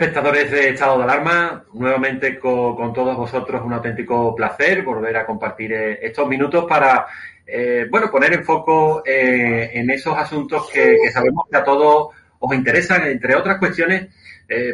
espectadores 0.00 0.50
de 0.50 0.70
Estado 0.70 0.96
de 0.96 1.04
Alarma, 1.04 1.62
nuevamente 1.74 2.38
con, 2.38 2.94
todos 2.94 3.14
vosotros 3.18 3.60
un 3.62 3.74
auténtico 3.74 4.34
placer 4.34 4.80
volver 4.80 5.14
a 5.18 5.26
compartir 5.26 5.74
eh, 5.74 5.98
estos 6.00 6.26
minutos 6.26 6.64
para, 6.66 7.06
eh, 7.46 7.86
bueno, 7.90 8.10
poner 8.10 8.32
en 8.32 8.42
foco 8.42 9.02
eh, 9.04 9.72
en 9.74 9.90
esos 9.90 10.16
asuntos 10.16 10.70
que, 10.72 10.96
sabemos 11.12 11.44
que 11.50 11.58
a 11.58 11.64
todos 11.64 12.14
os 12.38 12.54
interesan, 12.54 13.08
entre 13.08 13.36
otras 13.36 13.58
cuestiones, 13.58 14.08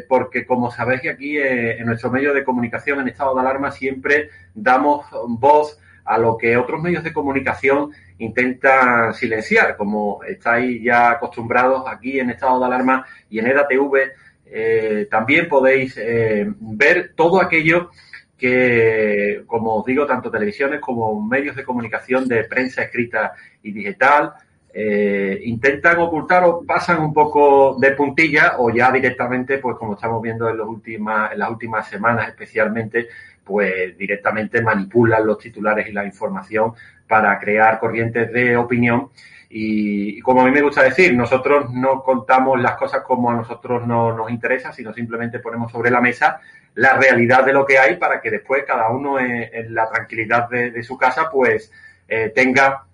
porque 0.09 0.47
como 0.47 0.71
sabéis 0.71 1.07
aquí 1.07 1.37
en 1.39 1.85
nuestro 1.85 2.11
medio 2.11 2.33
de 2.33 2.45
comunicación 2.45 3.01
en 3.01 3.09
Estado 3.09 3.35
de 3.35 3.41
Alarma 3.41 3.71
siempre 3.73 4.31
damos 4.55 5.05
voz 5.27 5.79
a 6.05 6.17
lo 6.17 6.39
que 6.39 6.57
otros 6.57 6.81
medios 6.81 7.05
de 7.05 7.13
comunicación 7.13 7.91
intentan 8.19 9.13
silenciar, 9.13 9.77
como 9.77 10.23
estáis 10.25 10.83
ya 10.83 11.11
acostumbrados 11.11 11.83
aquí 11.89 12.19
en 12.21 12.31
Estado 12.31 12.61
de 12.61 12.67
Alarma 12.67 13.05
y 13.29 13.41
en 13.41 13.49
EDATV 13.49 14.13
eh, 14.47 15.09
también 15.11 15.49
podéis 15.49 15.97
eh, 15.99 16.47
ver 16.59 17.13
todo 17.15 17.41
aquello 17.41 17.91
que, 18.39 19.43
como 19.47 19.77
os 19.77 19.85
digo, 19.85 20.07
tanto 20.07 20.31
televisiones 20.31 20.81
como 20.81 21.21
medios 21.27 21.57
de 21.57 21.65
comunicación 21.65 22.29
de 22.29 22.45
prensa 22.45 22.83
escrita 22.83 23.33
y 23.63 23.73
digital 23.73 24.35
eh, 24.79 25.41
intentan 25.45 25.99
ocultar 26.01 26.45
o 26.45 26.63
pasan 26.63 27.01
un 27.01 27.15
poco 27.15 27.79
de 27.81 27.93
puntilla 27.93 28.57
o 28.59 28.71
ya 28.71 28.93
directamente, 28.93 29.57
pues 29.57 29.79
como 29.79 29.95
estamos 29.95 30.21
viendo 30.21 30.51
en, 30.51 30.59
los 30.59 30.69
últimas, 30.69 31.33
en 31.33 31.39
las 31.39 31.51
últimas 31.51 31.89
semanas 31.89 32.29
especialmente, 32.29 33.09
pues 33.43 33.97
directamente 33.97 34.61
manipulan 34.61 35.27
los 35.27 35.39
titulares 35.39 35.89
y 35.89 35.93
la 35.93 36.05
información 36.05 36.75
para 37.09 37.39
crear 37.39 37.79
corrientes 37.79 38.31
de 38.31 38.55
opinión 38.55 39.09
y, 39.49 40.21
como 40.21 40.43
a 40.43 40.45
mí 40.45 40.51
me 40.51 40.63
gusta 40.63 40.83
decir, 40.83 41.15
nosotros 41.15 41.71
no 41.73 42.03
contamos 42.03 42.61
las 42.61 42.77
cosas 42.77 43.03
como 43.03 43.31
a 43.31 43.35
nosotros 43.35 43.87
no 43.87 44.13
nos 44.17 44.31
interesa, 44.31 44.73
sino 44.73 44.93
simplemente 44.93 45.39
ponemos 45.39 45.71
sobre 45.71 45.91
la 45.91 46.01
mesa 46.01 46.41
la 46.77 46.95
realidad 46.95 47.45
de 47.45 47.55
lo 47.55 47.65
que 47.65 47.79
hay 47.79 47.97
para 47.97 48.21
que 48.21 48.31
después 48.31 48.65
cada 48.67 48.91
uno 48.91 49.19
en, 49.19 49.75
la 49.75 49.89
tranquilidad 49.89 50.49
de, 50.51 50.83
su 50.83 50.97
casa 50.99 51.31
pues 51.31 51.73
eh, 52.07 52.31
tenga 52.35 52.85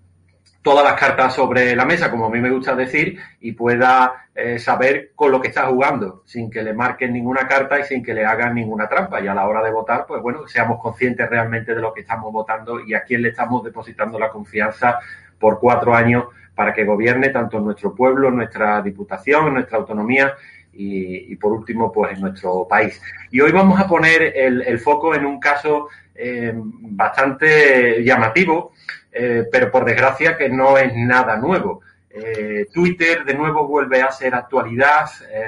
todas 0.62 0.84
las 0.84 0.98
cartas 0.98 1.34
sobre 1.34 1.74
la 1.74 1.84
mesa, 1.84 2.08
como 2.08 2.26
a 2.26 2.30
mí 2.30 2.38
me 2.38 2.50
gusta 2.50 2.76
decir, 2.76 3.18
y 3.40 3.52
pueda 3.52 4.28
eh, 4.32 4.60
saber 4.60 5.10
con 5.16 5.32
lo 5.32 5.40
que 5.40 5.48
está 5.48 5.66
jugando, 5.66 6.22
sin 6.24 6.48
que 6.48 6.62
le 6.62 6.72
marquen 6.72 7.12
ninguna 7.12 7.48
carta 7.48 7.80
y 7.80 7.82
sin 7.82 8.04
que 8.04 8.14
le 8.14 8.24
hagan 8.24 8.54
ninguna 8.54 8.88
trampa. 8.88 9.20
Y 9.20 9.26
a 9.26 9.34
la 9.34 9.48
hora 9.48 9.60
de 9.60 9.72
votar, 9.72 10.06
pues 10.06 10.22
bueno, 10.22 10.46
seamos 10.46 10.80
conscientes 10.80 11.28
realmente 11.28 11.74
de 11.74 11.80
lo 11.80 11.92
que 11.92 12.02
estamos 12.02 12.32
votando 12.32 12.78
y 12.78 12.94
a 12.94 13.02
quién 13.02 13.22
le 13.22 13.30
estamos 13.30 13.64
depositando 13.64 14.20
la 14.20 14.28
confianza 14.28 15.00
por 15.40 15.58
cuatro 15.58 15.92
años 15.92 16.26
para 16.62 16.72
que 16.72 16.84
gobierne 16.84 17.30
tanto 17.30 17.58
nuestro 17.58 17.92
pueblo, 17.92 18.30
nuestra 18.30 18.80
diputación, 18.82 19.52
nuestra 19.52 19.78
autonomía 19.78 20.32
y, 20.72 21.34
por 21.34 21.50
último, 21.50 21.90
pues 21.90 22.12
en 22.12 22.20
nuestro 22.20 22.68
país. 22.68 23.02
Y 23.32 23.40
hoy 23.40 23.50
vamos 23.50 23.80
a 23.80 23.88
poner 23.88 24.32
el, 24.36 24.78
foco 24.78 25.12
en 25.12 25.26
un 25.26 25.40
caso 25.40 25.88
eh, 26.14 26.52
bastante 26.54 28.04
llamativo, 28.04 28.74
eh, 29.10 29.44
pero 29.50 29.72
por 29.72 29.84
desgracia 29.84 30.36
que 30.36 30.48
no 30.48 30.78
es 30.78 30.94
nada 30.94 31.36
nuevo. 31.36 31.80
Eh, 32.08 32.68
Twitter 32.72 33.24
de 33.24 33.34
nuevo 33.34 33.66
vuelve 33.66 34.00
a 34.00 34.12
ser 34.12 34.32
actualidad 34.32 35.06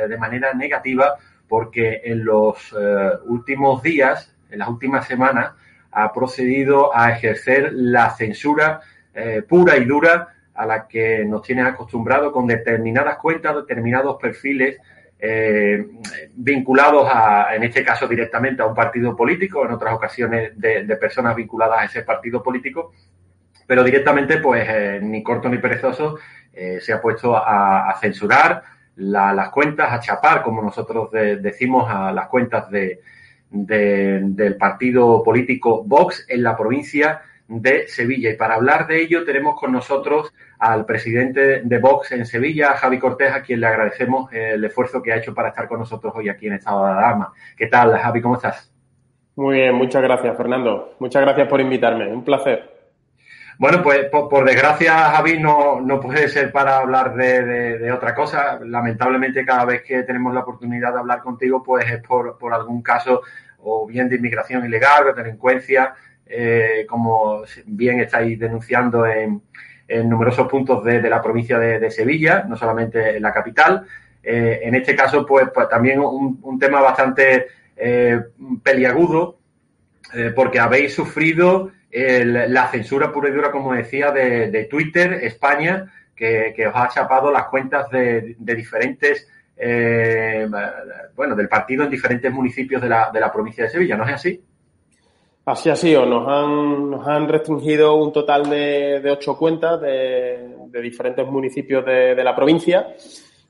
de 0.09 0.19
manera 0.19 0.53
negativa 0.53 1.15
porque 1.47 2.01
en 2.03 2.25
los 2.25 2.75
últimos 3.27 3.85
días, 3.85 4.35
en 4.51 4.59
las 4.59 4.69
últimas 4.69 5.07
semanas, 5.07 5.53
ha 5.93 6.13
procedido 6.13 6.91
a 6.93 7.13
ejercer 7.13 7.71
la 7.73 8.11
censura 8.11 8.81
pura 9.47 9.77
y 9.77 9.85
dura 9.85 10.35
a 10.55 10.67
la 10.67 10.87
que 10.87 11.25
nos 11.25 11.43
tiene 11.43 11.63
acostumbrados 11.63 12.33
con 12.33 12.47
determinadas 12.47 13.19
cuentas, 13.19 13.57
determinados 13.57 14.17
perfiles 14.21 14.79
eh, 15.19 15.87
vinculados 16.35 17.09
a, 17.11 17.55
en 17.55 17.63
este 17.63 17.83
caso 17.83 18.07
directamente 18.07 18.63
a 18.63 18.67
un 18.67 18.75
partido 18.75 19.17
político, 19.17 19.65
en 19.65 19.73
otras 19.73 19.95
ocasiones 19.95 20.53
de, 20.55 20.85
personas 20.97 21.35
vinculadas 21.35 21.81
a 21.81 21.85
ese 21.85 22.03
partido 22.03 22.43
político, 22.43 22.93
pero 23.67 23.83
directamente, 23.83 24.39
pues 24.39 24.67
eh, 24.69 25.01
ni 25.03 25.23
corto 25.23 25.49
ni 25.49 25.59
perezoso, 25.59 26.19
eh, 26.53 26.79
se 26.81 26.93
ha 26.93 27.01
puesto 27.01 27.35
a, 27.37 27.97
censurar 28.01 28.63
las 28.97 29.49
cuentas, 29.49 29.93
a 29.93 30.01
chapar, 30.01 30.43
como 30.43 30.63
nosotros 30.63 31.11
decimos, 31.11 31.91
a 31.91 32.13
las 32.13 32.29
cuentas 32.29 32.71
de, 32.71 33.01
del 33.51 34.57
partido 34.57 35.23
político 35.23 35.83
Vox 35.85 36.27
en 36.29 36.43
la 36.43 36.57
provincia 36.57 37.23
de 37.49 37.89
Sevilla. 37.89 38.31
Y 38.31 38.37
para 38.37 38.55
hablar 38.55 38.87
de 38.87 39.01
ello 39.01 39.25
tenemos 39.25 39.59
con 39.59 39.73
nosotros 39.73 40.33
al 40.65 40.87
presidente 40.87 41.61
de 41.63 41.79
Vox 41.79 42.13
en 42.13 42.25
Sevilla, 42.25 42.73
Javi 42.73 42.99
Cortés, 42.99 43.31
a 43.35 43.43
quien 43.43 43.61
le 43.61 43.67
agradecemos 43.67 44.33
el 44.33 44.65
esfuerzo 44.65 45.03
que 45.03 45.13
ha 45.13 45.17
hecho 45.17 45.35
para 45.35 45.51
estar 45.51 45.69
con 45.69 45.79
nosotros 45.79 46.15
hoy 46.17 46.31
aquí 46.31 46.47
en 46.47 46.55
Estado 46.55 46.87
de 46.87 46.93
Alarma. 46.93 47.35
¿Qué 47.55 47.67
tal, 47.67 47.95
Javi? 47.99 48.23
¿Cómo 48.23 48.37
estás? 48.37 48.73
Muy 49.37 49.57
bien, 49.57 49.75
muchas 49.75 50.03
gracias, 50.03 50.35
Fernando. 50.35 50.95
Muchas 51.01 51.21
gracias 51.21 51.49
por 51.49 51.61
invitarme. 51.61 52.11
Un 52.11 52.25
placer. 52.25 52.71
Bueno, 53.59 53.83
pues 53.83 54.07
por, 54.07 54.43
desgracia, 54.47 55.11
Javi, 55.11 55.39
no, 55.39 55.83
no, 55.83 56.01
puede 56.01 56.29
ser 56.29 56.51
para 56.51 56.79
hablar 56.79 57.15
de, 57.15 57.93
otra 57.93 58.15
cosa. 58.15 58.59
Lamentablemente, 58.65 59.45
cada 59.45 59.67
vez 59.67 59.83
que 59.83 60.03
tenemos 60.05 60.33
la 60.33 60.41
oportunidad 60.41 60.95
de 60.95 61.01
hablar 61.01 61.21
contigo, 61.21 61.63
pues 61.63 61.91
es 61.91 62.01
por, 62.01 62.39
por 62.39 62.55
algún 62.55 62.83
caso 62.83 63.21
o 63.59 63.87
bien 63.87 64.09
de 64.09 64.17
inmigración 64.17 64.65
ilegal 64.65 65.09
o 65.09 65.13
de 65.13 65.23
delincuencia, 65.23 65.95
eh, 66.25 66.87
como 66.89 67.43
bien 67.67 68.01
estáis 68.01 68.39
denunciando 68.39 69.05
en, 69.05 69.43
numerosos 69.89 70.49
puntos 70.49 70.83
de, 70.85 71.01
la 71.03 71.23
provincia 71.23 71.59
de, 71.59 71.91
Sevilla, 71.91 72.45
no 72.49 72.57
solamente 72.57 73.17
en 73.17 73.23
la 73.23 73.33
capital. 73.33 73.85
Eh, 74.23 74.61
en 74.63 74.75
este 74.75 74.97
caso, 74.97 75.27
pues, 75.27 75.49
pues 75.55 75.69
también 75.69 76.01
un, 76.01 76.59
tema 76.59 76.81
bastante 76.81 77.49
eh, 77.77 78.21
peliagudo, 78.63 79.39
porque 80.35 80.61
habéis 80.61 80.95
sufrido 80.95 81.73
la 81.91 82.69
censura 82.69 83.13
pura 83.13 83.29
y 83.29 83.33
dura, 83.33 83.51
como 83.51 83.73
decía, 83.73 84.11
de, 84.11 84.67
Twitter 84.71 85.13
España, 85.23 85.93
que, 86.15 86.55
os 86.67 86.75
ha 86.75 86.89
chapado 86.89 87.31
las 87.31 87.45
cuentas 87.45 87.89
de, 87.91 88.37
diferentes, 88.39 89.29
eh, 89.57 90.49
bueno, 91.15 91.37
del 91.37 91.49
partido 91.49 91.85
en 91.85 91.91
diferentes 91.91 92.33
municipios 92.33 92.83
de 92.83 92.89
la, 92.89 93.11
de 93.13 93.21
la 93.21 93.33
provincia 93.33 93.65
de 93.65 93.71
Sevilla, 93.71 93.97
¿no 93.97 94.05
es 94.05 94.15
así? 94.15 94.43
Así 95.47 95.69
ha 95.69 95.77
sido, 95.77 96.07
nos 96.07 96.27
han, 96.27 96.91
nos 96.91 97.07
han 97.07 97.29
restringido 97.29 97.97
un 97.97 98.13
total 98.13 98.49
de, 98.49 99.11
ocho 99.11 99.37
cuentas 99.37 99.81
de, 99.81 100.55
diferentes 100.83 101.27
municipios 101.27 101.85
de, 101.85 102.15
de 102.15 102.25
la 102.25 102.35
provincia, 102.35 102.95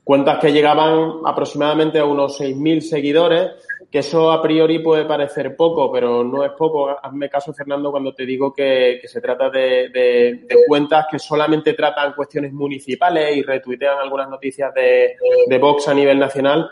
cuentas 0.03 0.39
que 0.39 0.51
llegaban 0.51 1.21
aproximadamente 1.25 1.99
a 1.99 2.05
unos 2.05 2.39
6.000 2.39 2.81
seguidores 2.81 3.51
que 3.95 3.99
eso 3.99 4.29
a 4.29 4.41
priori 4.41 4.79
puede 4.79 5.05
parecer 5.05 5.55
poco, 5.55 5.89
pero 5.89 6.21
no 6.21 6.43
es 6.43 6.51
poco. 6.51 6.89
Hazme 7.01 7.29
caso, 7.29 7.53
Fernando, 7.53 7.91
cuando 7.91 8.13
te 8.13 8.25
digo 8.25 8.53
que, 8.53 8.99
se 9.05 9.21
trata 9.21 9.49
de, 9.49 10.45
cuentas 10.67 11.05
que 11.09 11.17
solamente 11.17 11.73
tratan 11.73 12.13
cuestiones 12.13 12.51
municipales 12.51 13.37
y 13.37 13.41
retuitean 13.41 13.99
algunas 13.99 14.29
noticias 14.29 14.73
de, 14.73 15.57
Vox 15.57 15.87
a 15.87 15.93
nivel 15.93 16.19
nacional. 16.19 16.69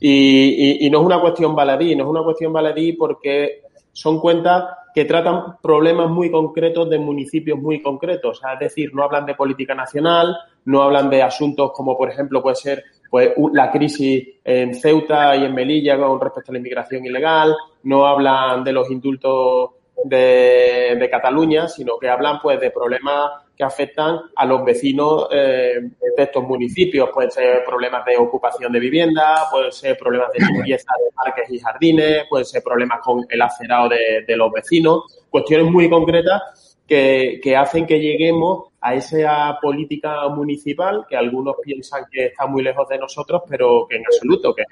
Y, 0.00 0.86
no 0.90 1.00
es 1.00 1.06
una 1.06 1.18
cuestión 1.18 1.54
baladí, 1.54 1.96
no 1.96 2.04
es 2.04 2.10
una 2.10 2.22
cuestión 2.22 2.52
baladí 2.52 2.92
porque 2.92 3.62
son 3.96 4.20
cuentas 4.20 4.64
que 4.94 5.06
tratan 5.06 5.56
problemas 5.62 6.10
muy 6.10 6.30
concretos 6.30 6.90
de 6.90 6.98
municipios 6.98 7.58
muy 7.58 7.80
concretos. 7.80 8.42
es 8.52 8.58
decir, 8.58 8.94
no 8.94 9.02
hablan 9.02 9.24
de 9.24 9.34
política 9.34 9.74
nacional, 9.74 10.36
no 10.66 10.82
hablan 10.82 11.08
de 11.08 11.22
asuntos 11.22 11.72
como, 11.72 11.96
por 11.96 12.10
ejemplo, 12.10 12.42
puede 12.42 12.56
ser 12.56 12.84
pues 13.10 13.30
la 13.54 13.70
crisis 13.70 14.28
en 14.44 14.74
Ceuta 14.74 15.34
y 15.36 15.46
en 15.46 15.54
Melilla 15.54 15.96
con 15.96 16.20
respecto 16.20 16.50
a 16.50 16.52
la 16.52 16.58
inmigración 16.58 17.06
ilegal, 17.06 17.56
no 17.84 18.06
hablan 18.06 18.62
de 18.64 18.72
los 18.72 18.90
indultos 18.90 19.70
de, 20.04 21.08
Cataluña, 21.10 21.68
sino 21.68 21.96
que 21.98 22.10
hablan 22.10 22.38
pues 22.42 22.60
de 22.60 22.70
problemas 22.70 23.30
que 23.56 23.64
afectan 23.64 24.18
a 24.34 24.44
los 24.44 24.64
vecinos 24.64 25.28
eh, 25.30 25.80
de 26.16 26.22
estos 26.22 26.44
municipios. 26.44 27.08
Pueden 27.12 27.30
ser 27.30 27.64
problemas 27.64 28.04
de 28.04 28.16
ocupación 28.16 28.72
de 28.72 28.80
vivienda, 28.80 29.46
pueden 29.50 29.72
ser 29.72 29.96
problemas 29.96 30.30
de 30.32 30.44
limpieza 30.44 30.92
de 30.98 31.12
parques 31.12 31.50
y 31.50 31.58
jardines, 31.58 32.24
pueden 32.28 32.44
ser 32.44 32.62
problemas 32.62 33.00
con 33.02 33.24
el 33.28 33.40
acerado 33.40 33.88
de 33.88 34.36
los 34.36 34.52
vecinos, 34.52 35.04
cuestiones 35.30 35.70
muy 35.70 35.88
concretas 35.88 36.42
que, 36.86 37.56
hacen 37.56 37.86
que 37.86 38.00
lleguemos 38.00 38.68
a 38.80 38.94
esa 38.94 39.58
política 39.60 40.28
municipal 40.28 41.04
que 41.08 41.16
algunos 41.16 41.56
piensan 41.62 42.04
que 42.10 42.26
está 42.26 42.46
muy 42.46 42.62
lejos 42.62 42.88
de 42.88 42.98
nosotros, 42.98 43.42
pero 43.48 43.86
que 43.88 43.96
en 43.96 44.04
absoluto, 44.06 44.54
que, 44.54 44.62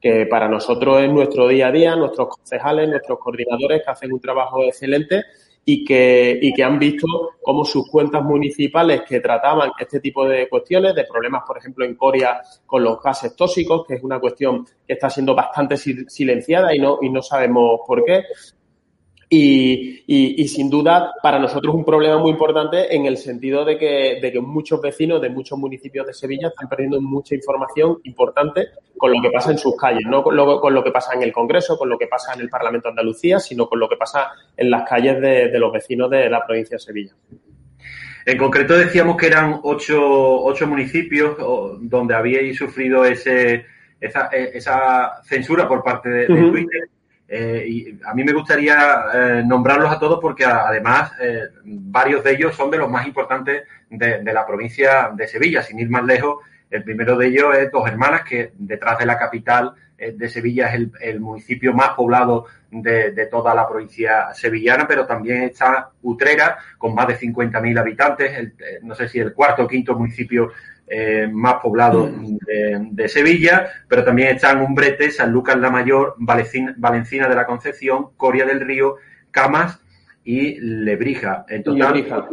que 0.00 0.26
para 0.26 0.48
nosotros 0.48 1.02
es 1.02 1.10
nuestro 1.10 1.48
día 1.48 1.68
a 1.68 1.72
día, 1.72 1.96
nuestros 1.96 2.28
concejales, 2.28 2.88
nuestros 2.88 3.18
coordinadores 3.18 3.82
que 3.84 3.90
hacen 3.90 4.12
un 4.12 4.20
trabajo 4.20 4.62
excelente 4.64 5.24
y 5.64 5.84
que, 5.84 6.38
y 6.40 6.52
que 6.52 6.64
han 6.64 6.78
visto 6.78 7.06
cómo 7.42 7.64
sus 7.64 7.88
cuentas 7.88 8.22
municipales 8.22 9.02
que 9.06 9.20
trataban 9.20 9.70
este 9.78 10.00
tipo 10.00 10.26
de 10.26 10.48
cuestiones, 10.48 10.94
de 10.94 11.04
problemas, 11.04 11.42
por 11.46 11.58
ejemplo, 11.58 11.84
en 11.84 11.94
Corea 11.94 12.40
con 12.66 12.82
los 12.82 13.00
gases 13.02 13.36
tóxicos, 13.36 13.86
que 13.86 13.94
es 13.94 14.02
una 14.02 14.18
cuestión 14.18 14.64
que 14.64 14.94
está 14.94 15.10
siendo 15.10 15.34
bastante 15.34 15.76
silenciada 15.76 16.74
y 16.74 16.78
no, 16.78 16.98
y 17.02 17.10
no 17.10 17.22
sabemos 17.22 17.80
por 17.86 18.04
qué, 18.04 18.24
y, 19.32 20.02
y, 20.08 20.48
sin 20.48 20.68
duda, 20.68 21.14
para 21.22 21.38
nosotros 21.38 21.72
un 21.72 21.84
problema 21.84 22.18
muy 22.18 22.32
importante 22.32 22.96
en 22.96 23.06
el 23.06 23.16
sentido 23.16 23.64
de 23.64 23.78
que, 23.78 24.18
de 24.20 24.32
que 24.32 24.40
muchos 24.40 24.82
vecinos 24.82 25.22
de 25.22 25.30
muchos 25.30 25.56
municipios 25.56 26.04
de 26.04 26.12
Sevilla 26.12 26.48
están 26.48 26.68
perdiendo 26.68 27.00
mucha 27.00 27.36
información 27.36 27.98
importante 28.02 28.70
con 28.98 29.12
lo 29.12 29.22
que 29.22 29.30
pasa 29.30 29.52
en 29.52 29.58
sus 29.58 29.76
calles, 29.76 30.02
no 30.04 30.24
con 30.24 30.34
lo, 30.34 30.60
con 30.60 30.74
lo 30.74 30.82
que 30.82 30.90
pasa 30.90 31.14
en 31.14 31.22
el 31.22 31.32
Congreso, 31.32 31.78
con 31.78 31.88
lo 31.88 31.96
que 31.96 32.08
pasa 32.08 32.34
en 32.34 32.40
el 32.40 32.48
Parlamento 32.48 32.88
de 32.88 32.90
Andalucía, 32.90 33.38
sino 33.38 33.68
con 33.68 33.78
lo 33.78 33.88
que 33.88 33.96
pasa 33.96 34.32
en 34.56 34.68
las 34.68 34.82
calles 34.82 35.20
de, 35.20 35.48
de 35.48 35.58
los 35.60 35.72
vecinos 35.72 36.10
de 36.10 36.28
la 36.28 36.44
provincia 36.44 36.74
de 36.74 36.80
Sevilla. 36.80 37.12
En 38.26 38.36
concreto 38.36 38.76
decíamos 38.76 39.16
que 39.16 39.28
eran 39.28 39.60
ocho, 39.62 40.42
ocho 40.42 40.66
municipios 40.66 41.36
donde 41.80 42.14
habíais 42.14 42.58
sufrido 42.58 43.04
ese, 43.04 43.64
esa, 44.00 44.26
esa 44.26 45.22
censura 45.22 45.68
por 45.68 45.84
parte 45.84 46.08
de, 46.08 46.26
Twitter. 46.26 46.88
Eh, 47.32 47.64
y 47.68 47.98
a 48.04 48.12
mí 48.12 48.24
me 48.24 48.32
gustaría 48.32 49.04
eh, 49.14 49.42
nombrarlos 49.46 49.92
a 49.92 50.00
todos 50.00 50.18
porque 50.20 50.44
además 50.44 51.12
eh, 51.20 51.42
varios 51.64 52.24
de 52.24 52.32
ellos 52.32 52.56
son 52.56 52.72
de 52.72 52.78
los 52.78 52.90
más 52.90 53.06
importantes 53.06 53.62
de, 53.88 54.32
la 54.32 54.44
provincia 54.44 55.12
de 55.14 55.28
Sevilla. 55.28 55.62
Sin 55.62 55.78
ir 55.78 55.88
más 55.88 56.04
lejos, 56.04 56.38
el 56.70 56.82
primero 56.82 57.16
de 57.16 57.28
ellos 57.28 57.56
es 57.56 57.70
Dos 57.70 57.88
Hermanas, 57.88 58.22
que 58.22 58.52
detrás 58.58 58.98
de 58.98 59.06
la 59.06 59.16
capital 59.16 59.74
de 60.14 60.28
Sevilla 60.28 60.68
es 60.68 60.88
el, 61.00 61.20
municipio 61.20 61.72
más 61.72 61.90
poblado 61.90 62.46
de, 62.70 63.12
de, 63.12 63.26
toda 63.26 63.54
la 63.54 63.68
provincia 63.68 64.32
sevillana, 64.32 64.86
pero 64.88 65.06
también 65.06 65.42
está 65.42 65.90
Utrera, 66.02 66.58
con 66.78 66.94
más 66.94 67.08
de 67.08 67.18
50.000 67.18 67.78
habitantes, 67.78 68.52
no 68.82 68.94
sé 68.94 69.08
si 69.08 69.18
el 69.18 69.34
cuarto 69.34 69.64
o 69.64 69.68
quinto 69.68 69.94
municipio 69.94 70.50
eh, 70.92 71.28
más 71.32 71.54
poblados 71.62 72.10
de, 72.90 73.08
Sevilla, 73.08 73.68
pero 73.86 74.02
también 74.02 74.34
están 74.34 74.60
Umbrete, 74.60 75.12
San 75.12 75.30
Lucas 75.30 75.56
la 75.56 75.70
Mayor, 75.70 76.16
Valencina, 76.18 77.28
de 77.28 77.34
la 77.36 77.46
Concepción, 77.46 78.08
Coria 78.16 78.44
del 78.44 78.58
Río, 78.58 78.96
Camas 79.30 79.80
y 80.24 80.58
Lebrija. 80.58 81.46
En 81.48 81.62
total, 81.62 81.96
y 81.96 82.02
Lebrija. 82.02 82.28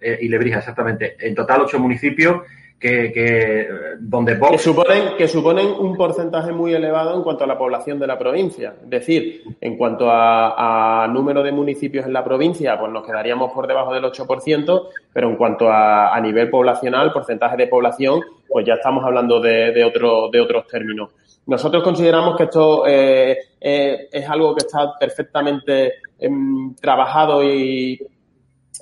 Eh, 0.00 0.18
y 0.22 0.28
Lebrija, 0.28 0.58
exactamente. 0.60 1.16
En 1.18 1.34
total, 1.34 1.60
ocho 1.60 1.78
municipios 1.78 2.40
que, 2.84 3.66
donde 3.98 4.38
que 4.38 4.58
suponen 4.58 5.16
que 5.16 5.26
suponen 5.26 5.68
un 5.68 5.96
porcentaje 5.96 6.52
muy 6.52 6.74
elevado 6.74 7.16
en 7.16 7.22
cuanto 7.22 7.44
a 7.44 7.46
la 7.46 7.56
población 7.56 7.98
de 7.98 8.06
la 8.06 8.18
provincia. 8.18 8.74
Es 8.82 8.90
decir 8.90 9.42
en 9.60 9.78
cuanto 9.78 10.06
a, 10.10 11.08
número 11.10 11.42
de 11.42 11.52
municipios 11.52 12.04
en 12.04 12.12
la 12.12 12.22
provincia 12.22 12.78
pues 12.78 12.92
nos 12.92 13.06
quedaríamos 13.06 13.52
por 13.52 13.66
debajo 13.66 13.94
del 13.94 14.04
8% 14.04 14.88
pero 15.12 15.30
en 15.30 15.36
cuanto 15.36 15.70
a, 15.70 16.18
nivel 16.20 16.50
poblacional 16.50 17.12
porcentaje 17.12 17.56
de 17.56 17.68
población 17.68 18.20
pues 18.48 18.66
ya 18.66 18.74
estamos 18.74 19.02
hablando 19.04 19.40
de, 19.40 19.72
de, 19.72 19.84
otro, 19.84 20.28
de 20.30 20.40
otros 20.40 20.66
términos. 20.66 21.10
Nosotros 21.46 21.82
consideramos 21.82 22.36
que 22.36 22.44
esto 22.44 22.86
eh, 22.86 23.38
eh, 23.60 24.08
es 24.12 24.28
algo 24.28 24.54
que 24.54 24.66
está 24.66 24.94
perfectamente 24.98 25.94
em, 26.18 26.74
trabajado 26.74 27.42
y, 27.42 27.98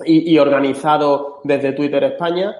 y, 0.05 0.37
organizado 0.37 1.41
desde 1.43 1.73
Twitter 1.73 2.03
España 2.03 2.55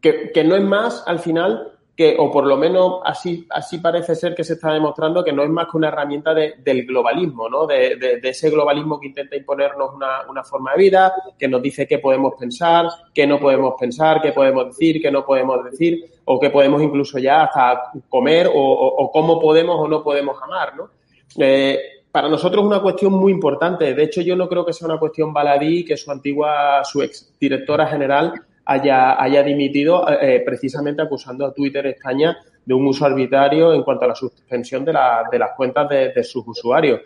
que, 0.00 0.44
no 0.44 0.56
es 0.56 0.62
más 0.62 1.04
al 1.06 1.18
final 1.18 1.72
que, 1.96 2.16
o 2.18 2.30
por 2.30 2.46
lo 2.46 2.56
menos 2.56 3.00
así, 3.04 3.46
así 3.50 3.78
parece 3.78 4.14
ser 4.14 4.34
que 4.34 4.44
se 4.44 4.54
está 4.54 4.72
demostrando 4.72 5.22
que 5.22 5.32
no 5.32 5.42
es 5.42 5.50
más 5.50 5.66
que 5.70 5.76
una 5.76 5.88
herramienta 5.88 6.32
del 6.32 6.86
globalismo, 6.86 7.48
¿no? 7.48 7.66
De, 7.66 8.20
ese 8.22 8.48
globalismo 8.48 8.98
que 8.98 9.08
intenta 9.08 9.36
imponernos 9.36 9.90
una, 9.94 10.42
forma 10.42 10.72
de 10.72 10.78
vida, 10.78 11.12
que 11.38 11.48
nos 11.48 11.60
dice 11.60 11.86
qué 11.86 11.98
podemos 11.98 12.34
pensar, 12.38 12.86
qué 13.12 13.26
no 13.26 13.38
podemos 13.38 13.74
pensar, 13.78 14.22
qué 14.22 14.32
podemos 14.32 14.68
decir, 14.68 15.02
qué 15.02 15.10
no 15.10 15.26
podemos 15.26 15.62
decir, 15.64 16.04
o 16.24 16.40
qué 16.40 16.48
podemos 16.48 16.82
incluso 16.82 17.18
ya 17.18 17.44
hasta 17.44 17.92
comer, 18.08 18.48
o, 18.52 19.10
cómo 19.12 19.38
podemos 19.38 19.76
o 19.78 19.86
no 19.86 20.02
podemos 20.02 20.42
amar, 20.42 20.74
¿no? 20.76 20.88
Eh, 21.36 21.78
para 22.10 22.28
nosotros 22.28 22.62
es 22.62 22.66
una 22.66 22.80
cuestión 22.80 23.12
muy 23.12 23.30
importante. 23.30 23.94
De 23.94 24.02
hecho, 24.02 24.20
yo 24.20 24.34
no 24.34 24.48
creo 24.48 24.64
que 24.64 24.72
sea 24.72 24.88
una 24.88 24.98
cuestión 24.98 25.32
baladí 25.32 25.84
que 25.84 25.96
su 25.96 26.10
antigua, 26.10 26.82
su 26.82 27.02
ex 27.02 27.32
directora 27.38 27.86
general 27.86 28.32
haya, 28.70 29.20
haya 29.20 29.42
dimitido 29.42 30.08
eh, 30.08 30.42
precisamente 30.46 31.02
acusando 31.02 31.44
a 31.44 31.52
Twitter 31.52 31.86
España 31.86 32.36
de 32.64 32.72
un 32.72 32.86
uso 32.86 33.04
arbitrario 33.04 33.74
en 33.74 33.82
cuanto 33.82 34.04
a 34.04 34.08
la 34.08 34.14
suspensión 34.14 34.84
de, 34.84 34.92
de 35.30 35.38
las 35.38 35.50
cuentas 35.56 35.88
de, 35.88 36.22
sus 36.22 36.46
usuarios. 36.46 37.00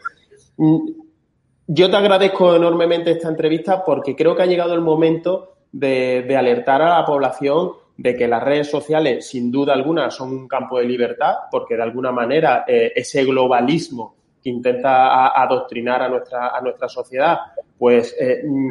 Mm, 0.59 0.91
yo 1.67 1.91
te 1.91 1.97
agradezco 1.97 2.55
enormemente 2.55 3.13
esta 3.13 3.31
entrevista 3.31 3.83
porque 3.83 4.15
creo 4.15 4.37
que 4.37 4.43
ha 4.43 4.47
llegado 4.47 4.75
el 4.75 4.83
momento 4.83 5.55
de, 5.73 6.37
alertar 6.37 6.83
a 6.83 7.01
la 7.01 7.07
población 7.07 7.73
de 7.97 8.15
que 8.15 8.29
las 8.29 8.43
redes 8.43 8.71
sociales, 8.71 9.27
sin 9.27 9.51
duda 9.51 9.73
alguna, 9.73 10.11
son 10.11 10.33
un 10.33 10.47
campo 10.47 10.79
de 10.79 10.85
libertad, 10.85 11.35
porque 11.51 11.77
de 11.77 11.83
alguna 11.83 12.13
manera 12.13 12.65
eh, 12.69 12.93
ese 12.95 13.25
globalismo 13.25 14.17
que 14.43 14.51
intenta 14.51 15.29
adoctrinar 15.29 16.03
a 16.03 16.09
nuestra, 16.11 16.49
a 16.49 16.61
nuestra 16.61 16.91
sociedad, 16.91 17.39
pues 17.79 18.15
eh, 18.21 18.43
mm, 18.45 18.71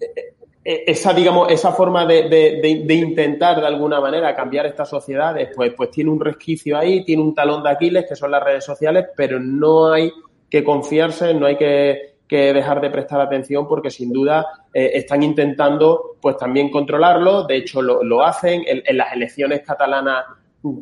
eh, 0.00 0.34
esa, 0.64 1.12
digamos, 1.12 1.50
esa 1.52 1.72
forma 1.72 2.06
de, 2.06 2.22
de, 2.30 2.94
intentar 2.94 3.60
de 3.60 3.66
alguna 3.66 4.00
manera 4.00 4.34
cambiar 4.34 4.64
estas 4.64 4.88
sociedades, 4.88 5.50
pues, 5.54 5.74
pues 5.74 5.90
tiene 5.90 6.10
un 6.10 6.20
resquicio 6.20 6.78
ahí, 6.78 7.04
tiene 7.04 7.22
un 7.22 7.34
talón 7.34 7.62
de 7.62 7.68
Aquiles 7.68 8.06
que 8.08 8.16
son 8.16 8.30
las 8.30 8.42
redes 8.42 8.64
sociales, 8.64 9.06
pero 9.14 9.38
no 9.38 9.92
hay 9.92 10.10
que 10.48 10.64
confiarse, 10.64 11.34
no 11.34 11.46
hay 11.46 11.56
que, 11.56 12.14
dejar 12.30 12.80
de 12.80 12.90
prestar 12.90 13.20
atención 13.20 13.68
porque 13.68 13.92
sin 13.92 14.12
duda 14.12 14.44
eh, 14.72 14.90
están 14.94 15.22
intentando 15.22 16.16
pues 16.20 16.36
también 16.36 16.68
controlarlo, 16.68 17.44
de 17.44 17.58
hecho 17.58 17.80
lo, 17.80 18.24
hacen. 18.24 18.64
En, 18.66 18.96
las 18.96 19.12
elecciones 19.12 19.60
catalanas 19.60 20.24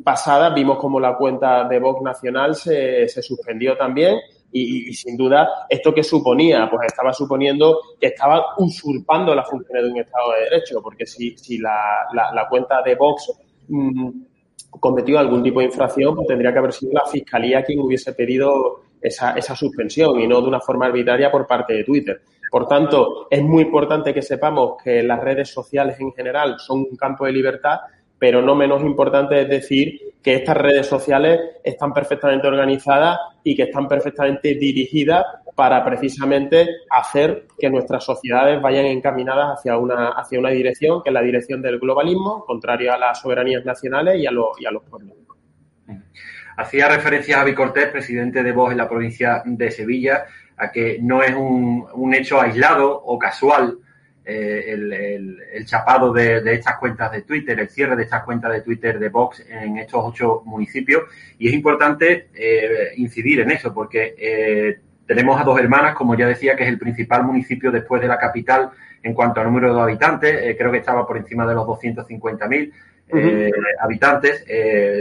pasadas 0.03 0.55
vimos 0.55 0.79
como 0.79 0.99
la 0.99 1.15
cuenta 1.15 1.65
de 1.69 1.79
Vox 1.79 2.01
Nacional 2.01 2.55
se, 2.55 3.07
se 3.07 3.21
suspendió 3.21 3.77
también 3.77 4.19
y, 4.53 4.93
sin 4.93 5.17
duda, 5.17 5.67
¿esto 5.69 5.95
que 5.95 6.03
suponía? 6.03 6.69
Pues 6.71 6.87
estaba 6.87 7.13
suponiendo 7.13 7.81
que 7.99 8.09
estaba 8.09 8.55
usurpando 8.59 9.35
las 9.35 9.49
funciones 9.49 9.85
de 9.85 9.91
un 9.91 9.99
Estado 9.99 10.33
de 10.33 10.45
Derecho, 10.51 10.83
porque 10.83 11.07
si, 11.07 11.37
si 11.39 11.59
la, 11.59 12.07
la, 12.13 12.49
cuenta 12.49 12.83
de 12.83 12.95
Vox 12.95 13.33
mm, 13.69 14.11
cometió 14.79 15.19
algún 15.19 15.43
tipo 15.43 15.61
de 15.61 15.67
infracción, 15.67 16.15
pues 16.15 16.29
tendría 16.29 16.53
que 16.53 16.59
haber 16.59 16.73
sido 16.73 16.93
la 16.93 17.07
Fiscalía 17.07 17.63
quien 17.63 17.81
hubiese 17.81 18.13
pedido 18.13 18.83
esa, 19.01 19.33
esa 19.33 19.57
suspensión 19.57 20.21
y 20.21 20.27
no 20.27 20.41
de 20.43 20.49
una 20.49 20.61
forma 20.61 20.87
arbitraria 20.87 21.31
por 21.31 21.47
parte 21.47 21.73
de 21.73 21.85
Twitter. 21.85 22.21
Por 22.51 22.69
tanto, 22.69 23.29
es 23.31 23.43
muy 23.43 23.63
importante 23.63 24.13
que 24.13 24.21
sepamos 24.21 24.75
que 24.83 25.03
las 25.03 25.21
redes 25.21 25.49
sociales 25.49 25.99
en 25.99 26.13
general 26.13 26.57
son 26.59 26.81
un 26.81 26.97
campo 26.97 27.25
de 27.25 27.33
libertad, 27.33 27.79
pero 28.23 28.41
no 28.41 28.55
menos 28.55 28.83
importante 28.83 29.43
es 29.43 29.49
decir 29.49 30.15
que 30.23 30.35
estas 30.35 30.57
redes 30.57 30.87
sociales 30.87 31.41
están 31.65 31.93
perfectamente 31.93 32.47
organizadas 32.47 33.19
y 33.43 33.57
que 33.57 33.65
están 33.65 33.89
perfectamente 33.89 34.55
dirigidas 34.55 35.25
para 35.57 35.85
precisamente 35.85 36.69
hacer 36.89 37.49
que 37.59 37.69
nuestras 37.69 38.05
sociedades 38.05 38.63
vayan 38.63 38.85
encaminadas 38.87 39.59
hacia 39.59 39.77
una, 39.77 40.11
hacia 40.11 40.39
una 40.39 40.51
dirección 40.51 41.03
que 41.03 41.11
es 41.11 41.15
la 41.15 41.21
dirección 41.21 41.61
del 41.63 41.81
globalismo, 41.81 42.45
contraria 42.45 42.95
a 42.95 42.99
las 42.99 43.21
soberanías 43.21 43.65
nacionales 43.65 44.21
y 44.21 44.27
a, 44.27 44.31
los, 44.31 44.51
y 44.61 44.67
a 44.67 44.71
los 44.71 44.85
pueblos. 44.85 45.17
Hacía 46.59 46.87
referencia 46.87 47.35
a 47.35 47.39
Javi 47.41 47.57
Cortés, 47.57 47.89
presidente 47.89 48.45
de 48.45 48.53
Vox 48.53 48.71
en 48.71 48.79
la 48.79 48.89
provincia 48.89 49.43
de 49.45 49.69
Sevilla, 49.73 50.27
a 50.59 50.71
que 50.71 50.99
no 51.03 51.25
es 51.25 51.35
un 51.35 52.15
hecho 52.15 52.41
aislado 52.41 53.03
o 53.05 53.19
casual 53.19 53.79
eh, 54.25 54.73
el, 55.55 55.67
chapado 55.67 56.13
de, 56.13 56.55
estas 56.55 56.79
cuentas 56.79 57.11
de 57.11 57.23
Twitter, 57.23 57.59
el 57.59 57.69
cierre 57.69 57.97
de 57.97 58.05
estas 58.05 58.23
cuentas 58.23 58.53
de 58.53 58.61
Twitter 58.61 58.99
de 58.99 59.09
Vox 59.09 59.45
en 59.49 59.79
estos 59.79 60.01
ocho 60.05 60.43
municipios. 60.45 61.05
Y 61.39 61.49
es 61.49 61.55
importante 61.55 62.29
eh, 62.35 62.93
incidir 62.97 63.41
en 63.41 63.51
eso, 63.51 63.75
porque 63.75 64.15
eh, 64.17 64.81
tenemos 65.07 65.41
a 65.41 65.45
dos 65.45 65.59
hermanas, 65.59 65.95
como 65.95 66.15
ya 66.15 66.27
decía, 66.27 66.57
que 66.57 66.63
es 66.63 66.69
el 66.69 66.79
principal 66.79 67.25
municipio 67.25 67.71
después 67.73 68.01
de 68.01 68.09
la 68.09 68.19
capital 68.19 68.71
en 69.03 69.15
cuanto 69.15 69.41
a 69.41 69.45
número 69.45 69.75
de 69.75 69.81
habitantes. 69.81 70.57
creo 70.57 70.71
que 70.71 70.79
estaba 70.79 71.07
por 71.07 71.17
encima 71.17 71.45
de 71.47 71.55
los 71.55 71.67
250.000. 71.67 72.73
habitantes, 73.81 74.45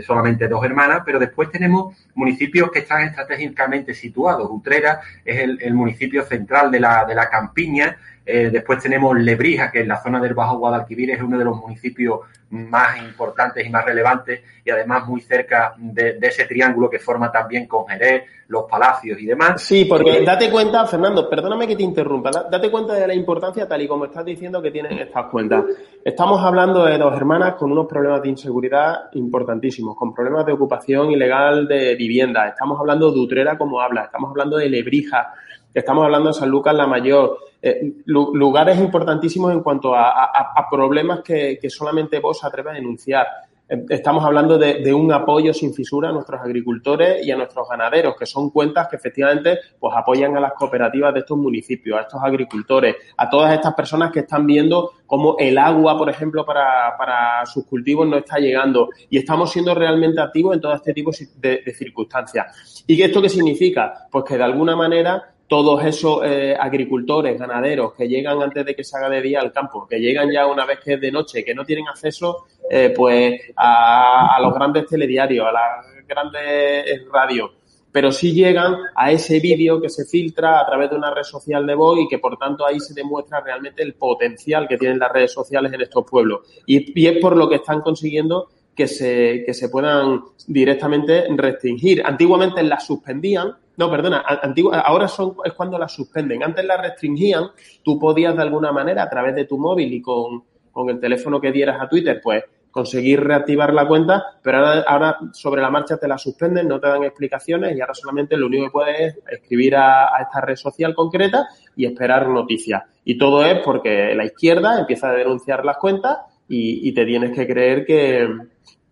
solamente 0.05 0.47
dos 0.47 0.65
hermanas, 0.65 1.03
pero 1.05 1.19
después 1.19 1.51
tenemos 1.51 1.95
municipios 2.15 2.71
que 2.71 2.79
están 2.79 3.03
estratégicamente 3.03 3.93
situados. 3.93 4.49
Utrera 4.49 5.01
es 5.23 5.39
el, 5.39 5.59
el 5.61 5.73
municipio 5.75 6.23
central 6.23 6.71
de 6.71 6.79
la, 6.79 7.05
de 7.05 7.15
la 7.15 7.29
campiña, 7.29 7.95
eh, 8.23 8.49
después 8.51 8.81
tenemos 8.81 9.17
Lebrija, 9.17 9.71
que 9.71 9.81
en 9.81 9.87
la 9.87 10.01
zona 10.01 10.19
del 10.19 10.35
Bajo 10.35 10.57
Guadalquivir 10.57 11.09
es 11.09 11.21
uno 11.21 11.39
de 11.39 11.45
los 11.45 11.57
municipios 11.57 12.19
más 12.51 12.97
importantes 12.99 13.65
y 13.65 13.69
más 13.69 13.83
relevantes 13.83 14.41
y 14.63 14.69
además 14.69 15.07
muy 15.07 15.21
cerca 15.21 15.73
de, 15.77 16.19
ese 16.21 16.45
triángulo 16.45 16.89
que 16.89 16.99
forma 16.99 17.31
también 17.31 17.65
con 17.65 17.87
Jerez, 17.87 18.23
los 18.47 18.65
palacios 18.69 19.19
y 19.19 19.25
demás. 19.25 19.61
Sí, 19.61 19.85
porque 19.85 20.17
eh, 20.17 20.25
date 20.25 20.51
cuenta, 20.51 20.85
Fernando, 20.85 21.27
perdóname 21.29 21.65
que 21.65 21.75
te 21.75 21.83
interrumpa, 21.83 22.29
date 22.29 22.69
cuenta 22.69 22.93
de 22.93 23.07
la 23.07 23.15
importancia 23.15 23.67
tal 23.67 23.81
y 23.81 23.87
como 23.87 24.05
estás 24.05 24.25
diciendo 24.25 24.61
que 24.61 24.69
tienen 24.69 24.99
estas 24.99 25.27
cuentas. 25.31 25.63
Estamos 26.03 26.43
hablando 26.43 26.85
de 26.85 26.97
dos 26.97 27.15
hermanas 27.15 27.55
con 27.55 27.71
unos 27.71 27.87
problemas 27.87 28.21
de 28.21 28.29
inseguridad 28.29 29.09
importantísimos, 29.13 29.95
con 29.95 30.13
problemas 30.13 30.45
de 30.45 30.51
ocupación 30.51 31.11
ilegal 31.11 31.67
de 31.67 31.95
vivienda. 31.95 32.49
Estamos 32.49 32.79
hablando 32.79 33.11
de 33.11 33.19
Utrera 33.19 33.57
como 33.57 33.81
habla, 33.81 34.03
estamos 34.03 34.29
hablando 34.29 34.57
de 34.57 34.69
Lebrija, 34.69 35.33
estamos 35.73 36.03
hablando 36.03 36.27
de 36.29 36.33
San 36.33 36.49
Lucas 36.49 36.75
la 36.75 36.85
Mayor 36.85 37.50
eh, 37.61 37.93
lugares 38.05 38.79
importantísimos 38.79 39.51
en 39.51 39.61
cuanto 39.61 39.93
a, 39.95 40.67
problemas 40.69 41.21
que, 41.21 41.59
solamente 41.69 42.19
vos 42.19 42.39
se 42.39 42.47
atreve 42.47 42.71
a 42.71 42.73
denunciar. 42.73 43.27
Eh, 43.69 43.85
estamos 43.89 44.25
hablando 44.25 44.57
de, 44.57 44.91
un 44.93 45.11
apoyo 45.13 45.53
sin 45.53 45.71
fisura 45.71 46.09
a 46.09 46.11
nuestros 46.11 46.41
agricultores 46.41 47.23
y 47.25 47.29
a 47.29 47.35
nuestros 47.35 47.69
ganaderos, 47.69 48.15
que 48.17 48.25
son 48.25 48.49
cuentas 48.49 48.87
que 48.87 48.95
efectivamente 48.95 49.59
pues 49.79 49.93
apoyan 49.95 50.35
a 50.35 50.39
las 50.39 50.53
cooperativas 50.53 51.13
de 51.13 51.19
estos 51.19 51.37
municipios, 51.37 51.99
a 51.99 52.01
estos 52.01 52.21
agricultores, 52.23 52.95
a 53.17 53.29
todas 53.29 53.53
estas 53.53 53.75
personas 53.75 54.11
que 54.11 54.21
están 54.21 54.47
viendo 54.47 54.93
cómo 55.05 55.35
el 55.37 55.57
agua, 55.57 55.95
por 55.97 56.09
ejemplo, 56.09 56.43
para, 56.45 57.45
sus 57.45 57.65
cultivos 57.65 58.07
no 58.07 58.17
está 58.17 58.39
llegando. 58.39 58.89
Y 59.09 59.19
estamos 59.19 59.51
siendo 59.51 59.75
realmente 59.75 60.19
activos 60.19 60.55
en 60.55 60.61
todo 60.61 60.73
este 60.73 60.93
tipo 60.93 61.11
de 61.35 61.75
circunstancias. 61.77 62.83
¿Y 62.87 62.99
esto 63.01 63.21
qué 63.21 63.29
significa? 63.29 64.07
Pues 64.09 64.25
que 64.25 64.37
de 64.37 64.43
alguna 64.43 64.75
manera 64.75 65.31
todos 65.51 65.83
esos 65.83 66.21
eh, 66.23 66.55
agricultores, 66.57 67.37
ganaderos 67.37 67.93
que 67.93 68.07
llegan 68.07 68.41
antes 68.41 68.65
de 68.65 68.73
que 68.73 68.85
se 68.85 68.95
haga 68.95 69.09
de 69.09 69.21
día 69.21 69.41
al 69.41 69.51
campo, 69.51 69.85
que 69.85 69.99
llegan 69.99 70.31
ya 70.31 70.47
una 70.47 70.65
vez 70.65 70.79
que 70.79 70.93
es 70.93 71.01
de 71.01 71.11
noche, 71.11 71.43
que 71.43 71.53
no 71.53 71.65
tienen 71.65 71.89
acceso 71.89 72.45
eh, 72.69 72.93
pues 72.95 73.51
a, 73.57 74.37
los 74.41 74.53
grandes 74.53 74.87
telediarios, 74.87 75.45
a 75.45 75.51
las 75.51 76.07
grandes 76.07 77.05
radios, 77.11 77.51
pero 77.91 78.13
sí 78.13 78.31
llegan 78.31 78.77
a 78.95 79.11
ese 79.11 79.41
vídeo 79.41 79.81
que 79.81 79.89
se 79.89 80.05
filtra 80.05 80.61
a 80.61 80.65
través 80.65 80.89
de 80.89 80.95
una 80.95 81.13
red 81.13 81.23
social 81.23 81.67
de 81.67 81.75
voz 81.75 81.99
y 81.99 82.07
que 82.07 82.19
por 82.19 82.37
tanto 82.37 82.65
ahí 82.65 82.79
se 82.79 82.93
demuestra 82.93 83.41
realmente 83.41 83.83
el 83.83 83.95
potencial 83.95 84.69
que 84.69 84.77
tienen 84.77 84.99
las 84.99 85.11
redes 85.11 85.33
sociales 85.33 85.73
en 85.73 85.81
estos 85.81 86.05
pueblos. 86.09 86.47
Y, 86.65 86.97
y 86.97 87.07
es 87.07 87.17
por 87.17 87.35
lo 87.35 87.49
que 87.49 87.55
están 87.55 87.81
consiguiendo 87.81 88.47
que 88.73 88.87
se, 88.87 89.43
que 89.45 89.53
se 89.53 89.67
puedan 89.67 90.21
directamente 90.47 91.25
restringir. 91.35 92.01
Antiguamente 92.05 92.63
las 92.63 92.85
suspendían, 92.85 93.53
no, 93.77 93.89
perdona, 93.89 94.19
ahora 94.19 95.07
son, 95.07 95.35
es 95.43 95.53
cuando 95.53 95.77
las 95.77 95.93
suspenden. 95.93 96.43
Antes 96.43 96.65
las 96.65 96.81
restringían, 96.81 97.45
tú 97.83 97.97
podías 97.97 98.35
de 98.35 98.41
alguna 98.41 98.71
manera 98.71 99.03
a 99.03 99.09
través 99.09 99.35
de 99.35 99.45
tu 99.45 99.57
móvil 99.57 99.93
y 99.93 100.01
con, 100.01 100.43
el 100.89 100.99
teléfono 100.99 101.39
que 101.39 101.51
dieras 101.51 101.81
a 101.81 101.87
Twitter, 101.87 102.19
pues 102.23 102.43
conseguir 102.69 103.21
reactivar 103.21 103.73
la 103.73 103.85
cuenta, 103.85 104.23
pero 104.41 104.59
ahora, 104.87 105.17
sobre 105.33 105.61
la 105.61 105.69
marcha 105.69 105.97
te 105.97 106.07
la 106.07 106.17
suspenden, 106.17 106.69
no 106.69 106.79
te 106.79 106.87
dan 106.87 107.03
explicaciones 107.03 107.75
y 107.75 107.81
ahora 107.81 107.93
solamente 107.93 108.37
lo 108.37 108.47
único 108.47 108.65
que 108.65 108.71
puedes 108.71 109.01
es 109.01 109.19
escribir 109.29 109.75
a, 109.75 110.09
esta 110.21 110.39
red 110.39 110.55
social 110.55 110.95
concreta 110.95 111.47
y 111.75 111.85
esperar 111.85 112.29
noticias. 112.29 112.83
Y 113.03 113.17
todo 113.17 113.43
es 113.45 113.59
porque 113.59 114.15
la 114.15 114.23
izquierda 114.23 114.79
empieza 114.79 115.09
a 115.09 115.13
denunciar 115.13 115.65
las 115.65 115.77
cuentas 115.77 116.19
y 116.47 116.91
te 116.93 117.05
tienes 117.05 117.31
que 117.31 117.47
creer 117.47 117.85
que, 117.85 118.27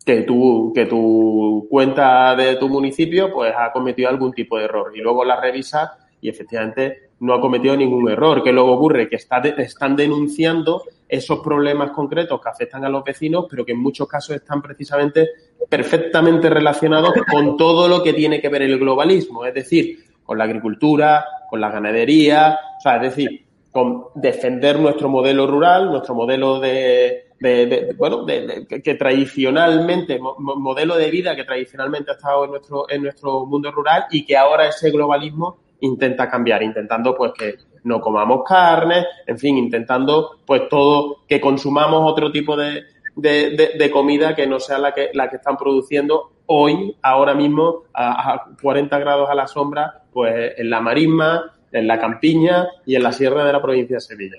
que 0.10 0.24
tu, 0.24 0.72
que 0.74 0.88
tu 0.88 1.68
cuenta 1.70 2.36
de 2.36 2.56
tu 2.56 2.68
municipio 2.68 3.32
pues 3.32 3.54
ha 3.56 3.72
cometido 3.72 4.10
algún 4.10 4.34
tipo 4.34 4.58
de 4.58 4.64
error 4.66 4.92
y 4.96 5.02
luego 5.02 5.24
la 5.24 5.40
revisas 5.40 5.92
y 6.20 6.30
efectivamente 6.30 7.12
no 7.20 7.36
ha 7.36 7.40
cometido 7.40 7.78
ningún 7.78 8.10
error. 8.10 8.42
¿Qué 8.44 8.52
luego 8.52 8.72
ocurre? 8.72 9.08
Que 9.08 9.18
está 9.18 9.38
están 9.38 9.96
denunciando 9.96 10.82
esos 11.08 11.42
problemas 11.42 11.92
concretos 11.92 12.42
que 12.42 12.50
afectan 12.50 12.86
a 12.86 12.90
los 12.90 13.04
vecinos, 13.04 13.46
pero 13.48 13.64
que 13.64 13.74
en 13.74 13.84
muchos 13.84 14.08
casos 14.08 14.36
están 14.36 14.64
precisamente 14.64 15.30
perfectamente 15.70 16.50
relacionados 16.50 17.14
con 17.32 17.56
todo 17.56 17.88
lo 17.88 18.02
que 18.02 18.14
tiene 18.14 18.42
que 18.42 18.50
ver 18.50 18.64
el 18.64 18.80
globalismo, 18.80 19.46
es 19.46 19.54
decir, 19.54 20.06
con 20.24 20.40
la 20.40 20.46
agricultura, 20.46 21.24
con 21.52 21.62
la 21.62 21.70
ganadería, 21.70 22.58
o 22.80 22.82
sea, 22.82 22.96
es 22.96 23.16
decir, 23.16 23.46
con 23.72 24.06
defender 24.16 24.80
nuestro 24.80 25.08
modelo 25.08 25.46
rural, 25.46 25.92
nuestro 25.92 26.16
modelo 26.16 26.60
de, 26.60 27.29
de, 27.40 27.96
bueno, 27.98 28.26
de, 28.26 28.68
que 28.84 28.96
tradicionalmente, 28.96 30.20
modelo 30.20 30.96
de 30.98 31.10
vida 31.10 31.36
que 31.36 31.46
tradicionalmente 31.46 32.12
ha 32.12 32.16
estado 32.16 32.46
en 32.46 32.52
nuestro, 32.52 32.90
en 32.90 33.04
nuestro 33.04 33.46
mundo 33.46 33.72
rural 33.72 34.06
y 34.12 34.26
que 34.26 34.36
ahora 34.36 34.68
ese 34.68 34.92
globalismo 34.92 35.58
intenta 35.82 36.30
cambiar, 36.30 36.62
intentando 36.64 37.16
pues 37.16 37.32
que 37.38 37.56
no 37.84 38.02
comamos 38.02 38.44
carne, 38.46 39.06
en 39.26 39.40
fin, 39.40 39.58
intentando 39.58 40.40
pues 40.46 40.68
todo, 40.70 41.20
que 41.28 41.40
consumamos 41.40 42.12
otro 42.12 42.32
tipo 42.32 42.58
de, 42.58 42.84
de, 43.16 43.92
comida 43.92 44.36
que 44.36 44.46
no 44.46 44.60
sea 44.60 44.78
la 44.78 44.94
que, 44.94 45.12
la 45.14 45.30
que 45.30 45.38
están 45.38 45.56
produciendo 45.56 46.32
hoy, 46.48 46.96
ahora 47.02 47.34
mismo, 47.34 47.84
a, 47.94 48.34
a 48.34 48.46
40 48.62 49.00
grados 49.00 49.30
a 49.30 49.36
la 49.36 49.48
sombra, 49.48 50.04
pues 50.12 50.54
en 50.58 50.70
la 50.70 50.82
marisma, 50.82 51.56
en 51.72 51.88
la 51.88 52.00
campiña 52.00 52.68
y 52.86 52.96
en 52.96 53.04
la 53.04 53.12
sierra 53.12 53.46
de 53.46 53.54
la 53.54 53.62
provincia 53.62 53.98
de 53.98 54.02
Sevilla. 54.02 54.38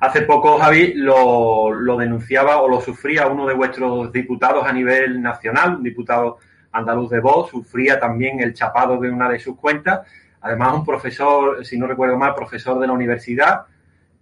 Hace 0.00 0.22
poco, 0.22 0.58
Javi, 0.58 0.94
lo, 0.94 1.96
denunciaba 1.98 2.60
o 2.60 2.68
lo 2.68 2.80
sufría 2.80 3.26
uno 3.26 3.46
de 3.46 3.54
vuestros 3.54 4.12
diputados 4.12 4.66
a 4.66 4.72
nivel 4.72 5.22
nacional, 5.22 5.76
un 5.76 5.82
diputado 5.82 6.38
andaluz 6.72 7.10
de 7.10 7.20
voz, 7.20 7.50
sufría 7.50 7.98
también 7.98 8.40
el 8.40 8.52
chapado 8.52 8.98
de 8.98 9.10
una 9.10 9.28
de 9.28 9.38
sus 9.38 9.56
cuentas. 9.56 10.00
Además, 10.40 10.74
un 10.74 10.84
profesor, 10.84 11.64
si 11.64 11.78
no 11.78 11.86
recuerdo 11.86 12.18
mal, 12.18 12.34
profesor 12.34 12.78
de 12.78 12.86
la 12.86 12.92
universidad, 12.92 13.66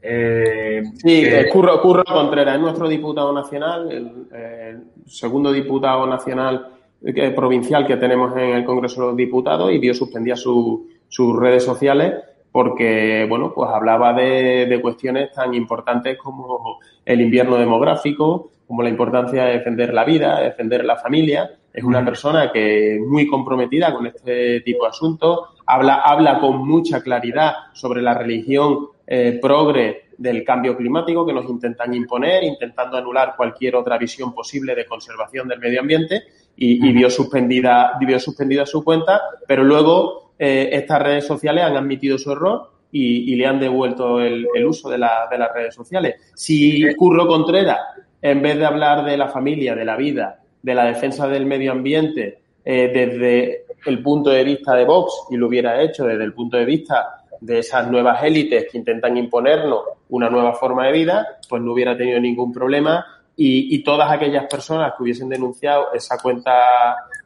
Eh, 0.05 0.83
sí, 0.97 1.23
que... 1.23 1.49
Curro, 1.49 1.81
Curro, 1.81 2.03
Contreras 2.05 2.57
es 2.57 2.61
nuestro 2.61 2.89
diputado 2.89 3.33
nacional, 3.33 3.89
el, 3.93 4.83
segundo 5.07 5.53
diputado 5.53 6.09
nacional 6.09 6.73
eh, 7.05 7.31
provincial 7.31 7.87
que 7.87 7.97
tenemos 7.97 8.37
en 8.37 8.51
el 8.51 8.65
Congreso 8.65 9.01
de 9.01 9.07
los 9.07 9.17
Diputados 9.17 9.71
y 9.71 9.79
vio 9.79 9.95
suspendía 9.95 10.35
sus 10.35 11.39
redes 11.39 11.65
sociales 11.65 12.15
porque, 12.53 13.27
bueno, 13.29 13.53
pues 13.55 13.71
hablaba 13.71 14.13
de, 14.13 14.67
de, 14.67 14.81
cuestiones 14.81 15.33
tan 15.33 15.55
importantes 15.55 16.19
como 16.19 16.79
el 17.05 17.21
invierno 17.23 17.57
demográfico, 17.57 18.51
como 18.67 18.83
la 18.83 18.91
importancia 18.91 19.47
de 19.47 19.53
defender 19.55 19.93
la 19.95 20.05
vida, 20.05 20.39
de 20.39 20.45
defender 20.45 20.85
la 20.85 20.97
familia. 20.97 21.51
Es 21.73 21.83
una 21.83 22.05
persona 22.05 22.53
que 22.53 22.97
es 22.97 23.01
muy 23.01 23.27
comprometida 23.27 23.93
con 23.95 24.07
este 24.07 24.61
tipo 24.61 24.85
de 24.85 24.91
asuntos, 24.91 25.41
habla, 25.67 25.97
habla 25.97 26.39
con 26.39 26.67
mucha 26.67 27.03
claridad 27.03 27.53
sobre 27.73 28.03
la 28.03 28.15
religión 28.15 28.89
eh, 29.07 29.39
progre 29.41 30.05
del 30.19 30.45
cambio 30.45 30.77
climático 30.77 31.27
que 31.27 31.33
nos 31.33 31.49
intentan 31.49 31.95
imponer, 31.95 32.45
intentando 32.45 32.97
anular 32.97 33.35
cualquier 33.37 33.77
otra 33.77 33.99
visión 33.99 34.35
posible 34.35 34.75
de 34.75 34.87
conservación 34.87 35.49
del 35.49 35.59
medio 35.59 35.81
ambiente 35.81 36.23
y, 36.55 36.87
y 36.87 36.93
vio, 36.93 37.11
suspendida, 37.11 37.93
vio 37.99 38.21
suspendida 38.21 38.67
su 38.67 38.85
cuenta, 38.85 39.21
pero 39.47 39.65
luego 39.65 40.22
eh, 40.39 40.71
estas 40.73 41.03
redes 41.03 41.27
sociales 41.27 41.65
han 41.65 41.77
admitido 41.77 42.19
su 42.19 42.33
error 42.33 42.71
y, 42.91 43.35
le 43.35 43.47
han 43.47 43.59
devuelto 43.59 44.21
el, 44.21 44.47
uso 44.67 44.91
de, 44.91 44.99
la, 44.99 45.27
de, 45.31 45.39
las 45.39 45.53
redes 45.53 45.75
sociales. 45.75 46.17
Si 46.35 46.95
Curro 46.95 47.27
Contreras, 47.27 47.79
en 48.21 48.43
vez 48.43 48.59
de 48.59 48.67
hablar 48.67 49.05
de 49.05 49.17
la 49.17 49.29
familia, 49.29 49.75
de 49.75 49.85
la 49.85 49.97
vida, 49.97 50.41
de 50.63 50.75
la 50.75 50.85
defensa 50.85 51.27
del 51.27 51.47
medio 51.47 51.73
ambiente, 51.73 52.39
eh, 52.65 52.91
desde 52.93 53.65
el 53.87 54.03
punto 54.03 54.31
de 54.31 54.45
vista 54.45 54.75
de 54.75 54.85
Vox, 54.85 55.27
y 55.31 55.37
lo 55.37 55.49
hubiera 55.49 55.83
hecho 55.83 56.05
desde 56.05 56.25
el 56.25 56.33
punto 56.33 56.57
de 56.57 56.65
vista 56.65 57.25
de 57.41 57.59
esas 57.59 57.91
nuevas 57.91 58.23
élites 58.23 58.67
que 58.71 58.79
intentan 58.79 59.17
imponernos 59.17 59.81
una 60.11 60.31
nueva 60.31 60.55
forma 60.55 60.87
de 60.87 60.93
vida, 60.93 61.27
pues 61.49 61.61
no 61.61 61.73
hubiera 61.73 61.97
tenido 61.97 62.21
ningún 62.21 62.53
problema 62.53 63.05
y, 63.37 63.75
y 63.75 63.83
todas 63.83 64.11
aquellas 64.13 64.47
personas 64.47 64.93
que 64.97 65.03
hubiesen 65.03 65.29
denunciado 65.29 65.93
esa 65.93 66.19
cuenta, 66.19 66.53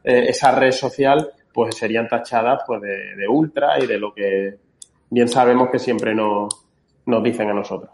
eh, 0.03 0.25
esa 0.29 0.51
red 0.51 0.71
social, 0.71 1.29
pues 1.57 1.75
serían 1.75 2.07
tachadas 2.07 2.61
pues 2.67 2.83
de, 2.83 3.15
de, 3.15 3.27
ultra 3.27 3.79
y 3.79 3.87
de 3.87 3.97
lo 3.97 4.13
que 4.13 4.59
bien 5.09 5.27
sabemos 5.27 5.71
que 5.71 5.79
siempre 5.79 6.13
nos, 6.13 6.53
nos 7.07 7.23
dicen 7.23 7.49
a 7.49 7.53
nosotros. 7.55 7.89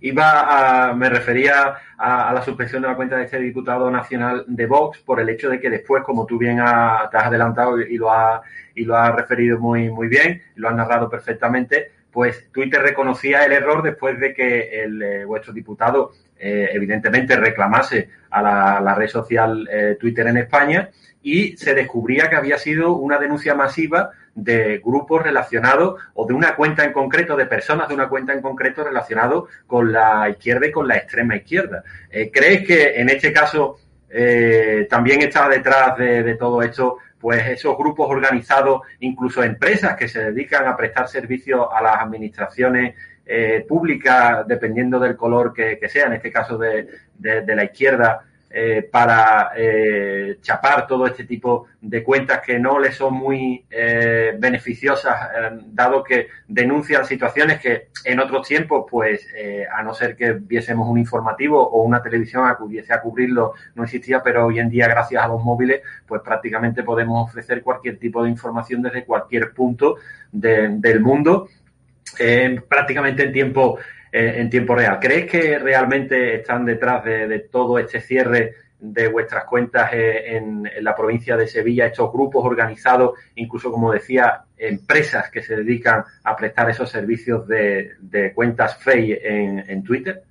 Iba 0.00 0.90
a, 0.90 0.94
me 0.94 1.10
refería 1.10 1.74
a, 1.98 2.32
la 2.32 2.42
suspensión 2.42 2.82
de 2.82 2.86
la 2.86 2.94
cuenta 2.94 3.16
de 3.16 3.24
este 3.24 3.40
diputado 3.40 3.90
nacional 3.90 4.44
de 4.46 4.66
Vox 4.66 5.00
por 5.00 5.18
el 5.18 5.28
hecho 5.30 5.50
de 5.50 5.58
que 5.58 5.68
después, 5.68 6.04
como 6.04 6.26
tú 6.26 6.38
bien 6.38 6.58
te 6.58 6.62
has 6.62 7.24
adelantado 7.24 7.80
y 7.80 7.96
lo 7.96 8.12
has 8.12 8.42
y 8.76 8.84
lo 8.84 8.96
has 8.96 9.16
referido 9.16 9.58
muy, 9.58 9.90
muy 9.90 10.06
bien, 10.06 10.40
lo 10.54 10.68
has 10.68 10.76
narrado 10.76 11.10
perfectamente, 11.10 11.90
pues 12.12 12.52
Twitter 12.52 12.80
reconocía 12.80 13.44
el 13.46 13.50
error 13.50 13.82
después 13.82 14.20
de 14.20 14.32
que 14.32 14.84
el, 14.84 15.02
eh, 15.02 15.24
vuestro 15.24 15.52
diputado 15.52 16.12
eh, 16.38 16.68
evidentemente 16.72 17.34
reclamase 17.34 18.08
a 18.30 18.40
la, 18.40 18.80
la 18.80 18.94
red 18.94 19.08
social 19.08 19.68
eh, 19.68 19.96
Twitter 19.98 20.28
en 20.28 20.36
España 20.36 20.88
y 21.22 21.56
se 21.56 21.74
descubría 21.74 22.30
que 22.30 22.36
había 22.36 22.58
sido 22.58 22.94
una 22.94 23.18
denuncia 23.18 23.54
masiva 23.54 24.10
de 24.34 24.78
grupos 24.78 25.22
relacionados 25.22 26.00
o 26.14 26.26
de 26.26 26.34
una 26.34 26.56
cuenta 26.56 26.84
en 26.84 26.92
concreto, 26.92 27.36
de 27.36 27.46
personas 27.46 27.88
de 27.88 27.94
una 27.94 28.08
cuenta 28.08 28.32
en 28.32 28.40
concreto 28.40 28.84
relacionado 28.84 29.48
con 29.66 29.92
la 29.92 30.28
izquierda 30.30 30.66
y 30.66 30.72
con 30.72 30.88
la 30.88 30.96
extrema 30.96 31.36
izquierda. 31.36 31.82
Eh, 32.10 32.30
¿Crees 32.32 32.66
que 32.66 33.00
en 33.00 33.08
este 33.10 33.32
caso 33.32 33.78
eh, 34.08 34.86
también 34.88 35.22
está 35.22 35.48
detrás 35.48 35.96
de, 35.98 36.34
todo 36.34 36.62
esto 36.62 36.98
pues 37.18 37.46
esos 37.48 37.76
grupos 37.76 38.08
organizados, 38.08 38.80
incluso 39.00 39.42
empresas 39.42 39.94
que 39.94 40.08
se 40.08 40.24
dedican 40.24 40.66
a 40.66 40.76
prestar 40.76 41.06
servicios 41.06 41.66
a 41.70 41.82
las 41.82 41.96
administraciones 41.96 42.94
eh, 43.26 43.64
públicas, 43.68 44.46
dependiendo 44.46 44.98
del 44.98 45.16
color 45.16 45.52
que, 45.52 45.78
sea, 45.88 46.06
en 46.06 46.14
este 46.14 46.32
caso 46.32 46.56
de, 46.56 46.88
de 47.18 47.54
la 47.54 47.64
izquierda, 47.64 48.24
eh, 48.52 48.88
para 48.90 49.52
eh, 49.56 50.38
chapar 50.42 50.86
todo 50.86 51.06
este 51.06 51.24
tipo 51.24 51.68
de 51.80 52.02
cuentas 52.02 52.40
que 52.44 52.58
no 52.58 52.80
les 52.80 52.96
son 52.96 53.14
muy 53.14 53.64
eh, 53.70 54.34
beneficiosas, 54.36 55.30
eh, 55.36 55.58
dado 55.66 56.02
que 56.02 56.28
denuncian 56.48 57.06
situaciones 57.06 57.60
que 57.60 57.88
en 58.04 58.18
otros 58.18 58.48
tiempos, 58.48 58.86
pues, 58.90 59.28
eh, 59.36 59.66
a 59.72 59.82
no 59.84 59.94
ser 59.94 60.16
que 60.16 60.32
viésemos 60.32 60.88
un 60.88 60.98
informativo 60.98 61.62
o 61.62 61.82
una 61.82 62.02
televisión 62.02 62.46
acudiese 62.46 62.92
a 62.92 63.00
cubrirlo, 63.00 63.54
no 63.76 63.84
existía, 63.84 64.20
pero 64.20 64.46
hoy 64.46 64.58
en 64.58 64.68
día, 64.68 64.88
gracias 64.88 65.22
a 65.22 65.28
los 65.28 65.42
móviles, 65.42 65.82
pues 66.06 66.20
prácticamente 66.22 66.82
podemos 66.82 67.30
ofrecer 67.30 67.62
cualquier 67.62 67.98
tipo 67.98 68.22
de 68.24 68.30
información 68.30 68.82
desde 68.82 69.04
cualquier 69.04 69.52
punto 69.52 69.96
de, 70.32 70.68
del 70.70 71.00
mundo, 71.00 71.48
prácticamente 72.68 73.22
en 73.22 73.32
tiempo 73.32 73.78
en 74.12 74.50
tiempo 74.50 74.74
real. 74.74 74.98
¿Crees 75.00 75.30
que 75.30 75.58
realmente 75.58 76.36
están 76.36 76.64
detrás 76.64 77.04
de, 77.04 77.38
todo 77.50 77.78
este 77.78 78.00
cierre 78.00 78.54
de 78.78 79.08
vuestras 79.08 79.44
cuentas 79.44 79.92
en, 79.92 80.66
en, 80.66 80.84
la 80.84 80.96
provincia 80.96 81.36
de 81.36 81.46
Sevilla, 81.46 81.86
estos 81.86 82.12
grupos 82.12 82.44
organizados, 82.44 83.18
incluso 83.36 83.70
como 83.70 83.92
decía, 83.92 84.44
empresas 84.56 85.30
que 85.30 85.42
se 85.42 85.56
dedican 85.56 86.04
a 86.24 86.34
prestar 86.34 86.70
esos 86.70 86.90
servicios 86.90 87.46
de, 87.46 88.32
cuentas 88.34 88.76
fake 88.78 89.20
en, 89.22 89.82
Twitter? 89.84 90.22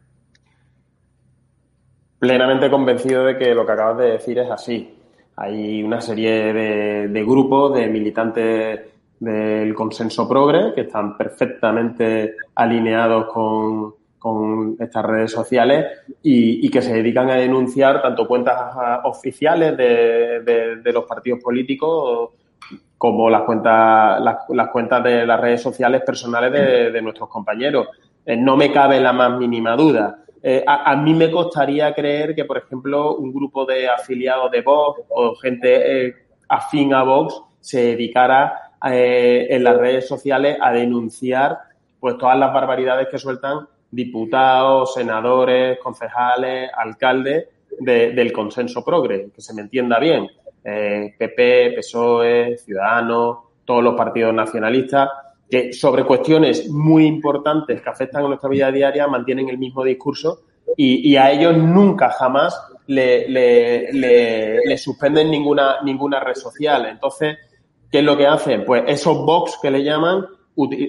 Plenamente 2.17 2.69
convencido 2.69 3.25
de 3.25 3.37
que 3.37 3.53
lo 3.53 3.65
que 3.65 3.71
acabas 3.71 3.97
de 3.99 4.11
decir 4.11 4.39
es 4.39 4.49
así. 4.49 4.95
Hay 5.37 5.81
una 5.83 6.01
serie 6.01 6.51
de 6.53 7.23
grupos 7.23 7.75
de 7.75 7.87
militantes 7.87 8.81
del 9.19 9.73
consenso 9.73 10.27
progre, 10.27 10.73
que 10.73 10.81
están 10.81 11.17
perfectamente 11.17 12.35
alineados 12.55 13.31
con, 13.31 13.93
con 14.17 14.75
estas 14.79 15.05
redes 15.05 15.31
sociales 15.31 15.85
y, 16.23 16.65
y, 16.65 16.69
que 16.69 16.81
se 16.81 16.93
dedican 16.93 17.29
a 17.29 17.35
denunciar 17.35 18.01
tanto 18.01 18.27
cuentas 18.27 18.55
oficiales 19.03 19.75
de, 19.75 20.41
de, 20.41 20.75
de 20.77 20.93
los 20.93 21.05
partidos 21.05 21.41
políticos 21.41 22.31
como 22.97 23.29
las 23.29 23.43
cuentas, 23.43 24.21
las, 24.21 24.37
las, 24.49 24.69
cuentas 24.69 25.03
de 25.03 25.25
las 25.25 25.39
redes 25.39 25.61
sociales 25.61 26.01
personales 26.05 26.51
de, 26.51 26.91
de 26.91 27.01
nuestros 27.01 27.29
compañeros. 27.29 27.87
Eh, 28.25 28.35
no 28.35 28.57
me 28.57 28.71
cabe 28.71 28.99
la 28.99 29.13
más 29.13 29.37
mínima 29.37 29.75
duda. 29.75 30.23
Eh, 30.43 30.63
a, 30.65 30.91
a, 30.91 30.95
mí 30.95 31.13
me 31.13 31.31
costaría 31.31 31.93
creer 31.93 32.35
que, 32.35 32.45
por 32.45 32.57
ejemplo, 32.57 33.15
un 33.15 33.33
grupo 33.33 33.65
de 33.65 33.89
afiliados 33.89 34.51
de 34.51 34.61
Vox 34.61 35.01
o 35.09 35.35
gente 35.35 36.07
eh, 36.07 36.15
afín 36.47 36.93
a 36.93 37.03
Vox 37.03 37.41
se 37.59 37.85
dedicara 37.87 38.68
eh, 38.85 39.47
en 39.49 39.63
las 39.63 39.77
redes 39.77 40.07
sociales 40.07 40.57
a 40.61 40.71
denunciar 40.71 41.57
pues 41.99 42.17
todas 42.17 42.37
las 42.37 42.53
barbaridades 42.53 43.07
que 43.09 43.17
sueltan 43.17 43.67
diputados, 43.91 44.93
senadores, 44.93 45.79
concejales, 45.79 46.69
alcaldes 46.75 47.47
de, 47.79 48.11
del 48.11 48.31
consenso 48.31 48.83
progre, 48.83 49.31
que 49.33 49.41
se 49.41 49.53
me 49.53 49.61
entienda 49.61 49.99
bien. 49.99 50.27
Eh, 50.63 51.13
PP, 51.17 51.73
PSOE, 51.77 52.57
Ciudadanos, 52.57 53.37
todos 53.65 53.83
los 53.83 53.95
partidos 53.95 54.33
nacionalistas, 54.33 55.09
que 55.49 55.73
sobre 55.73 56.03
cuestiones 56.03 56.69
muy 56.69 57.05
importantes 57.05 57.81
que 57.81 57.89
afectan 57.89 58.25
a 58.25 58.27
nuestra 58.27 58.49
vida 58.49 58.71
diaria 58.71 59.07
mantienen 59.07 59.49
el 59.49 59.57
mismo 59.57 59.83
discurso 59.83 60.41
y, 60.77 61.09
y 61.09 61.17
a 61.17 61.31
ellos 61.31 61.57
nunca 61.57 62.11
jamás 62.11 62.61
le, 62.87 63.27
le, 63.27 63.91
le 63.91 64.77
suspenden 64.77 65.29
ninguna, 65.29 65.81
ninguna 65.83 66.19
red 66.19 66.35
social. 66.35 66.85
Entonces, 66.85 67.37
¿Qué 67.91 67.99
es 67.99 68.03
lo 68.03 68.17
que 68.17 68.27
hacen? 68.27 68.65
Pues 68.65 68.83
esos 68.87 69.17
box 69.25 69.57
que 69.61 69.71
le 69.71 69.83
llaman 69.83 70.25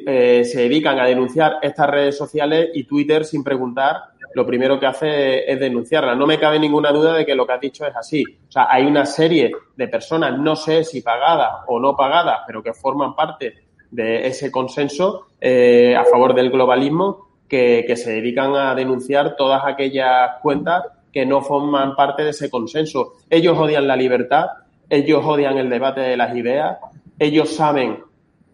eh, 0.07 0.45
se 0.45 0.63
dedican 0.63 0.99
a 0.99 1.07
denunciar 1.07 1.59
estas 1.63 1.89
redes 1.89 2.17
sociales 2.17 2.71
y 2.75 2.85
Twitter 2.85 3.25
sin 3.25 3.45
preguntar 3.45 3.97
lo 4.35 4.47
primero 4.47 4.79
que 4.79 4.87
hace 4.87 5.51
es 5.51 5.59
denunciarlas. 5.59 6.17
No 6.17 6.27
me 6.27 6.39
cabe 6.39 6.59
ninguna 6.59 6.93
duda 6.93 7.15
de 7.15 7.27
que 7.27 7.35
lo 7.35 7.47
que 7.47 7.53
has 7.53 7.61
dicho 7.61 7.85
es 7.87 7.97
así. 7.97 8.25
O 8.49 8.53
sea, 8.53 8.67
hay 8.71 8.85
una 8.87 9.05
serie 9.05 9.51
de 9.77 9.89
personas, 9.89 10.39
no 10.39 10.55
sé 10.55 10.85
si 10.85 11.03
pagadas 11.03 11.65
o 11.67 11.81
no 11.81 11.97
pagadas, 11.97 12.41
pero 12.47 12.63
que 12.63 12.73
forman 12.73 13.15
parte 13.17 13.55
de 13.91 14.27
ese 14.27 14.51
consenso 14.53 15.27
eh, 15.41 15.97
a 15.97 16.05
favor 16.05 16.35
del 16.35 16.51
globalismo 16.51 17.29
que 17.49 17.97
se 17.97 18.13
dedican 18.13 18.55
a 18.55 18.77
denunciar 18.77 19.35
todas 19.35 19.63
aquellas 19.65 20.39
cuentas 20.41 20.85
que 21.13 21.27
no 21.27 21.43
forman 21.43 21.97
parte 21.97 22.23
de 22.23 22.31
ese 22.31 22.51
consenso. 22.51 23.15
Ellos 23.29 23.59
odian 23.59 23.87
la 23.87 23.97
libertad, 23.97 24.47
ellos 24.91 25.25
odian 25.25 25.57
el 25.57 25.71
debate 25.71 26.01
de 26.01 26.17
las 26.17 26.37
ideas, 26.37 26.79
ellos 27.19 27.55
saben 27.55 27.99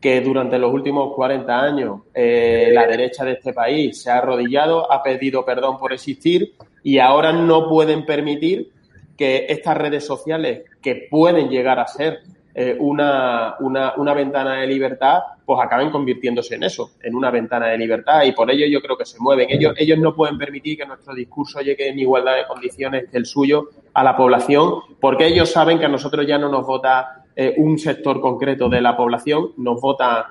que 0.01 0.21
durante 0.21 0.59
los 0.59 0.73
últimos 0.73 1.15
40 1.15 1.61
años 1.61 2.03
eh, 2.15 2.71
la 2.73 2.87
derecha 2.87 3.25
de 3.25 3.33
este 3.33 3.53
país 3.53 4.01
se 4.01 4.11
ha 4.11 4.19
arrodillado, 4.19 4.93
ha 4.93 5.03
pedido 5.03 5.45
perdón 5.45 5.79
por 5.79 5.93
existir 5.93 6.53
y 6.85 6.99
ahora 6.99 7.33
no 7.33 7.69
pueden 7.69 8.05
permitir 8.05 8.71
que 9.17 9.47
estas 9.49 9.77
redes 9.79 10.07
sociales, 10.07 10.65
que 10.83 11.09
pueden 11.11 11.49
llegar 11.49 11.81
a 11.81 11.87
ser 11.87 12.21
eh, 12.59 12.75
una, 12.81 13.55
una, 13.61 13.93
una, 13.99 14.15
ventana 14.15 14.55
de 14.55 14.67
libertad, 14.67 15.19
pues 15.45 15.61
acaben 15.63 15.91
convirtiéndose 15.91 16.55
en 16.55 16.63
eso, 16.63 16.93
en 17.03 17.15
una 17.15 17.31
ventana 17.31 17.67
de 17.67 17.77
libertad 17.77 18.23
y 18.25 18.33
por 18.33 18.51
ello 18.51 18.65
yo 18.67 18.81
creo 18.81 18.97
que 18.97 19.05
se 19.05 19.19
mueven. 19.21 19.49
Ellos, 19.51 19.75
ellos 19.77 19.99
no 19.99 20.15
pueden 20.15 20.39
permitir 20.39 20.79
que 20.79 20.87
nuestro 20.87 21.15
discurso 21.15 21.61
llegue 21.61 21.91
en 21.91 21.99
igualdad 21.99 22.37
de 22.37 22.47
condiciones 22.47 23.11
que 23.11 23.19
el 23.19 23.27
suyo 23.27 23.69
a 23.93 24.03
la 24.03 24.17
población, 24.17 24.73
porque 24.99 25.27
ellos 25.27 25.53
saben 25.53 25.79
que 25.79 25.85
a 25.85 25.91
nosotros 25.91 26.27
ya 26.27 26.39
no 26.39 26.49
nos 26.49 26.67
vota 26.67 27.25
eh, 27.37 27.53
un 27.59 27.79
sector 27.79 28.23
concreto 28.23 28.71
de 28.71 28.81
la 28.81 28.97
población, 28.97 29.51
nos 29.59 29.79
vota 29.79 30.27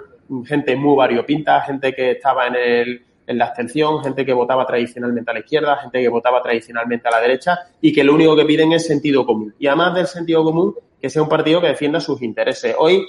gente 0.48 0.76
muy 0.76 0.98
variopinta, 0.98 1.62
gente 1.62 1.94
que 1.94 2.10
estaba 2.10 2.48
en 2.48 2.56
el 2.56 3.02
en 3.28 3.38
la 3.38 3.46
abstención, 3.46 4.04
gente 4.04 4.26
que 4.26 4.34
votaba 4.34 4.66
tradicionalmente 4.66 5.32
a 5.32 5.34
la 5.34 5.40
izquierda, 5.40 5.78
gente 5.78 6.02
que 6.02 6.10
votaba 6.10 6.42
tradicionalmente 6.42 7.08
a 7.08 7.12
la 7.12 7.22
derecha 7.22 7.60
y 7.82 7.92
que 7.92 8.04
lo 8.04 8.14
único 8.14 8.36
que 8.36 8.46
piden 8.46 8.72
es 8.74 8.86
sentido 8.86 9.26
común. 9.26 9.54
Y 9.58 9.68
además 9.68 9.96
del 9.96 10.08
sentido 10.08 10.44
común, 10.44 10.76
que 11.06 11.10
sea 11.12 11.22
un 11.22 11.30
partido 11.30 11.62
que 11.62 11.68
defienda 11.68 12.00
sus 12.00 12.20
intereses. 12.24 12.76
Hoy, 12.80 13.06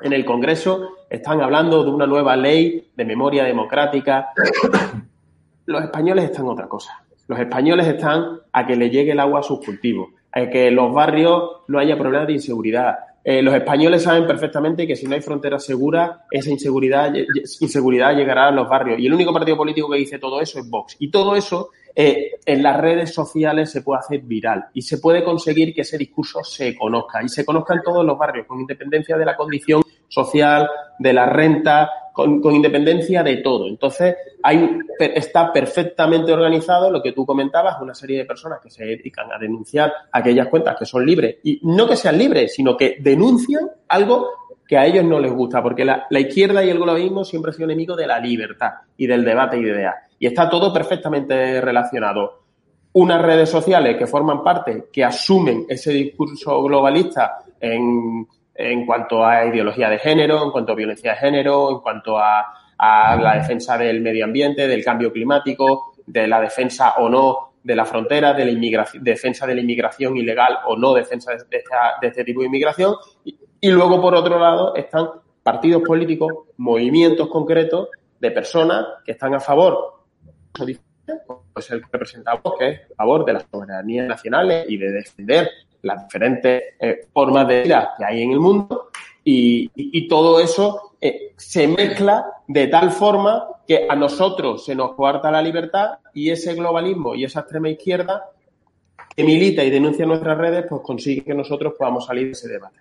en 0.00 0.12
el 0.12 0.24
Congreso, 0.24 0.96
están 1.08 1.40
hablando 1.40 1.84
de 1.84 1.90
una 1.90 2.08
nueva 2.08 2.34
ley 2.36 2.90
de 2.92 3.04
memoria 3.04 3.44
democrática. 3.44 4.30
Los 5.66 5.84
españoles 5.84 6.24
están 6.24 6.48
otra 6.48 6.66
cosa. 6.66 7.04
Los 7.28 7.38
españoles 7.38 7.86
están 7.86 8.40
a 8.52 8.66
que 8.66 8.74
le 8.74 8.90
llegue 8.90 9.12
el 9.12 9.20
agua 9.20 9.38
a 9.38 9.42
sus 9.44 9.64
cultivos, 9.64 10.08
a 10.32 10.50
que 10.50 10.66
en 10.66 10.74
los 10.74 10.92
barrios 10.92 11.62
no 11.68 11.78
haya 11.78 11.96
problemas 11.96 12.26
de 12.26 12.32
inseguridad, 12.32 12.96
eh, 13.22 13.40
los 13.40 13.54
españoles 13.54 14.02
saben 14.02 14.26
perfectamente 14.26 14.86
que 14.86 14.96
si 14.96 15.06
no 15.06 15.14
hay 15.14 15.22
fronteras 15.22 15.64
seguras, 15.64 16.18
esa 16.30 16.50
inseguridad, 16.50 17.14
inseguridad 17.60 18.14
llegará 18.14 18.48
a 18.48 18.50
los 18.50 18.68
barrios. 18.68 18.98
Y 18.98 19.06
el 19.06 19.14
único 19.14 19.32
partido 19.32 19.56
político 19.56 19.88
que 19.88 19.98
dice 19.98 20.18
todo 20.18 20.42
eso 20.42 20.58
es 20.58 20.68
Vox. 20.68 20.96
Y 20.98 21.10
todo 21.10 21.34
eso 21.34 21.70
eh, 21.96 22.32
en 22.44 22.62
las 22.62 22.80
redes 22.80 23.14
sociales 23.14 23.70
se 23.70 23.82
puede 23.82 24.00
hacer 24.00 24.20
viral 24.20 24.66
y 24.74 24.82
se 24.82 24.98
puede 24.98 25.22
conseguir 25.22 25.74
que 25.74 25.82
ese 25.82 25.96
discurso 25.96 26.42
se 26.42 26.76
conozca 26.76 27.22
y 27.22 27.28
se 27.28 27.44
conozca 27.44 27.74
en 27.74 27.82
todos 27.82 28.04
los 28.04 28.18
barrios, 28.18 28.46
con 28.46 28.60
independencia 28.60 29.16
de 29.16 29.24
la 29.24 29.36
condición 29.36 29.82
social, 30.08 30.68
de 30.98 31.12
la 31.12 31.26
renta, 31.26 31.90
con, 32.12 32.40
independencia 32.54 33.22
de 33.22 33.38
todo. 33.38 33.66
Entonces, 33.66 34.16
hay, 34.42 34.78
está 34.98 35.52
perfectamente 35.52 36.32
organizado 36.32 36.90
lo 36.90 37.02
que 37.02 37.12
tú 37.12 37.26
comentabas, 37.26 37.80
una 37.80 37.94
serie 37.94 38.18
de 38.18 38.24
personas 38.24 38.60
que 38.62 38.70
se 38.70 38.84
dedican 38.84 39.32
a 39.32 39.38
denunciar 39.38 39.92
aquellas 40.12 40.46
cuentas 40.48 40.76
que 40.78 40.86
son 40.86 41.04
libres. 41.04 41.38
Y 41.42 41.60
no 41.64 41.88
que 41.88 41.96
sean 41.96 42.16
libres, 42.16 42.54
sino 42.54 42.76
que 42.76 42.98
denuncian 43.00 43.68
algo 43.88 44.28
que 44.66 44.78
a 44.78 44.86
ellos 44.86 45.04
no 45.04 45.18
les 45.18 45.32
gusta, 45.32 45.62
porque 45.62 45.84
la, 45.84 46.06
izquierda 46.10 46.64
y 46.64 46.70
el 46.70 46.78
globalismo 46.78 47.24
siempre 47.24 47.50
han 47.50 47.54
sido 47.54 47.64
enemigos 47.66 47.96
de 47.96 48.06
la 48.06 48.18
libertad 48.18 48.70
y 48.96 49.06
del 49.06 49.24
debate 49.24 49.56
de 49.56 49.62
ideas. 49.62 49.94
Y 50.18 50.26
está 50.26 50.48
todo 50.48 50.72
perfectamente 50.72 51.60
relacionado. 51.60 52.42
Unas 52.92 53.20
redes 53.20 53.50
sociales 53.50 53.96
que 53.96 54.06
forman 54.06 54.42
parte, 54.42 54.86
que 54.92 55.04
asumen 55.04 55.66
ese 55.68 55.92
discurso 55.92 56.62
globalista 56.62 57.38
en 57.60 58.26
en 58.54 58.86
cuanto 58.86 59.24
a 59.24 59.46
ideología 59.46 59.90
de 59.90 59.98
género, 59.98 60.44
en 60.44 60.50
cuanto 60.50 60.72
a 60.72 60.76
violencia 60.76 61.12
de 61.12 61.18
género, 61.18 61.70
en 61.70 61.78
cuanto 61.80 62.18
a, 62.18 62.60
la 62.76 63.36
defensa 63.36 63.78
del 63.78 64.02
medio 64.02 64.24
ambiente, 64.24 64.68
del 64.68 64.84
cambio 64.84 65.10
climático, 65.10 65.94
de 66.04 66.26
la 66.26 66.40
defensa 66.40 66.94
o 66.98 67.08
no 67.08 67.54
de 67.62 67.74
la 67.74 67.86
frontera, 67.86 68.34
de 68.34 68.44
la 68.44 68.50
inmigración, 68.50 69.02
defensa 69.02 69.46
de 69.46 69.54
la 69.54 69.62
inmigración 69.62 70.16
ilegal 70.18 70.58
o 70.66 70.76
no 70.76 70.92
defensa 70.92 71.32
de, 71.32 71.62
este 72.02 72.24
tipo 72.24 72.40
de 72.40 72.46
inmigración. 72.46 72.94
Y, 73.24 73.70
luego, 73.70 74.02
por 74.02 74.14
otro 74.14 74.38
lado, 74.38 74.74
están 74.74 75.08
partidos 75.42 75.82
políticos, 75.82 76.30
movimientos 76.58 77.28
concretos 77.28 77.88
de 78.20 78.30
personas 78.32 78.86
que 79.02 79.12
están 79.12 79.34
a 79.34 79.40
favor, 79.40 79.93
pues 81.52 81.70
el 81.70 81.80
que 81.80 81.88
representamos, 81.92 82.54
que 82.58 82.68
es 82.68 82.80
a 82.92 82.94
favor 82.96 83.24
de 83.24 83.34
las 83.34 83.46
soberanías 83.50 84.06
nacionales 84.06 84.66
y 84.68 84.76
de 84.76 84.92
defender 84.92 85.50
las 85.82 86.04
diferentes 86.04 86.62
eh, 86.80 87.06
formas 87.12 87.46
de 87.46 87.62
vida 87.62 87.92
que 87.98 88.04
hay 88.04 88.22
en 88.22 88.32
el 88.32 88.40
mundo 88.40 88.90
y, 89.22 90.08
todo 90.08 90.38
eso 90.38 90.96
eh, 91.00 91.32
se 91.36 91.66
mezcla 91.66 92.26
de 92.46 92.66
tal 92.68 92.90
forma 92.90 93.46
que 93.66 93.86
a 93.88 93.96
nosotros 93.96 94.64
se 94.64 94.74
nos 94.74 94.94
coarta 94.94 95.30
la 95.30 95.40
libertad 95.40 95.98
y 96.12 96.30
ese 96.30 96.54
globalismo 96.54 97.14
y 97.14 97.24
esa 97.24 97.40
extrema 97.40 97.70
izquierda 97.70 98.30
que 99.16 99.24
milita 99.24 99.64
y 99.64 99.70
denuncia 99.70 100.02
en 100.02 100.08
nuestras 100.10 100.36
redes, 100.36 100.66
pues 100.68 100.82
consigue 100.82 101.24
que 101.24 101.34
nosotros 101.34 101.74
podamos 101.78 102.06
salir 102.06 102.26
de 102.26 102.32
ese 102.32 102.48
debate. 102.48 102.80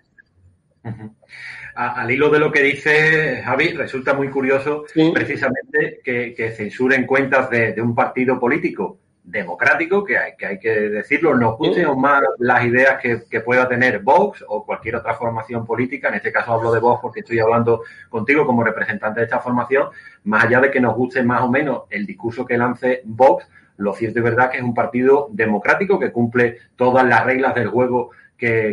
Al 1.76 2.12
hilo 2.12 2.30
de 2.30 2.40
lo 2.40 2.52
que 2.52 2.62
dice 2.62 3.42
Javi, 3.44 3.70
resulta 3.70 4.14
muy 4.14 4.30
curioso 4.30 4.86
precisamente 5.14 6.00
que, 6.04 6.54
censuren 6.56 7.06
cuentas 7.06 7.50
de, 7.50 7.82
un 7.82 7.96
partido 7.96 8.40
político 8.40 8.98
democrático, 9.24 10.04
que 10.04 10.18
hay 10.18 10.34
que, 10.38 10.46
hay 10.46 10.60
que 10.60 10.70
decirlo, 10.70 11.34
nos 11.36 11.58
gusten 11.58 11.86
o 11.86 11.96
más 11.96 12.22
las 12.40 12.66
ideas 12.66 13.02
que, 13.02 13.42
pueda 13.42 13.68
tener 13.68 14.00
Vox 14.00 14.44
o 14.48 14.66
cualquier 14.66 14.98
otra 14.98 15.16
formación 15.16 15.66
política, 15.66 16.10
en 16.10 16.16
este 16.16 16.32
caso 16.32 16.54
hablo 16.54 16.72
de 16.72 16.80
Vox 16.80 17.02
porque 17.02 17.22
estoy 17.22 17.40
hablando 17.40 17.84
contigo 18.10 18.46
como 18.46 18.64
representante 18.64 19.22
de 19.22 19.26
esta 19.26 19.40
formación, 19.40 19.88
más 20.26 20.46
allá 20.46 20.60
de 20.60 20.72
que 20.72 20.82
nos 20.82 20.96
guste 20.96 21.24
más 21.24 21.42
o 21.42 21.50
menos 21.50 21.84
el 21.90 22.06
discurso 22.06 22.46
que 22.46 22.58
lance 22.58 23.02
Vox, 23.06 23.48
lo 23.78 23.94
cierto 23.94 24.20
y 24.20 24.22
verdad 24.22 24.52
que 24.52 24.58
es 24.58 24.64
un 24.64 24.74
partido 24.74 25.30
democrático 25.32 26.00
que 26.00 26.12
cumple 26.12 26.58
todas 26.76 27.06
las 27.06 27.26
reglas 27.26 27.56
del 27.56 27.68
juego 27.70 28.12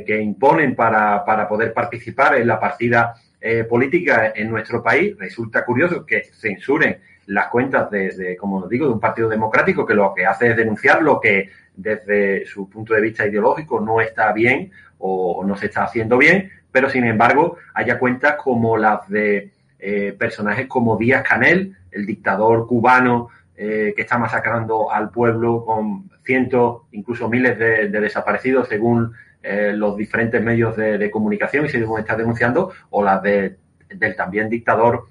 que, 0.05 0.21
imponen 0.21 0.75
para, 0.75 1.25
para, 1.25 1.49
poder 1.49 1.73
participar 1.73 2.35
en 2.37 2.49
la 2.49 2.59
partida 2.59 3.15
eh, 3.41 3.65
política 3.65 4.33
en 4.35 4.51
nuestro 4.51 4.83
país. 4.83 5.17
Resulta 5.19 5.65
curioso 5.65 6.05
que 6.05 6.25
censuren 6.25 6.99
las 7.27 7.47
cuentas 7.49 7.91
de, 7.91 8.37
como 8.37 8.67
digo, 8.67 8.87
de 8.87 8.93
un 8.93 9.01
partido 9.01 9.29
democrático 9.29 9.87
que 9.87 9.95
lo 9.95 10.13
que 10.13 10.27
hace 10.27 10.51
es 10.51 10.57
denunciar 10.57 11.03
lo 11.03 11.21
que 11.21 11.51
desde 11.77 12.45
su 12.47 12.69
punto 12.69 12.95
de 12.95 13.01
vista 13.01 13.27
ideológico 13.27 13.81
no 13.81 14.01
está 14.01 14.33
bien 14.33 14.73
o 14.99 15.45
no 15.47 15.57
se 15.57 15.67
está 15.67 15.85
haciendo 15.85 16.19
bien, 16.19 16.51
pero 16.73 16.91
sin 16.91 17.05
embargo 17.05 17.57
haya 17.75 17.99
cuentas 17.99 18.35
como 18.35 18.77
las 18.77 19.09
de 19.09 19.51
eh, 19.79 20.15
personajes 20.19 20.67
como 20.67 20.97
Díaz 20.97 21.23
Canel, 21.23 21.77
el 21.93 22.05
dictador 22.05 22.67
cubano 22.67 23.29
eh, 23.57 23.95
que 23.95 24.03
está 24.03 24.19
masacrando 24.19 24.91
al 24.91 25.11
pueblo 25.11 25.65
con 25.65 26.11
cientos, 26.25 26.83
incluso 26.93 27.29
miles 27.29 27.59
de, 27.59 27.89
desaparecidos 27.89 28.69
según 28.69 29.13
eh, 29.43 29.73
los 29.75 29.97
diferentes 29.97 30.43
medios 30.43 30.77
de, 30.77 31.11
comunicación 31.11 31.67
y 31.67 31.69
según 31.69 32.01
está 32.01 32.17
denunciando, 32.17 32.73
o 32.91 33.03
las 33.03 33.23
de, 33.23 33.57
del 33.89 34.17
también 34.17 34.49
dictador 34.49 35.05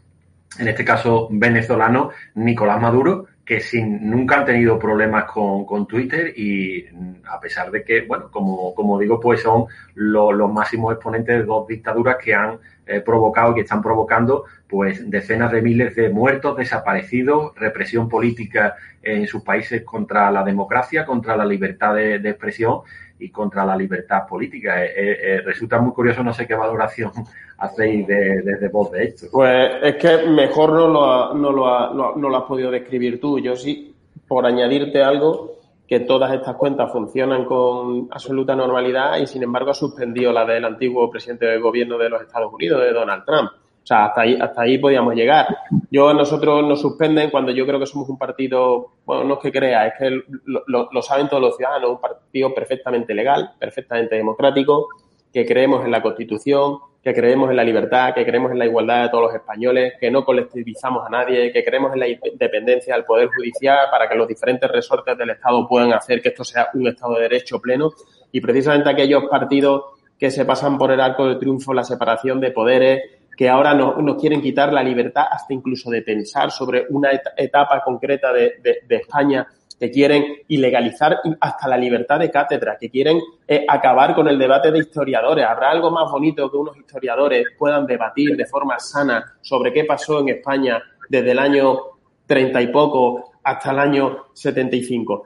en 0.58 0.68
este 0.68 0.84
caso 0.84 1.28
venezolano, 1.32 2.10
Nicolás 2.36 2.82
Maduro, 2.82 3.28
que 3.46 3.60
sin, 3.60 4.10
nunca 4.10 4.38
han 4.38 4.46
tenido 4.46 4.78
problemas 4.78 5.26
con, 5.26 5.66
con 5.66 5.88
Twitter 5.88 6.34
y 6.38 6.86
a 7.26 7.40
pesar 7.40 7.72
de 7.72 7.84
que, 7.84 8.02
bueno, 8.02 8.30
como, 8.32 8.74
como 8.74 9.00
digo, 9.00 9.20
pues 9.20 9.42
son 9.42 9.66
los 9.96 10.52
máximos 10.52 10.94
exponentes 10.94 11.40
de 11.40 11.46
dos 11.46 11.68
dictaduras 11.68 12.18
que 12.18 12.34
han 12.34 12.60
eh, 12.86 13.02
provocado 13.02 13.52
y 13.52 13.56
que 13.56 13.62
están 13.62 13.82
provocando 13.82 14.46
pues 14.68 15.10
decenas 15.10 15.52
de 15.52 15.62
miles 15.62 15.96
de 15.96 16.10
muertos, 16.10 16.58
desaparecidos, 16.58 17.56
represión 17.56 18.08
política 18.08 18.76
en 19.02 19.26
sus 19.28 19.42
países 19.44 19.84
contra 19.84 20.30
la 20.30 20.44
democracia, 20.44 21.06
contra 21.06 21.36
la 21.36 21.46
libertad 21.46 21.96
de 21.96 22.18
expresión 22.18 22.82
y 23.20 23.30
contra 23.30 23.66
la 23.66 23.76
libertad 23.76 24.26
política. 24.28 24.84
Eh, 24.84 24.94
eh, 24.96 25.18
eh, 25.22 25.42
resulta 25.42 25.80
muy 25.80 25.92
curioso, 25.92 26.24
no 26.24 26.34
sé 26.34 26.48
qué 26.48 26.56
valoración 26.56 27.12
hacéis 27.58 28.08
desde 28.08 28.70
vos 28.70 28.92
de 28.92 29.04
esto. 29.04 29.28
Pues 29.32 29.72
es 29.84 29.96
que 29.96 30.28
mejor 30.30 30.72
no 30.72 30.88
lo, 30.88 31.34
no, 31.34 31.52
lo, 31.52 32.16
no 32.16 32.30
lo 32.30 32.38
has 32.38 32.46
podido 32.46 32.72
describir 32.72 33.20
tú. 33.20 33.40
Yo 33.40 33.56
sí, 33.56 33.94
por 34.28 34.46
añadirte 34.46 35.04
algo, 35.04 35.60
que 35.90 36.02
todas 36.02 36.32
estas 36.32 36.56
cuentas 36.56 36.92
funcionan 36.92 37.46
con 37.46 38.08
absoluta 38.12 38.56
normalidad 38.56 39.18
y 39.18 39.26
sin 39.26 39.42
embargo 39.42 39.72
ha 39.72 39.74
suspendido 39.74 40.32
la 40.32 40.46
del 40.46 40.64
antiguo 40.64 41.10
presidente 41.10 41.48
del 41.48 41.60
gobierno 41.60 41.98
de 41.98 42.10
los 42.10 42.22
Estados 42.22 42.54
Unidos, 42.54 42.80
de 42.82 42.94
Donald 42.94 43.26
Trump. 43.26 43.50
O 43.90 43.92
sea, 43.92 44.06
hasta 44.06 44.22
ahí, 44.22 44.38
hasta 44.40 44.62
ahí 44.62 44.78
podíamos 44.78 45.16
llegar. 45.16 45.48
Yo, 45.90 46.14
nosotros 46.14 46.64
nos 46.64 46.80
suspenden 46.80 47.32
cuando 47.32 47.52
yo 47.52 47.66
creo 47.66 47.80
que 47.80 47.88
somos 47.88 48.08
un 48.08 48.20
partido, 48.20 48.92
bueno, 49.04 49.24
no 49.24 49.34
es 49.34 49.40
que 49.40 49.52
crea, 49.52 49.88
es 49.88 49.94
que 49.98 50.22
lo, 50.46 51.02
saben 51.02 51.28
todos 51.28 51.42
los 51.42 51.58
ciudadanos, 51.58 51.90
un 51.90 52.00
partido 52.00 52.54
perfectamente 52.54 53.16
legal, 53.16 53.54
perfectamente 53.58 54.16
democrático, 54.16 54.90
que 55.34 55.44
creemos 55.44 55.84
en 55.84 55.90
la 55.90 56.04
Constitución, 56.04 56.78
que 57.02 57.16
creemos 57.16 57.50
en 57.50 57.56
la 57.56 57.64
libertad, 57.64 58.14
que 58.14 58.24
creemos 58.24 58.52
en 58.52 58.60
la 58.60 58.68
igualdad 58.68 59.06
de 59.06 59.10
todos 59.10 59.24
los 59.24 59.34
españoles, 59.34 59.94
que 60.00 60.12
no 60.12 60.24
colectivizamos 60.24 61.08
a 61.08 61.10
nadie, 61.10 61.52
que 61.52 61.64
creemos 61.64 61.92
en 61.94 62.00
la 62.02 62.08
independencia 62.08 62.94
del 62.94 63.06
Poder 63.06 63.30
Judicial 63.36 63.88
para 63.90 64.08
que 64.08 64.14
los 64.14 64.28
diferentes 64.28 64.70
resortes 64.70 65.18
del 65.18 65.32
Estado 65.32 65.68
puedan 65.68 65.94
hacer 65.94 66.22
que 66.22 66.30
esto 66.30 66.44
sea 66.44 66.68
un 66.76 66.88
Estado 66.88 67.16
de 67.16 67.22
Derecho 67.22 67.60
pleno. 67.60 67.90
Y 68.32 68.40
precisamente 68.40 68.88
aquellos 68.88 69.24
partidos 69.26 69.86
que 70.20 70.30
se 70.30 70.46
pasan 70.46 70.78
por 70.78 70.92
el 70.92 71.00
arco 71.00 71.26
de 71.26 71.38
triunfo 71.38 71.74
la 71.74 71.84
separación 71.84 72.42
de 72.42 72.52
poderes, 72.52 73.19
que 73.40 73.48
ahora 73.48 73.74
nos, 73.74 74.18
quieren 74.20 74.42
quitar 74.42 74.74
la 74.74 74.84
libertad 74.84 75.24
hasta 75.32 75.54
incluso 75.54 75.90
de 75.90 76.02
pensar 76.02 76.52
sobre 76.52 76.88
una 76.90 77.12
etapa 77.38 77.82
concreta 77.82 78.34
de, 78.34 78.82
España 78.90 79.48
que 79.80 79.90
quieren 79.90 80.40
ilegalizar 80.50 81.20
hasta 81.40 81.70
la 81.70 81.78
libertad 81.78 82.20
de 82.20 82.30
cátedra, 82.30 82.76
que 82.78 82.90
quieren 82.90 83.18
eh, 83.48 83.66
acabar 83.66 84.14
con 84.14 84.28
el 84.28 84.38
debate 84.38 84.74
de 84.74 84.80
historiadores. 84.80 85.46
¿Habrá 85.46 85.72
algo 85.72 85.90
más 85.90 86.12
bonito 86.12 86.52
que 86.52 86.58
unos 86.58 86.76
historiadores 86.76 87.46
puedan 87.58 87.86
debatir 87.86 88.36
de 88.36 88.46
forma 88.46 88.78
sana 88.78 89.24
sobre 89.40 89.72
qué 89.72 89.86
pasó 89.86 90.20
en 90.20 90.28
España 90.28 90.84
desde 91.08 91.32
el 91.32 91.40
año 91.40 91.80
treinta 92.26 92.62
y 92.62 92.68
poco 92.68 93.32
hasta 93.42 93.72
el 93.72 93.80
año 93.80 94.18
75? 94.34 95.26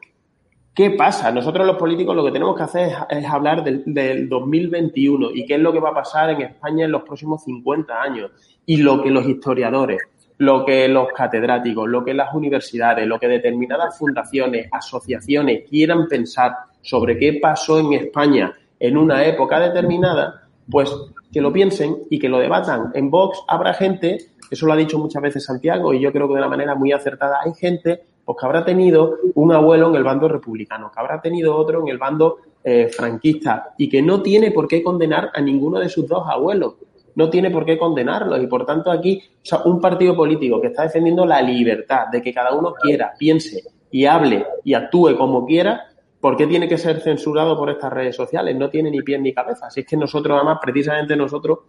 ¿Qué 0.73 0.89
pasa? 0.91 1.31
Nosotros 1.31 1.67
los 1.67 1.77
políticos 1.77 2.15
lo 2.15 2.25
que 2.25 2.31
tenemos 2.31 2.57
que 2.57 2.63
hacer 2.63 2.93
es, 3.09 3.25
hablar 3.25 3.63
del, 3.63 3.83
del, 3.85 4.27
2021 4.27 5.29
y 5.31 5.45
qué 5.45 5.55
es 5.55 5.59
lo 5.59 5.71
que 5.71 5.79
va 5.79 5.89
a 5.89 5.93
pasar 5.93 6.31
en 6.31 6.41
España 6.41 6.85
en 6.85 6.91
los 6.91 7.03
próximos 7.03 7.43
50 7.43 8.01
años 8.01 8.31
y 8.65 8.77
lo 8.77 9.03
que 9.03 9.11
los 9.11 9.27
historiadores, 9.27 10.01
lo 10.39 10.65
que 10.65 10.87
los 10.87 11.09
catedráticos, 11.09 11.87
lo 11.87 12.03
que 12.03 12.15
las 12.15 12.33
universidades, 12.33 13.05
lo 13.05 13.19
que 13.19 13.27
determinadas 13.27 13.99
fundaciones, 13.99 14.67
asociaciones 14.71 15.69
quieran 15.69 16.07
pensar 16.07 16.53
sobre 16.81 17.19
qué 17.19 17.39
pasó 17.39 17.77
en 17.77 17.93
España 17.93 18.51
en 18.79 18.97
una 18.97 19.25
época 19.25 19.59
determinada 19.59 20.47
Pues 20.69 20.91
que 21.31 21.41
lo 21.41 21.51
piensen 21.53 21.97
y 22.09 22.17
que 22.17 22.29
lo 22.29 22.39
debatan. 22.39 22.91
En 22.93 23.11
Vox 23.11 23.43
habrá 23.47 23.73
gente, 23.73 24.17
eso 24.49 24.65
lo 24.65 24.73
ha 24.73 24.77
dicho 24.77 24.97
muchas 24.97 25.21
veces 25.21 25.45
Santiago 25.45 25.93
y 25.93 25.99
yo 25.99 26.11
creo 26.11 26.27
que 26.27 26.33
de 26.33 26.39
una 26.39 26.49
manera 26.49 26.73
muy 26.73 26.91
acertada, 26.91 27.39
hay 27.43 27.53
gente 27.53 28.01
pues 28.25 28.37
que 28.39 28.45
habrá 28.45 28.63
tenido 28.63 29.17
un 29.35 29.51
abuelo 29.51 29.89
en 29.89 29.95
el 29.95 30.03
bando 30.03 30.27
republicano, 30.27 30.91
que 30.93 30.99
habrá 30.99 31.21
tenido 31.21 31.55
otro 31.55 31.81
en 31.81 31.89
el 31.89 31.97
bando 31.97 32.37
eh, 32.63 32.87
franquista 32.87 33.73
y 33.77 33.89
que 33.89 34.01
no 34.01 34.21
tiene 34.21 34.51
por 34.51 34.67
qué 34.67 34.81
condenar 34.81 35.31
a 35.33 35.41
ninguno 35.41 35.79
de 35.79 35.89
sus 35.89 36.07
dos 36.07 36.23
abuelos. 36.27 36.75
No 37.15 37.29
tiene 37.29 37.51
por 37.51 37.65
qué 37.65 37.77
condenarlos 37.77 38.41
y 38.41 38.47
por 38.47 38.65
tanto 38.65 38.89
aquí, 38.89 39.21
o 39.21 39.45
sea, 39.45 39.61
un 39.65 39.79
partido 39.79 40.15
político 40.15 40.59
que 40.59 40.67
está 40.67 40.83
defendiendo 40.83 41.25
la 41.25 41.41
libertad 41.41 42.07
de 42.11 42.21
que 42.21 42.33
cada 42.33 42.53
uno 42.55 42.73
quiera, 42.73 43.13
piense 43.17 43.63
y 43.91 44.05
hable 44.05 44.45
y 44.63 44.73
actúe 44.73 45.15
como 45.15 45.45
quiera, 45.45 45.93
¿por 46.19 46.37
qué 46.37 46.47
tiene 46.47 46.69
que 46.69 46.77
ser 46.77 47.01
censurado 47.01 47.57
por 47.57 47.69
estas 47.69 47.91
redes 47.91 48.15
sociales? 48.15 48.55
No 48.55 48.69
tiene 48.69 48.89
ni 48.89 49.01
pie 49.01 49.19
ni 49.19 49.33
cabeza. 49.33 49.69
Si 49.69 49.81
es 49.81 49.85
que 49.85 49.97
nosotros, 49.97 50.35
además, 50.37 50.57
precisamente 50.61 51.17
nosotros, 51.17 51.59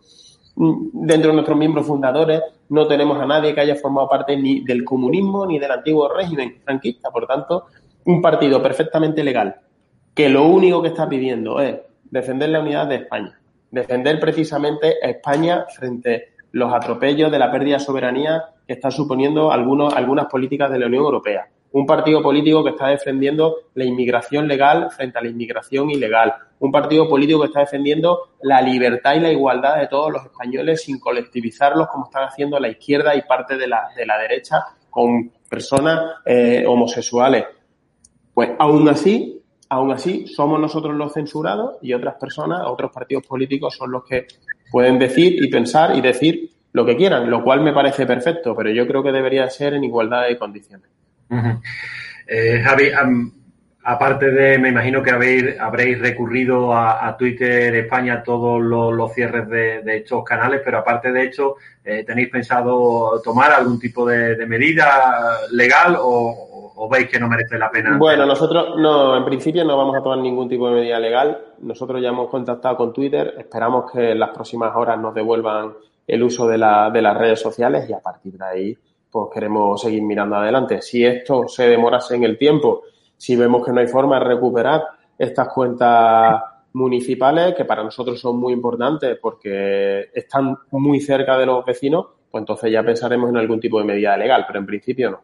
dentro 0.57 1.31
de 1.31 1.35
nuestros 1.35 1.59
miembros 1.59 1.87
fundadores, 1.87 2.43
no 2.69 2.87
tenemos 2.87 3.21
a 3.21 3.27
nadie 3.27 3.55
que 3.55 3.61
haya 3.61 3.77
formado 3.77 4.09
parte 4.09 4.37
ni 4.37 4.61
del 4.61 4.85
comunismo 4.85 5.47
ni 5.47 5.59
del 5.59 5.71
antiguo 5.71 6.09
régimen 6.09 6.61
franquista. 6.65 7.11
Por 7.11 7.27
tanto, 7.27 7.67
un 8.05 8.23
partido 8.23 8.63
perfectamente 8.63 9.25
legal 9.25 9.57
que 10.15 10.29
lo 10.29 10.45
único 10.45 10.81
que 10.81 10.89
está 10.89 11.09
pidiendo 11.09 11.61
es 11.61 11.77
defender 12.05 12.51
la 12.51 12.61
unidad 12.61 12.87
de 12.87 12.97
España, 12.97 13.39
defender 13.71 14.21
precisamente 14.21 14.95
España 15.03 15.67
frente 15.75 16.15
a 16.15 16.21
los 16.53 16.73
atropellos 16.73 17.33
de 17.33 17.39
la 17.39 17.51
pérdida 17.51 17.79
de 17.79 17.85
soberanía 17.85 18.45
que 18.67 18.75
están 18.75 18.93
suponiendo 18.93 19.51
algunos, 19.51 19.93
algunas 19.95 20.27
políticas 20.27 20.71
de 20.71 20.79
la 20.79 20.87
Unión 20.87 21.05
Europea. 21.05 21.49
Un 21.75 21.87
partido 21.87 22.23
político 22.23 22.63
que 22.63 22.71
está 22.71 22.89
defendiendo 22.89 23.57
la 23.75 23.85
inmigración 23.85 24.47
legal 24.47 24.91
frente 24.91 25.19
a 25.19 25.23
la 25.23 25.29
inmigración 25.29 25.91
ilegal. 25.91 26.33
Un 26.61 26.71
partido 26.71 27.09
político 27.09 27.41
que 27.41 27.47
está 27.47 27.61
defendiendo 27.61 28.31
la 28.43 28.63
libertad 28.63 29.15
y 29.15 29.21
la 29.21 29.33
igualdad 29.33 29.79
de 29.79 29.89
todos 29.89 30.13
los 30.13 30.25
españoles 30.25 30.83
sin 30.83 31.01
colectivizarlos 31.01 31.89
como 31.89 32.05
están 32.05 32.29
haciendo 32.29 32.61
la 32.61 32.69
izquierda 32.69 33.17
y 33.17 33.23
parte 33.23 33.57
de 33.57 33.67
la, 33.67 33.89
de 33.97 34.07
la 34.07 34.19
derecha 34.19 34.63
con 34.89 35.33
personas 35.51 36.19
eh, 36.25 36.65
homosexuales. 36.67 37.45
Pues 38.33 38.51
aún 38.59 38.89
así, 38.89 39.43
Aún 39.75 39.91
así, 39.91 40.29
somos 40.29 40.61
nosotros 40.61 40.95
los 40.95 41.13
censurados 41.13 41.79
y 41.83 41.95
otras 41.95 42.15
personas, 42.15 42.63
otros 42.67 42.93
partidos 42.93 43.27
políticos 43.27 43.75
son 43.77 43.91
los 43.91 44.05
que 44.05 44.27
pueden 44.71 45.01
decir 45.01 45.43
y 45.43 45.51
pensar 45.51 45.97
y 45.97 46.01
decir 46.01 46.51
lo 46.73 46.85
que 46.85 46.97
quieran, 46.97 47.29
lo 47.29 47.43
cual 47.43 47.61
me 47.61 47.73
parece 47.73 48.07
perfecto, 48.07 48.55
pero 48.55 48.71
yo 48.71 48.87
creo 48.87 49.03
que 49.03 49.11
debería 49.11 49.49
ser 49.49 49.75
en 49.75 49.83
igualdad 49.83 50.29
de 50.29 50.39
condiciones. 50.39 50.94
Eh, 52.27 52.63
Javi, 52.65 52.91
aparte 53.83 54.31
de, 54.31 54.59
me 54.59 54.71
imagino 54.71 55.03
que 55.03 55.11
habéis, 55.11 55.61
habréis 55.61 55.99
recurrido 56.01 56.75
a, 56.75 57.17
Twitter 57.19 57.75
España 57.75 58.23
todos 58.23 58.63
los, 58.63 59.13
cierres 59.13 59.49
de, 59.49 59.97
estos 59.97 60.25
canales, 60.25 60.63
pero 60.65 60.79
aparte 60.79 61.13
de 61.13 61.25
hecho, 61.25 61.57
eh, 61.85 62.03
¿tenéis 62.05 62.31
pensado 62.31 63.21
tomar 63.23 63.53
algún 63.53 63.79
tipo 63.79 64.07
de 64.07 64.47
medida 64.47 65.39
legal 65.51 65.99
o, 66.01 66.55
o 66.77 66.89
veis 66.89 67.09
que 67.09 67.19
no 67.19 67.29
merece 67.29 67.59
la 67.59 67.71
pena? 67.71 67.97
Bueno, 67.97 68.27
nosotros 68.27 68.77
no, 68.77 69.17
en 69.17 69.25
principio 69.25 69.65
no 69.65 69.77
vamos 69.77 69.97
a 69.97 70.03
tomar 70.03 70.19
ningún 70.19 70.49
tipo 70.49 70.69
de 70.69 70.77
medida 70.77 70.99
legal. 70.99 71.39
Nosotros 71.61 72.03
ya 72.03 72.09
hemos 72.09 72.29
contactado 72.29 72.77
con 72.77 72.93
Twitter, 72.93 73.35
esperamos 73.39 73.91
que 73.91 74.13
en 74.13 74.19
las 74.19 74.31
próximas 74.31 74.75
horas 74.75 74.99
nos 74.99 75.15
devuelvan 75.15 75.75
el 76.07 76.23
uso 76.23 76.47
de, 76.49 76.59
la, 76.59 76.91
de 76.91 77.03
las 77.03 77.17
redes 77.17 77.41
sociales 77.41 77.89
y 77.89 77.93
a 77.93 78.01
partir 78.01 78.37
de 78.37 78.45
ahí 78.45 78.79
pues 79.15 79.29
queremos 79.33 79.81
seguir 79.81 80.03
mirando 80.03 80.35
adelante. 80.35 80.83
Si 80.83 81.05
esto 81.07 81.47
se 81.47 81.69
demorase 81.69 82.17
en 82.17 82.25
el 82.25 82.37
tiempo, 82.37 82.83
si 83.17 83.37
vemos 83.37 83.65
que 83.65 83.71
no 83.71 83.79
hay 83.79 83.87
forma 83.87 84.19
de 84.19 84.25
recuperar 84.25 84.83
estas 85.17 85.51
cuentas 85.51 86.43
municipales, 86.73 87.55
que 87.55 87.65
para 87.65 87.85
nosotros 87.85 88.19
son 88.19 88.41
muy 88.41 88.53
importantes 88.53 89.17
porque 89.23 90.11
están 90.13 90.57
muy 90.73 91.01
cerca 91.01 91.39
de 91.39 91.47
los 91.47 91.65
vecinos, 91.65 92.07
pues 92.29 92.43
entonces 92.43 92.73
ya 92.73 92.83
pensaremos 92.83 93.31
en 93.31 93.37
algún 93.37 93.61
tipo 93.61 93.79
de 93.79 93.85
medida 93.85 94.17
legal, 94.17 94.47
pero 94.49 94.59
en 94.59 94.67
principio 94.67 95.13
no. 95.13 95.21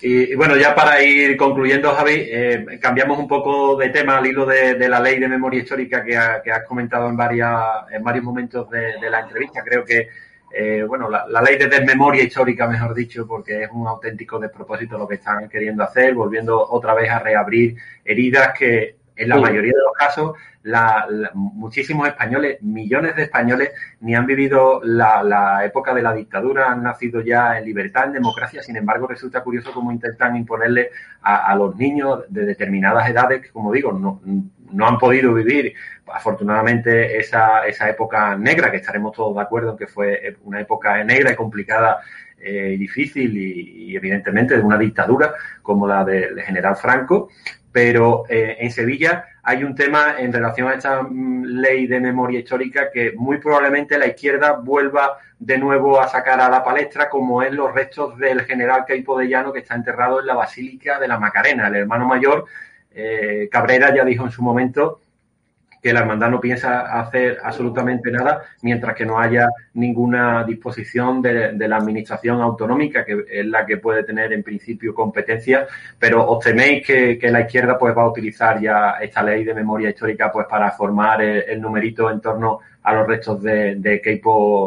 Y, 0.00 0.32
bueno, 0.36 0.56
ya 0.56 0.72
para 0.72 1.02
ir 1.02 1.36
concluyendo, 1.36 1.90
Javi, 1.90 2.28
eh, 2.30 2.78
cambiamos 2.80 3.18
un 3.18 3.26
poco 3.26 3.76
de 3.76 3.88
tema 3.88 4.18
al 4.18 4.26
hilo 4.28 4.46
de, 4.46 4.88
la 4.88 5.00
ley 5.00 5.18
de 5.18 5.26
memoria 5.26 5.62
histórica 5.62 6.04
que, 6.04 6.16
has 6.16 6.64
comentado 6.64 7.08
en, 7.08 7.16
varias, 7.16 7.60
en 7.90 8.04
varios 8.04 8.24
momentos 8.24 8.70
de, 8.70 9.10
la 9.10 9.18
entrevista. 9.18 9.64
Creo 9.64 9.84
que, 9.84 10.08
eh, 10.52 10.84
bueno, 10.86 11.08
la, 11.08 11.42
ley 11.42 11.56
de 11.56 11.68
desmemoria 11.68 12.24
histórica, 12.24 12.66
mejor 12.66 12.94
dicho, 12.94 13.26
porque 13.26 13.64
es 13.64 13.70
un 13.72 13.86
auténtico 13.86 14.38
despropósito 14.38 14.98
lo 14.98 15.06
que 15.06 15.14
están 15.14 15.48
queriendo 15.48 15.84
hacer, 15.84 16.14
volviendo 16.14 16.68
otra 16.68 16.94
vez 16.94 17.10
a 17.10 17.20
reabrir 17.20 17.76
heridas 18.04 18.58
que 18.58 18.96
en 19.16 19.28
la 19.28 19.36
mayoría 19.36 19.72
de 19.72 19.82
los 19.84 19.92
casos 19.92 20.32
la, 20.62 21.06
muchísimos 21.34 22.08
españoles, 22.08 22.62
millones 22.62 23.16
de 23.16 23.22
españoles, 23.22 23.70
ni 24.00 24.14
han 24.14 24.26
vivido 24.26 24.80
la, 24.82 25.62
época 25.64 25.94
de 25.94 26.02
la 26.02 26.12
dictadura, 26.12 26.70
han 26.70 26.82
nacido 26.82 27.20
ya 27.20 27.58
en 27.58 27.64
libertad, 27.64 28.06
en 28.06 28.12
democracia. 28.14 28.62
Sin 28.62 28.76
embargo, 28.76 29.06
resulta 29.06 29.42
curioso 29.42 29.72
cómo 29.72 29.92
intentan 29.92 30.36
imponerle 30.36 30.90
a, 31.22 31.54
los 31.54 31.76
niños 31.76 32.24
de 32.28 32.44
determinadas 32.44 33.08
edades 33.08 33.42
que, 33.42 33.50
como 33.50 33.72
digo, 33.72 33.92
no, 33.92 34.20
no 34.72 34.86
han 34.86 34.98
podido 34.98 35.34
vivir, 35.34 35.74
afortunadamente, 36.06 37.18
esa, 37.18 37.66
esa 37.66 37.88
época 37.88 38.36
negra, 38.36 38.70
que 38.70 38.78
estaremos 38.78 39.12
todos 39.12 39.34
de 39.34 39.42
acuerdo 39.42 39.72
en 39.72 39.78
que 39.78 39.86
fue 39.86 40.36
una 40.44 40.60
época 40.60 41.02
negra 41.04 41.32
y 41.32 41.36
complicada 41.36 42.00
eh, 42.42 42.76
difícil 42.78 43.36
y, 43.36 43.94
evidentemente 43.94 44.56
de 44.56 44.62
una 44.62 44.78
dictadura 44.78 45.34
como 45.62 45.86
la 45.86 46.04
del 46.04 46.40
general 46.40 46.74
Franco, 46.74 47.28
pero 47.70 48.24
eh, 48.28 48.56
en 48.60 48.70
Sevilla 48.70 49.26
hay 49.42 49.62
un 49.62 49.74
tema 49.74 50.14
en 50.18 50.32
relación 50.32 50.68
a 50.68 50.74
esta 50.74 51.02
mm, 51.02 51.44
ley 51.44 51.86
de 51.86 52.00
memoria 52.00 52.40
histórica 52.40 52.90
que 52.90 53.12
muy 53.16 53.38
probablemente 53.38 53.98
la 53.98 54.06
izquierda 54.06 54.52
vuelva 54.52 55.18
de 55.38 55.58
nuevo 55.58 56.00
a 56.00 56.08
sacar 56.08 56.40
a 56.40 56.48
la 56.48 56.64
palestra, 56.64 57.10
como 57.10 57.42
es 57.42 57.52
los 57.52 57.74
restos 57.74 58.16
del 58.18 58.42
general 58.42 58.84
Caipo 58.86 59.18
de 59.18 59.28
Llano 59.28 59.52
que 59.52 59.60
está 59.60 59.74
enterrado 59.74 60.20
en 60.20 60.26
la 60.26 60.34
Basílica 60.34 60.98
de 60.98 61.08
la 61.08 61.18
Macarena. 61.18 61.68
El 61.68 61.76
hermano 61.76 62.06
mayor, 62.06 62.46
eh, 62.92 63.48
Cabrera, 63.50 63.94
ya 63.94 64.04
dijo 64.04 64.24
en 64.24 64.30
su 64.30 64.42
momento 64.42 65.00
que 65.82 65.92
la 65.92 66.00
hermandad 66.00 66.30
no 66.30 66.40
piensa 66.40 67.00
hacer 67.00 67.38
absolutamente 67.42 68.10
nada 68.10 68.42
mientras 68.62 68.94
que 68.94 69.06
no 69.06 69.18
haya 69.18 69.48
ninguna 69.74 70.44
disposición 70.44 71.22
de, 71.22 71.56
la 71.56 71.76
administración 71.76 72.40
autonómica, 72.40 73.04
que 73.04 73.24
es 73.30 73.46
la 73.46 73.64
que 73.64 73.78
puede 73.78 74.04
tener 74.04 74.32
en 74.32 74.42
principio 74.42 74.94
competencia, 74.94 75.66
pero 75.98 76.28
os 76.28 76.44
teméis 76.44 76.86
que, 76.86 77.18
la 77.30 77.42
izquierda 77.42 77.78
pues 77.78 77.96
va 77.96 78.02
a 78.02 78.08
utilizar 78.08 78.60
ya 78.60 78.96
esta 79.00 79.22
ley 79.22 79.44
de 79.44 79.54
memoria 79.54 79.90
histórica 79.90 80.30
pues 80.32 80.46
para 80.48 80.70
formar 80.72 81.22
el, 81.22 81.60
numerito 81.60 82.10
en 82.10 82.20
torno 82.20 82.60
a 82.82 82.92
los 82.94 83.06
restos 83.06 83.42
de, 83.42 83.76
de 83.76 84.00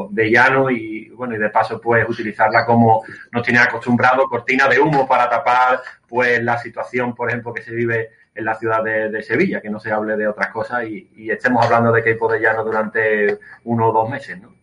de 0.10 0.32
Llano 0.32 0.70
y 0.70 1.10
bueno 1.10 1.36
y 1.36 1.40
de 1.40 1.50
paso 1.50 1.82
pues 1.82 2.08
utilizarla 2.08 2.66
como 2.66 3.04
nos 3.32 3.44
tiene 3.44 3.60
acostumbrado 3.60 4.26
cortina 4.28 4.68
de 4.68 4.80
humo 4.80 5.08
para 5.08 5.30
tapar 5.30 5.82
pues 6.08 6.42
la 6.44 6.58
situación 6.58 7.14
por 7.16 7.30
ejemplo 7.30 7.54
que 7.54 7.64
se 7.64 7.74
vive 7.74 8.12
en 8.36 8.46
la 8.46 8.56
ciudad 8.56 8.84
de, 8.84 9.22
Sevilla, 9.24 9.62
que 9.62 9.70
no 9.70 9.80
se 9.80 9.92
hable 9.92 10.16
de 10.18 10.28
otras 10.28 10.52
cosas 10.52 10.86
y, 10.88 11.30
estemos 11.30 11.66
hablando 11.66 11.92
de 11.92 12.04
Keipo 12.04 12.32
de 12.32 12.40
Llano 12.40 12.64
durante 12.64 13.40
uno 13.64 13.90
o 13.90 13.94
dos 13.94 14.10
meses, 14.10 14.42
¿no? 14.42 14.54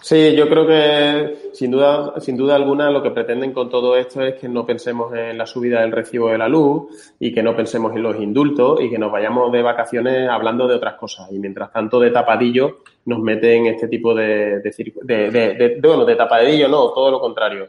Sí, 0.00 0.36
yo 0.36 0.48
creo 0.50 0.66
que 0.66 1.50
sin 1.54 1.70
duda, 1.70 2.20
sin 2.20 2.36
duda 2.36 2.54
alguna 2.54 2.90
lo 2.90 3.02
que 3.02 3.10
pretenden 3.10 3.52
con 3.52 3.70
todo 3.70 3.96
esto 3.96 4.20
es 4.20 4.34
que 4.34 4.48
no 4.48 4.66
pensemos 4.66 5.14
en 5.14 5.38
la 5.38 5.46
subida 5.46 5.80
del 5.80 5.92
recibo 5.92 6.28
de 6.28 6.36
la 6.36 6.46
luz 6.46 7.14
y 7.18 7.32
que 7.32 7.42
no 7.42 7.56
pensemos 7.56 7.96
en 7.96 8.02
los 8.02 8.16
indultos 8.20 8.82
y 8.82 8.90
que 8.90 8.98
nos 8.98 9.10
vayamos 9.10 9.50
de 9.50 9.62
vacaciones 9.62 10.28
hablando 10.28 10.68
de 10.68 10.74
otras 10.74 10.94
cosas. 10.94 11.32
Y 11.32 11.38
mientras 11.38 11.72
tanto, 11.72 11.98
de 11.98 12.10
tapadillo, 12.10 12.80
nos 13.06 13.18
meten 13.20 13.66
este 13.66 13.88
tipo 13.88 14.14
de, 14.14 14.60
de, 14.60 15.30
de, 15.30 15.80
bueno, 15.82 16.04
de 16.04 16.16
tapadillo 16.16 16.68
no, 16.68 16.92
todo 16.92 17.10
lo 17.10 17.20
contrario. 17.20 17.68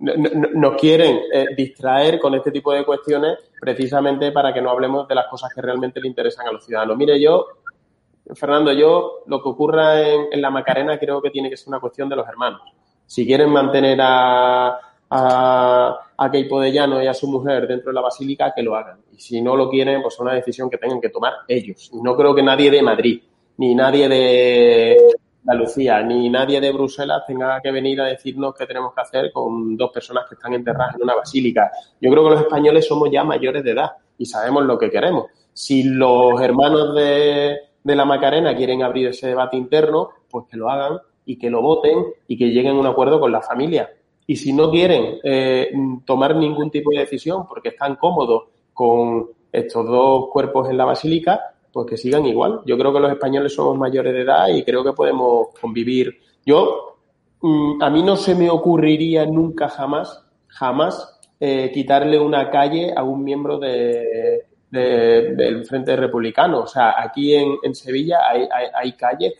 Nos 0.00 0.76
quieren 0.76 1.20
eh, 1.32 1.46
distraer 1.56 2.20
con 2.20 2.34
este 2.34 2.52
tipo 2.52 2.72
de 2.72 2.84
cuestiones 2.84 3.38
precisamente 3.60 4.30
para 4.30 4.54
que 4.54 4.62
no 4.62 4.70
hablemos 4.70 5.08
de 5.08 5.14
las 5.16 5.26
cosas 5.26 5.52
que 5.52 5.60
realmente 5.60 6.00
le 6.00 6.06
interesan 6.06 6.46
a 6.46 6.52
los 6.52 6.64
ciudadanos. 6.64 6.96
Mire, 6.96 7.20
yo, 7.20 7.46
Fernando, 8.34 8.72
yo 8.72 9.24
lo 9.26 9.42
que 9.42 9.48
ocurra 9.48 10.00
en, 10.00 10.40
la 10.40 10.50
Macarena 10.50 10.98
creo 10.98 11.20
que 11.20 11.30
tiene 11.30 11.50
que 11.50 11.56
ser 11.56 11.68
una 11.68 11.80
cuestión 11.80 12.08
de 12.08 12.14
los 12.14 12.28
hermanos. 12.28 12.60
Si 13.06 13.26
quieren 13.26 13.50
mantener 13.50 13.98
a, 14.00 14.78
a, 15.10 15.98
a 16.16 16.30
Keipo 16.30 16.60
de 16.60 16.70
Llano 16.70 17.02
y 17.02 17.06
a 17.08 17.14
su 17.14 17.26
mujer 17.26 17.66
dentro 17.66 17.90
de 17.90 17.94
la 17.94 18.02
basílica, 18.02 18.52
que 18.54 18.62
lo 18.62 18.76
hagan. 18.76 19.00
Y 19.12 19.18
si 19.18 19.42
no 19.42 19.56
lo 19.56 19.68
quieren, 19.68 20.00
pues 20.00 20.14
es 20.14 20.20
una 20.20 20.34
decisión 20.34 20.70
que 20.70 20.78
tengan 20.78 21.00
que 21.00 21.08
tomar 21.08 21.32
ellos. 21.48 21.90
Y 21.92 22.00
no 22.00 22.16
creo 22.16 22.34
que 22.36 22.42
nadie 22.42 22.70
de 22.70 22.82
Madrid, 22.82 23.20
ni 23.56 23.74
nadie 23.74 24.08
de, 24.08 24.96
Andalucía 25.48 26.02
ni 26.02 26.28
nadie 26.28 26.60
de 26.60 26.70
Bruselas 26.72 27.22
tenga 27.26 27.58
que 27.62 27.70
venir 27.70 27.98
a 28.02 28.04
decirnos 28.04 28.54
qué 28.54 28.66
tenemos 28.66 28.92
que 28.92 29.00
hacer 29.00 29.32
con 29.32 29.78
dos 29.78 29.90
personas 29.90 30.28
que 30.28 30.34
están 30.34 30.52
enterradas 30.52 30.96
en 30.96 31.04
una 31.04 31.14
basílica. 31.14 31.70
Yo 31.98 32.10
creo 32.10 32.24
que 32.24 32.30
los 32.30 32.40
españoles 32.42 32.86
somos 32.86 33.08
ya 33.10 33.24
mayores 33.24 33.64
de 33.64 33.70
edad 33.70 33.92
y 34.18 34.26
sabemos 34.26 34.66
lo 34.66 34.78
que 34.78 34.90
queremos. 34.90 35.24
Si 35.54 35.84
los 35.84 36.38
hermanos 36.42 36.94
de, 36.94 37.60
la 37.82 38.04
Macarena 38.04 38.54
quieren 38.54 38.82
abrir 38.82 39.08
ese 39.08 39.28
debate 39.28 39.56
interno, 39.56 40.10
pues 40.28 40.44
que 40.50 40.58
lo 40.58 40.68
hagan 40.68 40.98
y 41.24 41.38
que 41.38 41.48
lo 41.48 41.62
voten 41.62 42.04
y 42.26 42.36
que 42.36 42.50
lleguen 42.50 42.76
a 42.76 42.80
un 42.80 42.86
acuerdo 42.86 43.18
con 43.18 43.32
la 43.32 43.40
familia. 43.40 43.90
Y 44.26 44.36
si 44.36 44.52
no 44.52 44.70
quieren 44.70 45.18
eh, 45.24 45.72
tomar 46.04 46.36
ningún 46.36 46.70
tipo 46.70 46.90
de 46.90 46.98
decisión 46.98 47.46
porque 47.48 47.70
están 47.70 47.96
cómodos 47.96 48.48
con 48.74 49.28
estos 49.50 49.86
dos 49.86 50.28
cuerpos 50.30 50.68
en 50.68 50.76
la 50.76 50.84
basílica, 50.84 51.54
pues 51.78 51.90
que 51.90 51.96
sigan 51.96 52.26
igual. 52.26 52.62
Yo 52.66 52.76
creo 52.76 52.92
que 52.92 52.98
los 52.98 53.12
españoles 53.12 53.54
somos 53.54 53.78
mayores 53.78 54.12
de 54.12 54.22
edad 54.22 54.48
y 54.48 54.64
creo 54.64 54.82
que 54.82 54.92
podemos 54.92 55.48
convivir. 55.60 56.18
Yo, 56.44 56.96
mm, 57.40 57.80
a 57.80 57.88
mí 57.88 58.02
no 58.02 58.16
se 58.16 58.34
me 58.34 58.50
ocurriría 58.50 59.24
nunca 59.26 59.68
jamás, 59.68 60.24
jamás, 60.48 61.20
eh, 61.38 61.70
quitarle 61.72 62.18
una 62.18 62.50
calle 62.50 62.92
a 62.96 63.04
un 63.04 63.22
miembro 63.22 63.60
de, 63.60 64.46
del 64.68 65.64
Frente 65.66 65.94
Republicano. 65.94 66.62
O 66.62 66.66
sea, 66.66 66.96
aquí 67.00 67.32
en, 67.36 67.72
Sevilla 67.76 68.22
hay, 68.28 68.92
calles 68.94 69.34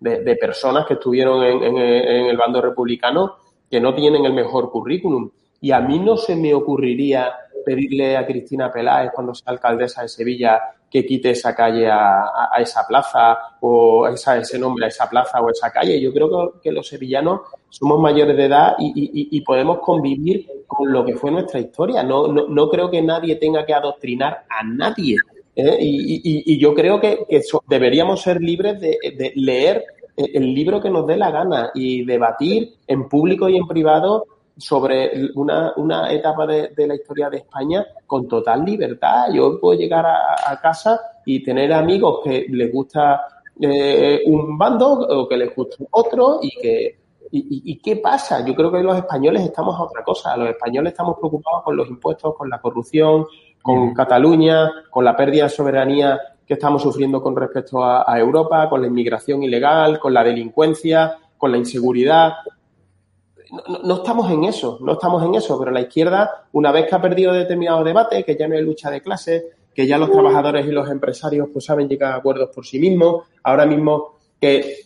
de, 0.00 0.36
personas 0.36 0.86
que 0.86 0.94
estuvieron 0.94 1.44
en, 1.44 1.76
el 1.76 2.36
bando 2.38 2.62
republicano 2.62 3.36
que 3.70 3.78
no 3.78 3.94
tienen 3.94 4.24
el 4.24 4.32
mejor 4.32 4.70
currículum. 4.70 5.30
Y 5.60 5.70
a 5.70 5.80
mí 5.80 5.98
no 5.98 6.16
se 6.16 6.34
me 6.34 6.54
ocurriría 6.54 7.30
pedirle 7.64 8.16
a 8.16 8.26
Cristina 8.26 8.70
Peláez, 8.70 9.10
cuando 9.14 9.34
sea 9.34 9.52
alcaldesa 9.52 10.02
de 10.02 10.08
Sevilla, 10.08 10.60
que 10.94 11.04
quite 11.04 11.30
esa 11.30 11.52
calle 11.56 11.88
a, 11.90 12.50
esa 12.60 12.86
plaza 12.86 13.36
o 13.60 14.06
esa, 14.06 14.38
ese 14.38 14.60
nombre 14.60 14.84
a 14.84 14.88
esa 14.88 15.10
plaza 15.10 15.40
o 15.40 15.50
esa 15.50 15.72
calle. 15.72 16.00
Yo 16.00 16.12
creo 16.12 16.60
que, 16.62 16.70
los 16.70 16.86
sevillanos 16.86 17.40
somos 17.68 17.98
mayores 18.00 18.36
de 18.36 18.44
edad 18.44 18.76
y, 18.78 19.40
podemos 19.40 19.80
convivir 19.80 20.46
con 20.68 20.92
lo 20.92 21.04
que 21.04 21.16
fue 21.16 21.32
nuestra 21.32 21.58
historia. 21.58 22.04
No, 22.04 22.28
no, 22.28 22.68
creo 22.68 22.92
que 22.92 23.02
nadie 23.02 23.34
tenga 23.34 23.66
que 23.66 23.74
adoctrinar 23.74 24.44
a 24.48 24.62
nadie. 24.62 25.16
¿eh? 25.56 25.76
Y, 25.80 26.58
yo 26.60 26.72
creo 26.74 27.00
que, 27.00 27.26
deberíamos 27.66 28.22
ser 28.22 28.40
libres 28.40 28.78
de, 28.80 29.32
leer 29.34 29.84
el 30.16 30.54
libro 30.54 30.80
que 30.80 30.90
nos 30.90 31.08
dé 31.08 31.16
la 31.16 31.32
gana 31.32 31.70
y 31.74 32.04
debatir 32.04 32.74
en 32.86 33.08
público 33.08 33.48
y 33.48 33.56
en 33.56 33.66
privado 33.66 34.26
sobre 34.56 35.30
una, 35.34 35.72
una 35.76 36.12
etapa 36.12 36.46
de, 36.46 36.72
la 36.86 36.94
historia 36.94 37.28
de 37.28 37.38
España 37.38 37.84
con 38.06 38.28
total 38.28 38.64
libertad. 38.64 39.26
Yo 39.32 39.60
puedo 39.60 39.78
llegar 39.78 40.06
a, 40.06 40.60
casa 40.60 41.00
y 41.24 41.42
tener 41.42 41.72
amigos 41.72 42.20
que 42.22 42.46
les 42.48 42.72
gusta 42.72 43.22
eh, 43.60 44.22
un 44.26 44.56
bando 44.56 44.92
o 44.92 45.28
que 45.28 45.36
les 45.36 45.54
gusta 45.54 45.84
otro 45.90 46.38
y 46.42 46.50
que 46.60 46.98
y, 47.36 47.78
qué 47.78 47.96
pasa? 47.96 48.46
Yo 48.46 48.54
creo 48.54 48.70
que 48.70 48.80
los 48.80 48.96
españoles 48.96 49.42
estamos 49.42 49.74
a 49.76 49.82
otra 49.82 50.04
cosa. 50.04 50.36
Los 50.36 50.50
españoles 50.50 50.92
estamos 50.92 51.18
preocupados 51.18 51.64
con 51.64 51.76
los 51.76 51.88
impuestos, 51.88 52.36
con 52.36 52.48
la 52.48 52.60
corrupción, 52.60 53.26
con 53.60 53.92
Cataluña, 53.92 54.70
con 54.88 55.04
la 55.04 55.16
pérdida 55.16 55.44
de 55.44 55.50
soberanía 55.50 56.20
que 56.46 56.54
estamos 56.54 56.80
sufriendo 56.80 57.20
con 57.20 57.34
respecto 57.34 57.82
a 57.82 58.16
Europa, 58.16 58.68
con 58.68 58.82
la 58.82 58.86
inmigración 58.86 59.42
ilegal, 59.42 59.98
con 59.98 60.14
la 60.14 60.22
delincuencia, 60.22 61.16
con 61.36 61.50
la 61.50 61.58
inseguridad 61.58 62.34
no, 63.84 63.96
estamos 63.96 64.30
en 64.30 64.44
eso, 64.44 64.78
no 64.80 64.92
estamos 64.92 65.22
en 65.24 65.34
eso, 65.34 65.58
pero 65.58 65.70
la 65.70 65.80
izquierda, 65.80 66.46
una 66.52 66.72
vez 66.72 66.86
que 66.86 66.94
ha 66.94 67.02
perdido 67.02 67.32
determinado 67.32 67.84
debate, 67.84 68.24
que 68.24 68.36
ya 68.36 68.48
no 68.48 68.54
hay 68.54 68.62
lucha 68.62 68.90
de 68.90 69.00
clases, 69.00 69.44
que 69.74 69.86
ya 69.86 69.98
los 69.98 70.10
trabajadores 70.10 70.66
y 70.66 70.70
los 70.70 70.88
empresarios 70.88 71.48
pues 71.52 71.64
saben 71.64 71.88
llegar 71.88 72.12
a 72.12 72.16
acuerdos 72.16 72.50
por 72.54 72.64
sí 72.64 72.78
mismos, 72.78 73.24
ahora 73.42 73.66
mismo 73.66 74.18
que, 74.40 74.78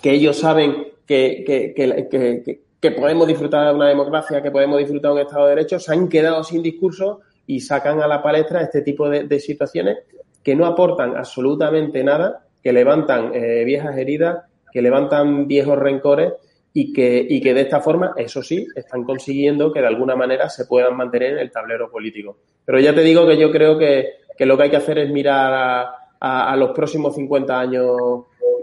que 0.00 0.12
ellos 0.12 0.38
saben 0.38 0.92
que, 1.06 1.42
que, 1.46 2.60
que, 2.80 2.90
podemos 2.92 3.26
disfrutar 3.26 3.68
de 3.68 3.74
una 3.74 3.88
democracia, 3.88 4.42
que 4.42 4.50
podemos 4.50 4.78
disfrutar 4.78 5.10
de 5.12 5.20
un 5.20 5.26
Estado 5.26 5.44
de 5.44 5.54
Derecho, 5.56 5.78
se 5.78 5.92
han 5.92 6.08
quedado 6.08 6.42
sin 6.44 6.62
discurso 6.62 7.20
y 7.46 7.60
sacan 7.60 8.00
a 8.00 8.06
la 8.06 8.22
palestra 8.22 8.62
este 8.62 8.82
tipo 8.82 9.08
de, 9.08 9.40
situaciones 9.40 9.98
que 10.42 10.54
no 10.54 10.66
aportan 10.66 11.16
absolutamente 11.16 12.02
nada, 12.02 12.46
que 12.62 12.72
levantan 12.72 13.32
eh, 13.34 13.64
viejas 13.64 13.96
heridas, 13.96 14.44
que 14.72 14.82
levantan 14.82 15.46
viejos 15.46 15.78
rencores 15.78 16.32
y 16.74 16.92
que, 16.92 17.26
y 17.28 17.40
que 17.40 17.52
de 17.52 17.62
esta 17.62 17.80
forma, 17.80 18.14
eso 18.16 18.42
sí, 18.42 18.66
están 18.74 19.04
consiguiendo 19.04 19.72
que 19.72 19.80
de 19.80 19.88
alguna 19.88 20.16
manera 20.16 20.48
se 20.48 20.64
puedan 20.64 20.96
mantener 20.96 21.34
en 21.34 21.38
el 21.38 21.50
tablero 21.50 21.90
político. 21.90 22.38
Pero 22.64 22.80
ya 22.80 22.94
te 22.94 23.02
digo 23.02 23.26
que 23.26 23.36
yo 23.36 23.50
creo 23.50 23.78
que, 23.78 24.22
lo 24.38 24.56
que 24.56 24.62
hay 24.64 24.70
que 24.70 24.76
hacer 24.76 24.98
es 24.98 25.10
mirar 25.10 25.86
a, 26.20 26.56
los 26.56 26.70
próximos 26.70 27.14
50 27.14 27.60
años 27.60 27.96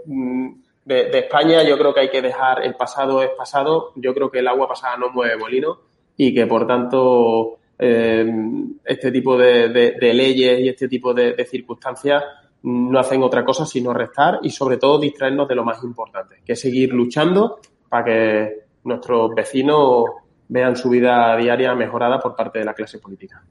mm, 0.06 0.48
de, 0.84 1.18
España. 1.18 1.62
Yo 1.62 1.78
creo 1.78 1.94
que 1.94 2.00
hay 2.00 2.10
que 2.10 2.22
dejar 2.22 2.64
el 2.64 2.74
pasado 2.74 3.22
es 3.22 3.30
pasado. 3.30 3.92
Yo 3.96 4.12
creo 4.12 4.30
que 4.30 4.40
el 4.40 4.48
agua 4.48 4.68
pasada 4.68 4.96
no 4.96 5.10
mueve 5.10 5.36
molino 5.36 5.78
y 6.16 6.34
que 6.34 6.46
por 6.46 6.66
tanto 6.66 7.58
eh, 7.78 8.30
este 8.84 9.12
tipo 9.12 9.38
de, 9.38 9.96
leyes 10.00 10.60
y 10.60 10.68
este 10.68 10.88
tipo 10.88 11.14
de 11.14 11.46
circunstancias 11.48 12.24
no 12.62 12.98
hacen 12.98 13.22
otra 13.22 13.44
cosa 13.44 13.64
sino 13.64 13.94
restar 13.94 14.40
y 14.42 14.50
sobre 14.50 14.76
todo 14.76 14.98
distraernos 14.98 15.48
de 15.48 15.54
lo 15.54 15.64
más 15.64 15.82
importante, 15.82 16.42
que 16.44 16.52
es 16.52 16.60
seguir 16.60 16.92
luchando 16.92 17.58
para 17.90 18.04
que 18.04 18.60
nuestros 18.84 19.34
vecinos 19.34 20.06
vean 20.48 20.76
su 20.76 20.88
vida 20.88 21.36
diaria 21.36 21.74
mejorada 21.74 22.18
por 22.18 22.34
parte 22.34 22.60
de 22.60 22.64
la 22.64 22.74
clase 22.74 22.98
política. 22.98 23.42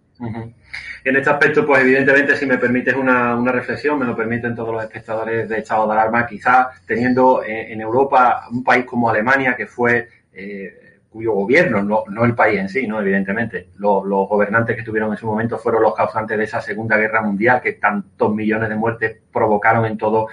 En 1.04 1.16
este 1.16 1.30
aspecto, 1.30 1.66
pues 1.66 1.82
evidentemente, 1.82 2.36
si 2.36 2.46
me 2.46 2.58
permites 2.58 2.94
una, 2.94 3.40
reflexión, 3.52 4.00
me 4.00 4.06
lo 4.06 4.16
permiten 4.16 4.54
todos 4.54 4.74
los 4.74 4.84
espectadores 4.84 5.48
de 5.48 5.60
estado 5.60 5.88
de 5.88 5.94
alarma, 5.94 6.28
quizás 6.28 6.68
teniendo 6.86 7.42
en, 7.46 7.80
Europa 7.80 8.48
un 8.52 8.64
país 8.64 8.84
como 8.86 9.10
Alemania, 9.10 9.56
que 9.56 9.66
fue 9.66 10.10
eh, 10.34 10.98
cuyo 11.10 11.32
gobierno, 11.34 11.82
no, 11.82 12.26
el 12.26 12.36
país 12.36 12.60
en 12.60 12.68
sí, 12.68 12.86
no 12.86 13.00
evidentemente, 13.00 13.70
los, 13.78 14.06
los 14.06 14.28
gobernantes 14.28 14.76
que 14.76 14.82
estuvieron 14.82 15.12
en 15.12 15.18
su 15.18 15.26
momento 15.26 15.58
fueron 15.58 15.84
los 15.84 15.96
causantes 15.96 16.38
de 16.38 16.44
esa 16.44 16.60
Segunda 16.60 16.98
Guerra 16.98 17.22
Mundial 17.22 17.62
que 17.62 17.74
tantos 17.74 18.36
millones 18.36 18.68
de 18.68 18.76
muertes 18.76 19.18
provocaron 19.32 19.86
en 19.86 19.98
todo 19.98 20.28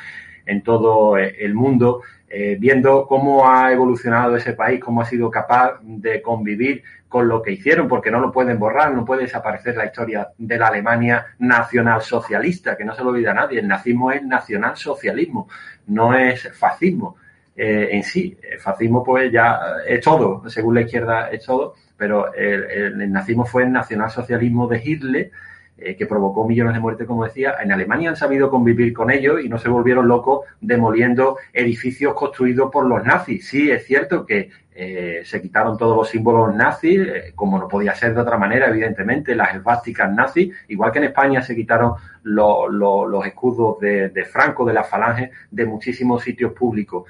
en 0.46 0.62
todo 0.62 1.18
eh, 1.18 1.36
el 1.40 1.54
mundo, 1.54 2.02
eh, 2.28 2.56
viendo 2.58 3.06
cómo 3.06 3.48
ha 3.48 3.72
evolucionado 3.72 4.36
ese 4.36 4.52
país, 4.52 4.80
cómo 4.80 5.00
ha 5.00 5.04
sido 5.04 5.30
capaz 5.30 5.78
de 5.82 6.20
convivir 6.20 6.82
con 7.08 7.28
lo 7.28 7.40
que 7.40 7.52
hicieron, 7.52 7.86
porque 7.86 8.10
no 8.10 8.18
lo 8.18 8.32
pueden 8.32 8.58
borrar, 8.58 8.92
no 8.92 9.04
puede 9.04 9.22
desaparecer 9.22 9.76
la 9.76 9.86
historia 9.86 10.28
de 10.36 10.58
la 10.58 10.66
Alemania 10.66 11.26
nacionalsocialista, 11.38 12.76
que 12.76 12.84
no 12.84 12.94
se 12.94 13.04
lo 13.04 13.10
olvida 13.10 13.32
nadie. 13.32 13.60
El 13.60 13.68
nazismo 13.68 14.10
es 14.10 14.24
nacionalsocialismo, 14.24 15.48
no 15.86 16.14
es 16.14 16.50
fascismo 16.52 17.16
eh, 17.54 17.90
en 17.92 18.02
sí. 18.02 18.36
El 18.42 18.58
fascismo, 18.58 19.04
pues 19.04 19.30
ya 19.30 19.60
es 19.86 20.00
todo, 20.00 20.48
según 20.48 20.74
la 20.74 20.80
izquierda 20.80 21.30
es 21.30 21.44
todo, 21.46 21.74
pero 21.96 22.34
el, 22.34 23.00
el 23.00 23.12
nazismo 23.12 23.46
fue 23.46 23.62
el 23.62 23.72
nacionalsocialismo 23.72 24.66
de 24.66 24.82
Hitler 24.84 25.30
eh, 25.78 25.94
que 25.94 26.06
provocó 26.06 26.48
millones 26.48 26.72
de 26.72 26.80
muertes, 26.80 27.06
como 27.06 27.24
decía. 27.24 27.56
En 27.62 27.70
Alemania 27.70 28.08
han 28.08 28.16
sabido 28.16 28.48
convivir 28.48 28.94
con 28.94 29.10
ellos 29.10 29.44
y 29.44 29.48
no 29.50 29.58
se 29.58 29.68
volvieron 29.68 30.08
locos 30.08 30.46
demoliendo 30.60 31.36
edificios 31.52 32.14
construidos 32.14 32.70
por 32.72 32.86
los 32.86 33.04
nazis. 33.04 33.46
Sí, 33.46 33.70
es 33.70 33.84
cierto 33.84 34.24
que 34.24 34.48
eh, 34.74 35.22
se 35.24 35.40
quitaron 35.42 35.76
todos 35.76 35.96
los 35.96 36.08
símbolos 36.08 36.54
nazis, 36.54 37.00
eh, 37.00 37.32
como 37.34 37.58
no 37.58 37.68
podía 37.68 37.94
ser 37.94 38.14
de 38.14 38.20
otra 38.20 38.38
manera, 38.38 38.68
evidentemente, 38.68 39.34
las 39.34 39.54
esvásticas 39.54 40.10
nazis, 40.10 40.54
igual 40.68 40.92
que 40.92 40.98
en 40.98 41.04
España 41.04 41.42
se 41.42 41.54
quitaron 41.54 41.92
los 42.22 43.26
escudos 43.26 43.78
de, 43.78 44.08
de, 44.08 44.24
Franco, 44.24 44.64
de 44.64 44.72
la 44.72 44.84
falange, 44.84 45.30
de 45.50 45.66
muchísimos 45.66 46.22
sitios 46.22 46.52
públicos. 46.52 47.04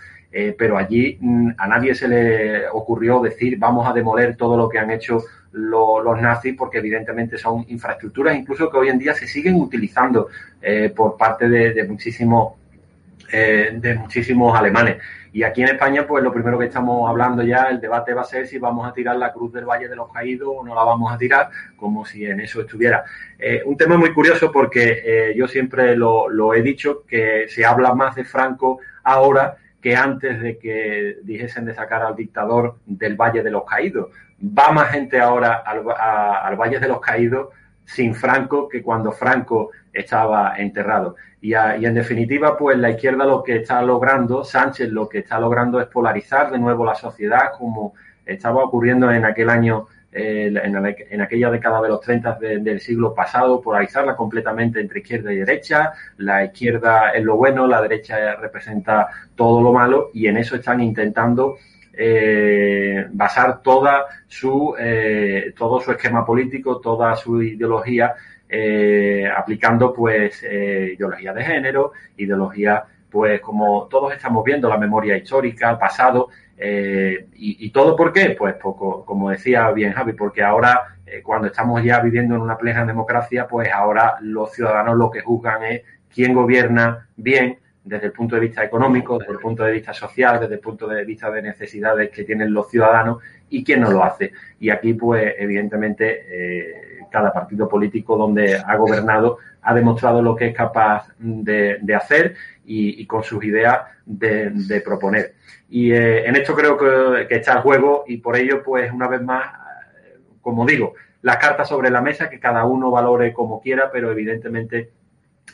Pero 0.59 0.77
allí 0.77 1.19
mm, 1.21 1.51
a 1.57 1.67
nadie 1.67 1.95
se 1.95 2.09
le 2.09 2.69
ocurrió 2.69 3.21
decir 3.21 3.59
vamos 3.59 3.89
a 3.89 3.93
demoler 3.93 4.37
todo 4.37 4.57
lo 4.57 4.69
que 4.69 4.79
han 4.79 4.91
hecho 4.91 5.23
los 5.57 6.21
nazis 6.21 6.55
porque 6.57 6.79
evidentemente 6.79 7.39
son 7.39 7.65
infraestructuras 7.69 8.37
incluso 8.37 8.71
que 8.71 8.77
hoy 8.77 8.89
en 8.89 8.99
día 8.99 9.15
se 9.15 9.27
siguen 9.27 9.55
utilizando 9.55 10.29
eh, 10.61 10.93
por 10.95 11.17
parte 11.17 11.49
de, 11.49 11.85
muchísimos 11.85 12.55
eh, 13.33 13.71
de 13.75 13.95
muchísimos 13.95 14.57
alemanes. 14.57 14.99
Y 15.33 15.43
aquí 15.43 15.63
en 15.63 15.69
España, 15.69 16.07
pues 16.07 16.25
lo 16.25 16.33
primero 16.33 16.59
que 16.59 16.67
estamos 16.67 17.09
hablando 17.09 17.43
ya, 17.43 17.65
el 17.69 17.81
debate 17.81 18.15
va 18.15 18.23
a 18.23 18.25
ser 18.25 18.47
si 18.47 18.59
vamos 18.59 18.89
a 18.89 18.93
tirar 18.93 19.17
la 19.17 19.33
cruz 19.33 19.53
del 19.53 19.67
Valle 19.67 19.89
de 19.89 19.97
los 19.97 20.11
Caídos 20.11 20.49
o 20.51 20.65
no 20.65 20.75
la 20.75 20.83
vamos 20.83 21.13
a 21.13 21.19
tirar, 21.19 21.51
como 21.77 22.07
si 22.07 22.25
en 22.25 22.41
eso 22.41 22.61
estuviera. 22.61 23.05
Eh, 23.39 23.63
un 23.67 23.77
tema 23.77 23.99
muy 23.99 24.15
curioso 24.15 24.51
porque 24.51 25.35
yo 25.37 25.47
siempre 25.47 25.95
lo, 25.95 26.31
lo 26.31 26.55
he 26.55 26.63
dicho, 26.63 27.05
que 27.07 27.47
se 27.49 27.67
habla 27.67 27.95
más 27.95 28.15
de 28.15 28.25
Franco 28.25 28.79
ahora 29.03 29.59
que 29.87 29.95
antes 29.95 30.41
de 30.41 30.59
que 30.59 31.19
dijesen 31.23 31.65
de 31.65 31.73
sacar 31.73 32.03
al 32.03 32.17
dictador 32.17 32.79
del 32.87 33.15
Valle 33.15 33.45
de 33.45 33.53
los 33.53 33.63
Caídos. 33.65 34.11
Va 34.43 34.73
más 34.73 34.91
gente 34.91 35.21
ahora 35.21 35.63
al, 35.65 36.57
Valle 36.57 36.81
de 36.81 36.89
los 36.89 37.01
Caídos 37.01 37.51
sin 37.85 38.13
Franco 38.13 38.69
que 38.69 38.83
cuando 38.83 39.13
Franco 39.13 39.71
estaba 39.93 40.57
enterrado. 40.57 41.15
Y, 41.41 41.53
y, 41.53 41.87
en 41.87 41.95
definitiva, 41.95 42.59
pues 42.59 42.77
la 42.79 42.91
izquierda 42.91 43.27
lo 43.27 43.45
que 43.45 43.59
está 43.59 43.81
logrando, 43.81 44.43
Sánchez 44.43 44.91
lo 44.91 45.09
que 45.09 45.19
está 45.19 45.39
logrando 45.39 45.81
es 45.81 45.87
polarizar 45.87 46.51
de 46.51 46.59
nuevo 46.59 46.85
la 46.85 46.97
sociedad, 46.97 47.53
como 47.57 47.95
estaba 48.25 48.65
ocurriendo 48.65 49.09
en 49.13 49.25
aquel 49.25 49.49
año 49.51 49.87
eh, 50.19 50.51
en, 51.11 51.21
aquella 51.21 51.51
década 51.51 51.83
de 51.83 51.91
los 51.91 52.01
30 52.01 52.39
del 52.41 52.81
siglo 52.81 53.13
pasado, 53.13 53.61
polarizarla 53.61 54.17
completamente 54.17 54.81
entre 54.81 55.01
izquierda 55.01 55.31
y 55.31 55.37
derecha. 55.37 55.93
La 56.17 56.43
izquierda 56.43 57.11
es 57.11 57.23
lo 57.23 57.37
bueno, 57.37 57.67
la 57.67 57.83
derecha 57.83 58.35
representa 58.37 59.09
todo 59.35 59.61
lo 59.61 59.75
malo 59.75 60.09
y 60.15 60.27
en 60.27 60.39
eso 60.39 60.57
están 60.57 60.81
intentando 60.81 61.59
eh, 61.93 63.07
basar 63.11 63.61
toda 63.61 64.07
su, 64.27 64.75
eh, 64.79 65.53
todo 65.55 65.81
su 65.81 65.93
esquema 65.93 66.25
político, 66.25 66.81
toda 66.81 67.15
su 67.15 67.43
ideología, 67.43 68.15
aplicando 69.37 69.93
pues 69.93 70.43
ideología 70.45 71.35
de 71.35 71.45
género, 71.45 71.93
ideología 72.17 72.85
pues 73.11 73.41
como 73.41 73.87
todos 73.89 74.15
estamos 74.15 74.45
viendo, 74.45 74.69
la 74.69 74.79
memoria 74.79 75.17
histórica, 75.17 75.71
el 75.71 75.79
pasado, 75.79 76.29
eh, 76.59 77.29
y, 77.35 77.71
todo 77.71 77.95
por 77.95 78.13
qué? 78.13 78.31
Pues 78.31 78.55
poco, 78.55 79.05
como 79.05 79.31
decía 79.31 79.71
bien 79.73 79.93
Javi, 79.93 80.13
porque 80.13 80.43
ahora 80.43 80.99
eh, 81.05 81.23
cuando 81.23 81.49
estamos 81.49 81.83
ya 81.85 82.01
viviendo 82.01 82.35
en 82.35 82.41
una 82.41 82.57
plena 82.57 82.85
democracia, 82.85 83.47
pues 83.47 83.71
ahora 83.73 84.17
los 84.23 84.53
ciudadanos 84.53 84.97
lo 84.97 85.11
que 85.11 85.21
juzgan 85.21 85.65
es 85.65 85.83
quién 86.13 86.33
gobierna 86.33 87.09
bien 87.17 87.59
desde 87.85 88.07
el 88.07 88.13
punto 88.13 88.35
de 88.35 88.41
vista 88.41 88.65
económico, 88.65 89.19
desde 89.19 89.33
el 89.33 89.39
punto 89.39 89.63
de 89.63 89.73
vista 89.73 89.93
social, 89.93 90.41
desde 90.41 90.55
el 90.55 90.61
punto 90.61 90.89
de 90.89 91.05
vista 91.05 91.31
de 91.31 91.43
necesidades 91.43 92.11
que 92.11 92.25
tienen 92.25 92.53
los 92.53 92.69
ciudadanos 92.69 93.23
y 93.49 93.63
quién 93.63 93.81
no 93.81 93.93
lo 93.93 94.03
hace. 94.03 94.33
Y 94.59 94.71
aquí, 94.71 94.95
pues, 94.95 95.35
evidentemente, 95.39 96.25
eh, 96.29 96.86
cada 97.17 97.33
partido 97.33 97.67
político 97.67 98.15
donde 98.15 98.57
ha 98.57 98.77
gobernado 98.77 99.39
ha 99.63 99.73
demostrado 99.73 100.21
lo 100.21 100.37
que 100.37 100.49
es 100.49 100.55
capaz 100.55 101.09
de, 101.19 101.95
hacer 101.95 102.35
y, 102.67 103.07
con 103.07 103.23
sus 103.25 103.43
ideas 103.43 103.79
de, 104.05 104.83
proponer. 104.85 105.33
Y 105.71 105.93
eh, 105.93 106.27
en 106.27 106.37
esto 106.37 106.55
creo 106.55 106.77
que, 106.77 107.35
está 107.35 107.55
el 107.55 107.61
juego 107.61 108.05
y 108.07 108.19
por 108.19 108.37
ello, 108.37 108.63
pues, 108.63 108.93
una 108.93 109.09
vez 109.09 109.23
más, 109.23 109.47
eh, 109.47 110.19
como 110.43 110.67
digo, 110.67 110.93
las 111.23 111.39
cartas 111.39 111.71
sobre 111.71 111.89
la 111.89 112.03
mesa, 112.03 112.29
que 112.29 112.39
cada 112.39 112.67
uno 112.67 112.91
valore 112.91 113.33
como 113.33 113.63
quiera, 113.63 113.91
pero 113.91 114.13
evidentemente 114.13 114.91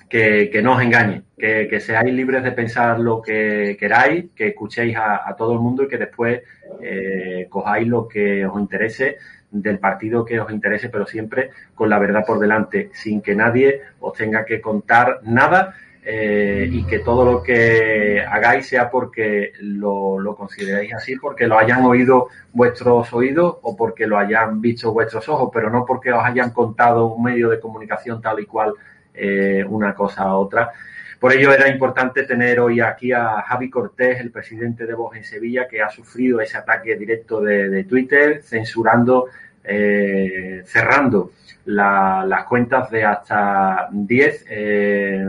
que, 0.09 0.61
no 0.65 0.75
os 0.75 0.83
engañe, 0.83 1.23
que, 1.39 1.79
seáis 1.79 2.13
libres 2.13 2.43
de 2.43 2.51
pensar 2.51 2.99
lo 2.99 3.23
que 3.23 3.77
queráis, 3.79 4.33
que 4.35 4.49
escuchéis 4.49 4.97
a, 4.97 5.33
todo 5.39 5.53
el 5.53 5.61
mundo 5.61 5.85
y 5.85 5.89
que 5.89 5.97
después 5.97 6.43
eh, 6.83 7.47
cojáis 7.49 7.87
lo 7.87 8.09
que 8.09 8.45
os 8.45 8.61
interese 8.61 9.19
del 9.53 9.79
partido 9.79 10.25
que 10.25 10.41
os 10.41 10.51
interese, 10.51 10.89
pero 10.89 11.07
siempre 11.07 11.51
con 11.75 11.89
la 11.89 11.99
verdad 11.99 12.25
por 12.27 12.41
delante, 12.41 12.91
sin 12.95 13.21
que 13.21 13.37
nadie 13.37 13.83
os 14.01 14.15
tenga 14.15 14.45
que 14.45 14.61
contar 14.61 15.21
nada 15.23 15.75
eh, 16.05 16.69
y 16.69 16.85
que 16.85 16.99
todo 16.99 17.25
lo 17.25 17.43
que 17.43 18.25
hagáis 18.29 18.67
sea 18.67 18.91
porque 18.91 19.53
lo, 19.61 20.35
consideráis 20.37 20.93
así, 20.95 21.17
porque 21.17 21.47
lo 21.47 21.59
hayan 21.59 21.85
oído 21.85 22.29
vuestros 22.53 23.13
oídos 23.13 23.59
o 23.63 23.77
porque 23.77 24.07
lo 24.07 24.19
hayan 24.19 24.61
visto 24.61 24.93
vuestros 24.93 25.29
ojos, 25.29 25.51
pero 25.53 25.71
no 25.71 25.85
porque 25.85 26.13
os 26.13 26.25
hayan 26.25 26.51
contado 26.51 27.07
un 27.07 27.23
medio 27.23 27.51
de 27.51 27.61
comunicación 27.61 28.21
tal 28.21 28.41
y 28.41 28.47
cual 28.47 28.73
eh, 29.15 29.65
una 29.69 29.95
cosa 29.95 30.23
a 30.23 30.35
otra. 30.35 30.73
Por 31.23 31.33
ello 31.33 31.53
era 31.53 31.69
importante 31.69 32.25
tener 32.25 32.59
hoy 32.59 32.81
aquí 32.81 33.13
a 33.13 33.43
Javi 33.43 33.71
Cortés, 33.71 34.19
el 34.19 34.33
presidente 34.33 34.87
de 34.87 34.95
Vox 34.95 35.17
en 35.17 35.23
Sevilla, 35.23 35.69
que 35.69 35.81
ha 35.81 35.89
sufrido 35.89 36.41
ese 36.41 36.59
ataque 36.59 36.97
directo 36.97 37.41
de, 37.41 37.85
Twitter, 37.85 38.43
censurando, 38.43 39.27
eh, 39.63 40.63
cerrando 40.65 41.31
las 41.67 42.45
cuentas 42.47 42.91
de 42.91 43.05
hasta 43.05 43.87
10 43.93 44.47
eh, 44.51 45.25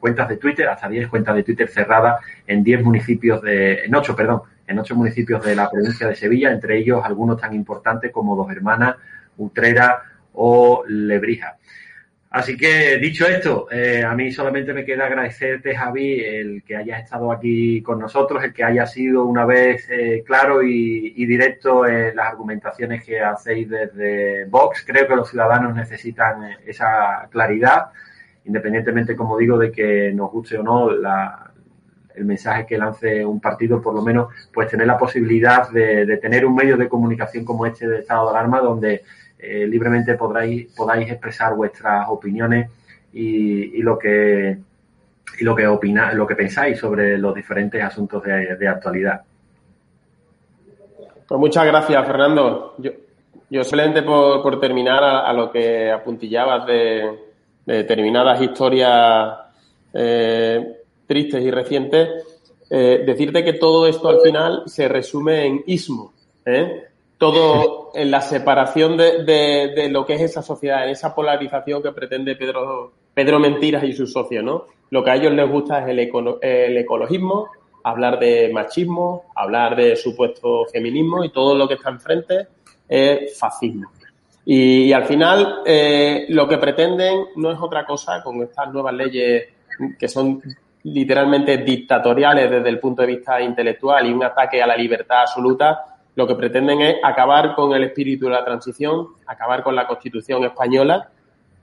cuentas 0.00 0.26
de 0.30 0.38
Twitter, 0.38 0.68
hasta 0.70 0.88
10 0.88 1.06
cuentas 1.08 1.34
de 1.34 1.42
Twitter 1.42 1.68
cerradas 1.68 2.18
en 2.46 2.64
10 2.64 2.82
municipios 2.82 3.42
de, 3.42 3.84
en 3.84 3.94
8, 3.94 4.16
perdón, 4.16 4.40
en 4.66 4.78
8 4.78 4.94
municipios 4.94 5.44
de 5.44 5.54
la 5.54 5.68
provincia 5.68 6.08
de 6.08 6.16
Sevilla, 6.16 6.50
entre 6.50 6.78
ellos 6.78 7.02
algunos 7.04 7.38
tan 7.38 7.52
importantes 7.52 8.10
como 8.10 8.36
Dos 8.36 8.50
Hermanas, 8.50 8.96
Utrera 9.36 10.02
o 10.32 10.82
Lebrija. 10.88 11.58
Así 12.36 12.54
que 12.54 12.98
dicho 12.98 13.26
esto, 13.26 13.66
eh, 13.70 14.04
a 14.04 14.14
mí 14.14 14.30
solamente 14.30 14.74
me 14.74 14.84
queda 14.84 15.06
agradecerte, 15.06 15.74
Javi, 15.74 16.20
el 16.20 16.62
que 16.64 16.76
hayas 16.76 17.04
estado 17.04 17.32
aquí 17.32 17.80
con 17.80 17.98
nosotros, 17.98 18.44
el 18.44 18.52
que 18.52 18.62
haya 18.62 18.86
sido 18.86 19.24
una 19.24 19.46
vez 19.46 19.88
eh, 19.88 20.22
claro 20.22 20.62
y, 20.62 21.24
directo 21.24 21.86
en 21.86 22.14
las 22.14 22.26
argumentaciones 22.26 23.02
que 23.02 23.22
hacéis 23.22 23.70
desde 23.70 24.44
Vox. 24.50 24.84
Creo 24.86 25.08
que 25.08 25.16
los 25.16 25.30
ciudadanos 25.30 25.74
necesitan 25.74 26.42
esa 26.66 27.26
claridad, 27.30 27.86
independientemente, 28.44 29.16
como 29.16 29.38
digo, 29.38 29.56
de 29.56 29.72
que 29.72 30.12
nos 30.12 30.30
guste 30.30 30.58
o 30.58 30.62
no 30.62 30.90
el 30.90 32.24
mensaje 32.26 32.66
que 32.66 32.76
lance 32.76 33.24
un 33.24 33.40
partido, 33.40 33.80
por 33.80 33.94
lo 33.94 34.02
menos, 34.02 34.28
pues 34.52 34.68
tener 34.68 34.86
la 34.86 34.98
posibilidad 34.98 35.70
de 35.70 36.18
tener 36.18 36.44
un 36.44 36.54
medio 36.54 36.76
de 36.76 36.86
comunicación 36.86 37.46
como 37.46 37.64
este 37.64 37.88
de 37.88 38.00
estado 38.00 38.24
de 38.26 38.30
alarma, 38.36 38.60
donde 38.60 39.04
eh, 39.38 39.66
libremente 39.66 40.14
podráis, 40.14 40.72
podáis 40.74 41.10
expresar 41.10 41.54
vuestras 41.54 42.06
opiniones 42.08 42.70
y, 43.12 43.82
lo 43.82 43.98
que 43.98 44.58
y 45.38 45.44
lo 45.44 45.54
que 45.54 45.66
opina, 45.66 46.12
lo 46.12 46.26
que 46.26 46.36
pensáis 46.36 46.78
sobre 46.78 47.18
los 47.18 47.34
diferentes 47.34 47.82
asuntos 47.82 48.22
de, 48.22 48.68
actualidad. 48.68 49.22
Pues 51.26 51.40
muchas 51.40 51.66
gracias, 51.66 52.06
Fernando. 52.06 52.74
Yo, 52.78 52.92
yo 53.50 53.64
solamente 53.64 54.02
por, 54.02 54.60
terminar 54.60 55.02
a, 55.04 55.32
lo 55.32 55.50
que 55.50 55.90
apuntillabas 55.90 56.66
de, 56.66 57.18
determinadas 57.64 58.40
historias 58.40 59.38
eh, 59.92 60.76
tristes 61.06 61.42
y 61.42 61.50
recientes, 61.50 62.08
eh, 62.70 63.02
decirte 63.06 63.44
que 63.44 63.54
todo 63.54 63.86
esto 63.86 64.08
al 64.08 64.20
final 64.20 64.62
se 64.66 64.88
resume 64.88 65.46
en 65.46 65.62
ismo. 65.66 66.12
Todo 67.18 67.90
en 67.94 68.10
la 68.10 68.20
separación 68.20 68.96
de, 68.96 69.24
de, 69.24 69.88
lo 69.88 70.04
que 70.04 70.14
es 70.14 70.20
esa 70.20 70.42
sociedad, 70.42 70.84
en 70.84 70.90
esa 70.90 71.14
polarización 71.14 71.82
que 71.82 71.92
pretende 71.92 72.36
Pedro, 72.36 72.92
Pedro 73.14 73.38
Mentiras 73.38 73.84
y 73.84 73.92
sus 73.92 74.12
socios, 74.12 74.44
¿no? 74.44 74.66
Lo 74.90 75.02
que 75.02 75.10
a 75.10 75.16
ellos 75.16 75.32
les 75.32 75.50
gusta 75.50 75.80
es 75.80 75.88
el, 75.88 75.98
el 76.42 76.76
ecologismo, 76.76 77.48
hablar 77.82 78.18
de 78.18 78.50
machismo, 78.52 79.24
hablar 79.34 79.76
de 79.76 79.96
supuesto 79.96 80.66
feminismo 80.66 81.24
y 81.24 81.30
todo 81.30 81.54
lo 81.54 81.66
que 81.66 81.74
está 81.74 81.90
enfrente 81.90 82.48
es 82.88 83.38
fascismo. 83.38 83.90
Y, 84.44 84.92
al 84.92 85.04
final 85.06 85.62
eh, 85.64 86.26
lo 86.28 86.46
que 86.46 86.58
pretenden 86.58 87.26
no 87.36 87.50
es 87.50 87.58
otra 87.60 87.84
cosa 87.84 88.22
con 88.22 88.42
estas 88.42 88.72
nuevas 88.72 88.94
leyes 88.94 89.48
que 89.98 90.08
son 90.08 90.40
literalmente 90.84 91.58
dictatoriales 91.58 92.48
desde 92.48 92.68
el 92.68 92.78
punto 92.78 93.02
de 93.02 93.08
vista 93.08 93.40
intelectual 93.40 94.06
y 94.06 94.12
un 94.12 94.22
ataque 94.22 94.62
a 94.62 94.66
la 94.68 94.76
libertad 94.76 95.22
absoluta, 95.22 95.95
lo 96.16 96.26
que 96.26 96.34
pretenden 96.34 96.80
es 96.80 96.96
acabar 97.02 97.54
con 97.54 97.72
el 97.74 97.84
espíritu 97.84 98.24
de 98.24 98.32
la 98.32 98.44
transición, 98.44 99.08
acabar 99.26 99.62
con 99.62 99.76
la 99.76 99.86
Constitución 99.86 100.44
española, 100.44 101.10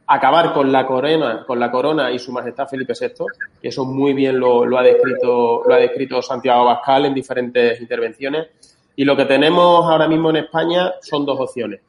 acabar 0.05 0.53
con 0.53 0.71
la 0.71 0.85
corona, 0.85 1.43
con 1.45 1.59
la 1.59 1.71
corona 1.71 2.11
y 2.11 2.19
su 2.19 2.31
majestad 2.31 2.67
Felipe 2.67 2.93
VI, 2.99 3.25
que 3.59 3.69
eso 3.69 3.83
muy 3.83 4.13
bien 4.13 4.39
lo, 4.39 4.77
ha 4.77 4.83
descrito, 4.83 5.63
lo 5.65 5.73
ha 5.73 5.77
descrito 5.77 6.21
Santiago 6.21 6.65
Bascal 6.65 7.05
en 7.05 7.15
diferentes 7.15 7.81
intervenciones. 7.81 8.47
Y 8.95 9.03
lo 9.05 9.17
que 9.17 9.25
tenemos 9.25 9.85
ahora 9.89 10.07
mismo 10.07 10.29
en 10.29 10.35
España 10.37 10.93
son 11.01 11.25
dos 11.25 11.39
opciones. 11.39 11.81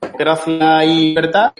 Democracia 0.00 0.84
y 0.84 1.10
libertad 1.10 1.52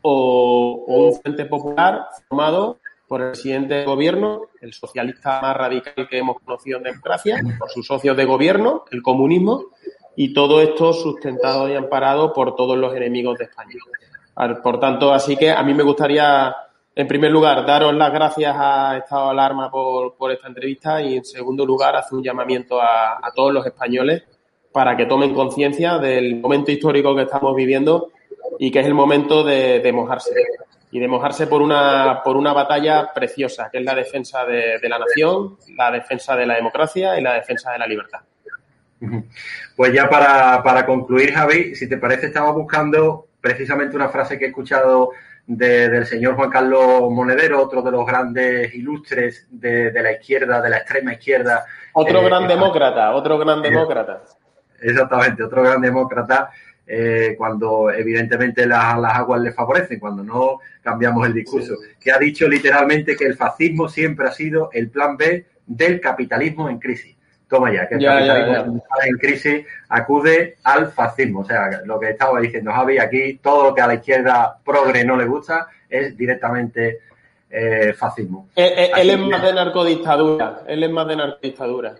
o, 0.00 0.84
o 0.88 1.08
un 1.08 1.20
frente 1.20 1.44
popular 1.44 2.06
formado 2.26 2.78
por 3.12 3.20
el 3.20 3.32
presidente 3.32 3.74
de 3.74 3.84
gobierno, 3.84 4.48
el 4.62 4.72
socialista 4.72 5.38
más 5.42 5.54
radical 5.54 6.08
que 6.08 6.16
hemos 6.16 6.40
conocido 6.40 6.78
en 6.78 6.84
democracia, 6.84 7.42
por 7.58 7.68
sus 7.68 7.86
socios 7.86 8.16
de 8.16 8.24
gobierno, 8.24 8.84
el 8.90 9.02
comunismo, 9.02 9.66
y 10.16 10.32
todo 10.32 10.62
esto 10.62 10.94
sustentado 10.94 11.68
y 11.68 11.74
amparado 11.74 12.32
por 12.32 12.56
todos 12.56 12.78
los 12.78 12.96
enemigos 12.96 13.36
de 13.36 13.44
España. 13.44 13.76
Por 14.62 14.80
tanto, 14.80 15.12
así 15.12 15.36
que 15.36 15.50
a 15.50 15.62
mí 15.62 15.74
me 15.74 15.82
gustaría, 15.82 16.56
en 16.94 17.06
primer 17.06 17.30
lugar, 17.30 17.66
daros 17.66 17.92
las 17.92 18.10
gracias 18.10 18.56
a 18.58 18.96
Estado 18.96 19.28
Alarma 19.28 19.70
por, 19.70 20.16
por 20.16 20.32
esta 20.32 20.48
entrevista 20.48 21.02
y, 21.02 21.16
en 21.16 21.24
segundo 21.26 21.66
lugar, 21.66 21.94
hacer 21.94 22.16
un 22.16 22.24
llamamiento 22.24 22.80
a, 22.80 23.30
todos 23.36 23.52
los 23.52 23.66
españoles 23.66 24.22
para 24.72 24.96
que 24.96 25.04
tomen 25.04 25.34
conciencia 25.34 25.98
del 25.98 26.40
momento 26.40 26.72
histórico 26.72 27.14
que 27.14 27.24
estamos 27.24 27.54
viviendo 27.54 28.08
y 28.58 28.70
que 28.70 28.80
es 28.80 28.86
el 28.86 28.94
momento 28.94 29.44
de, 29.44 29.80
de 29.80 29.92
mojarse 29.92 30.32
y 30.92 31.00
de 31.00 31.08
mojarse 31.08 31.46
por 31.46 31.62
una, 31.62 32.20
por 32.22 32.36
una 32.36 32.52
batalla 32.52 33.10
preciosa, 33.14 33.70
que 33.72 33.78
es 33.78 33.84
la 33.84 33.94
defensa 33.94 34.44
de, 34.44 34.78
la 34.82 34.98
nación, 34.98 35.56
la 35.74 35.90
defensa 35.90 36.36
de 36.36 36.44
la 36.44 36.54
democracia 36.56 37.18
y 37.18 37.22
la 37.22 37.32
defensa 37.32 37.72
de 37.72 37.78
la 37.78 37.86
libertad. 37.86 38.20
Pues 39.74 39.94
ya 39.94 40.08
para, 40.08 40.84
concluir, 40.84 41.32
Javi, 41.32 41.74
si 41.74 41.88
te 41.88 41.96
parece, 41.96 42.26
estaba 42.26 42.52
buscando 42.52 43.26
precisamente 43.40 43.96
una 43.96 44.10
frase 44.10 44.38
que 44.38 44.44
he 44.44 44.48
escuchado 44.48 45.10
del 45.46 46.04
señor 46.04 46.36
Juan 46.36 46.50
Carlos 46.50 47.10
Monedero, 47.10 47.60
otro 47.60 47.80
de 47.80 47.90
los 47.90 48.06
grandes 48.06 48.72
ilustres 48.74 49.48
de, 49.50 49.90
la 49.94 50.12
izquierda, 50.12 50.60
de 50.60 50.70
la 50.70 50.76
extrema 50.76 51.14
izquierda. 51.14 51.64
Otro 51.94 52.20
eh, 52.20 52.26
gran 52.26 52.46
demócrata, 52.46 53.14
otro 53.14 53.38
gran 53.38 53.62
demócrata. 53.62 54.22
Exactamente, 54.80 55.42
otro 55.42 55.62
gran 55.62 55.80
demócrata 55.80 56.50
eh, 56.86 57.34
cuando 57.38 57.90
evidentemente 57.90 58.66
las, 58.66 58.94
aguas 58.94 59.40
le 59.40 59.52
favorecen, 59.52 60.00
cuando 60.00 60.22
no 60.22 60.58
cambiamos 60.82 61.26
el 61.26 61.34
discurso, 61.34 61.74
que 62.00 62.10
ha 62.10 62.18
dicho 62.18 62.48
literalmente 62.48 63.16
que 63.16 63.24
el 63.24 63.36
fascismo 63.36 63.88
siempre 63.88 64.26
ha 64.26 64.32
sido 64.32 64.70
el 64.72 64.90
plan 64.90 65.16
B 65.16 65.46
del 65.66 66.00
capitalismo 66.00 66.68
en 66.68 66.78
crisis. 66.78 67.16
Toma 67.48 67.72
ya, 67.72 67.86
que 67.86 67.96
el 67.96 68.04
capitalismo 68.04 68.82
en 69.04 69.16
crisis 69.18 69.66
acude 69.88 70.56
al 70.64 70.90
fascismo. 70.90 71.40
O 71.40 71.44
sea, 71.44 71.82
lo 71.84 72.00
que 72.00 72.10
estaba 72.10 72.40
diciendo 72.40 72.72
Javi, 72.72 72.98
aquí 72.98 73.38
todo 73.42 73.64
lo 73.64 73.74
que 73.74 73.82
a 73.82 73.86
la 73.86 73.94
izquierda 73.94 74.58
progre 74.64 75.04
no 75.04 75.16
le 75.16 75.26
gusta 75.26 75.68
es 75.88 76.16
directamente 76.16 77.00
eh, 77.50 77.92
fascismo. 77.92 78.48
Eh, 78.56 78.90
él, 78.96 79.10
es 79.10 79.18
más 79.18 79.42
de 79.42 79.52
narcodictadura, 79.52 80.62
él 80.66 80.82
es 80.82 80.90
más 80.90 81.06
de 81.06 81.16
narcodictadura. 81.16 81.94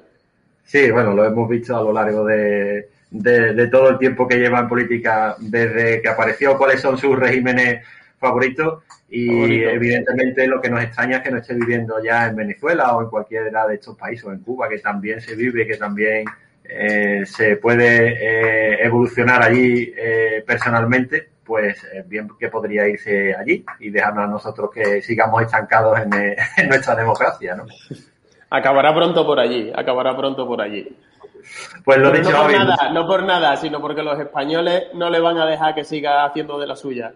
Sí, 0.65 0.91
bueno, 0.91 1.13
lo 1.13 1.25
hemos 1.25 1.49
visto 1.49 1.77
a 1.77 1.83
lo 1.83 1.93
largo 1.93 2.25
de, 2.25 2.89
de, 3.13 3.67
todo 3.69 3.91
el 3.91 3.99
tiempo 3.99 4.27
que 4.27 4.39
lleva 4.39 4.61
en 4.61 4.69
política 4.69 5.37
desde 5.39 6.01
que 6.01 6.09
apareció, 6.09 6.57
cuáles 6.57 6.81
son 6.81 6.97
sus 6.97 7.19
regímenes 7.19 7.87
favoritos 8.19 8.85
y 9.11 9.63
evidentemente 9.65 10.47
lo 10.47 10.61
que 10.61 10.71
nos 10.71 10.83
extraña 10.83 11.19
es 11.19 11.23
que 11.23 11.31
no 11.31 11.39
esté 11.39 11.55
viviendo 11.55 12.03
ya 12.03 12.27
en 12.29 12.37
Venezuela 12.37 12.97
o 12.97 13.03
en 13.03 13.11
cualquiera 13.11 13.67
de 13.67 13.75
estos 13.75 13.97
países 13.97 14.25
o 14.25 14.33
en 14.33 14.39
Cuba, 14.39 14.69
que 14.69 14.79
también 14.79 15.21
se 15.21 15.35
vive, 15.35 15.67
que 15.67 15.77
también 15.77 16.25
eh, 16.65 17.25
se 17.27 17.57
puede 17.57 18.15
eh, 18.15 18.85
evolucionar 18.85 19.43
allí 19.43 19.93
eh, 19.95 20.43
personalmente, 20.47 21.29
pues 21.45 21.85
eh, 21.93 22.05
bien 22.07 22.29
que 22.39 22.49
podría 22.49 22.89
irse 22.89 23.35
allí 23.35 23.65
y 23.81 23.91
dejarnos 23.91 24.25
a 24.25 24.29
nosotros 24.29 24.71
que 24.73 25.03
sigamos 25.03 25.43
estancados 25.43 25.99
en, 26.01 26.13
en 26.57 26.69
nuestra 26.69 26.95
democracia, 26.95 27.55
¿no? 27.57 27.67
Acabará 28.49 28.95
pronto 28.95 29.27
por 29.27 29.41
allí, 29.41 29.71
acabará 29.75 30.17
pronto 30.17 30.47
por 30.47 30.63
allí. 30.63 30.97
Pues 31.85 31.99
lo 31.99 32.11
dicho 32.11 32.31
no 32.31 32.43
por 32.43 32.53
nada, 32.53 32.91
no 32.93 33.07
por 33.07 33.23
nada, 33.25 33.57
sino 33.57 33.81
porque 33.81 34.03
los 34.03 34.19
españoles 34.19 34.85
no 34.95 35.11
le 35.11 35.21
van 35.21 35.39
a 35.39 35.47
dejar 35.47 35.75
que 35.75 35.85
siga 35.85 36.25
haciendo 36.25 36.59
de 36.59 36.67
la 36.67 36.77
suya. 36.77 37.15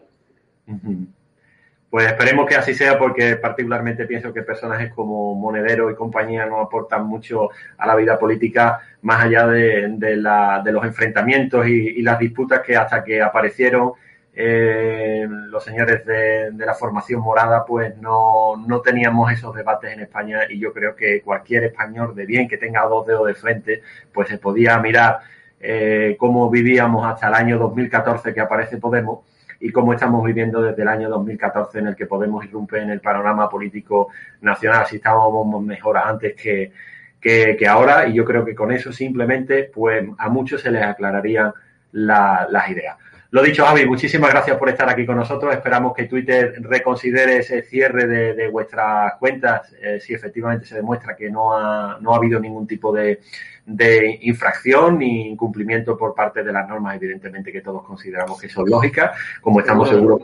Pues 1.88 2.08
esperemos 2.08 2.46
que 2.46 2.56
así 2.56 2.74
sea 2.74 2.98
porque 2.98 3.36
particularmente 3.36 4.06
pienso 4.06 4.32
que 4.32 4.42
personajes 4.42 4.92
como 4.92 5.34
Monedero 5.34 5.90
y 5.90 5.94
compañía 5.94 6.44
no 6.44 6.60
aportan 6.60 7.06
mucho 7.06 7.50
a 7.78 7.86
la 7.86 7.94
vida 7.94 8.18
política 8.18 8.80
más 9.02 9.24
allá 9.24 9.46
de, 9.46 10.16
los 10.16 10.84
enfrentamientos 10.84 11.66
y, 11.66 12.02
las 12.02 12.18
disputas 12.18 12.60
que 12.60 12.76
hasta 12.76 13.04
que 13.04 13.22
aparecieron 13.22 13.92
eh, 14.38 15.26
los 15.28 15.64
señores 15.64 16.04
de, 16.04 16.52
la 16.58 16.74
formación 16.74 17.22
morada 17.22 17.64
pues 17.64 17.96
no, 17.96 18.54
no 18.56 18.82
teníamos 18.82 19.32
esos 19.32 19.54
debates 19.54 19.90
en 19.90 20.00
España 20.00 20.40
y 20.50 20.58
yo 20.58 20.74
creo 20.74 20.94
que 20.94 21.22
cualquier 21.22 21.64
español 21.64 22.14
de 22.14 22.26
bien 22.26 22.46
que 22.46 22.58
tenga 22.58 22.82
dos 22.82 23.06
dedos 23.06 23.26
de 23.26 23.34
frente 23.34 23.82
pues 24.12 24.28
se 24.28 24.36
podía 24.36 24.78
mirar 24.78 25.20
eh, 25.58 26.16
cómo 26.18 26.50
vivíamos 26.50 27.06
hasta 27.06 27.28
el 27.28 27.34
año 27.34 27.58
2014 27.58 28.34
que 28.34 28.40
aparece 28.40 28.76
Podemos 28.76 29.20
y 29.58 29.72
cómo 29.72 29.94
estamos 29.94 30.22
viviendo 30.22 30.60
desde 30.60 30.82
el 30.82 30.88
año 30.88 31.08
2014 31.08 31.78
en 31.78 31.86
el 31.86 31.96
que 31.96 32.04
Podemos 32.04 32.44
irrumpe 32.44 32.78
en 32.78 32.90
el 32.90 33.00
panorama 33.00 33.48
político 33.48 34.08
nacional, 34.42 34.84
si 34.86 34.96
estábamos 34.96 35.62
mejor 35.62 35.96
antes 35.96 36.34
que, 36.34 36.72
que, 37.18 37.66
ahora 37.66 38.06
y 38.06 38.12
yo 38.12 38.26
creo 38.26 38.44
que 38.44 38.54
con 38.54 38.70
eso 38.70 38.92
simplemente 38.92 39.70
pues 39.72 40.06
a 40.18 40.28
muchos 40.28 40.60
se 40.60 40.70
les 40.70 40.82
aclararían 40.82 41.54
las 41.92 42.70
ideas. 42.70 42.98
Lo 43.36 43.42
dicho, 43.42 43.66
Javi, 43.66 43.84
muchísimas 43.84 44.30
gracias 44.30 44.56
por 44.56 44.70
estar 44.70 44.88
aquí 44.88 45.04
con 45.04 45.16
nosotros. 45.16 45.52
Esperamos 45.52 45.92
que 45.92 46.04
Twitter 46.04 46.54
reconsidere 46.62 47.36
ese 47.36 47.60
cierre 47.60 48.06
de, 48.06 48.48
vuestras 48.48 49.12
cuentas 49.16 49.74
eh, 49.78 50.00
si 50.00 50.14
efectivamente 50.14 50.64
se 50.64 50.76
demuestra 50.76 51.14
que 51.14 51.30
no 51.30 51.52
ha, 51.52 51.98
no 52.00 52.14
ha 52.14 52.16
habido 52.16 52.40
ningún 52.40 52.66
tipo 52.66 52.90
de, 52.94 53.20
de 53.66 54.20
infracción 54.22 55.00
ni 55.00 55.28
incumplimiento 55.28 55.98
por 55.98 56.14
parte 56.14 56.44
de 56.44 56.52
las 56.52 56.68
normas, 56.68 56.96
evidentemente 56.96 57.50
que 57.50 57.60
todos 57.60 57.82
consideramos 57.82 58.40
que 58.40 58.48
son 58.48 58.70
lógicas, 58.70 59.18
como 59.40 59.58
estamos 59.58 59.88
seguros 59.88 60.22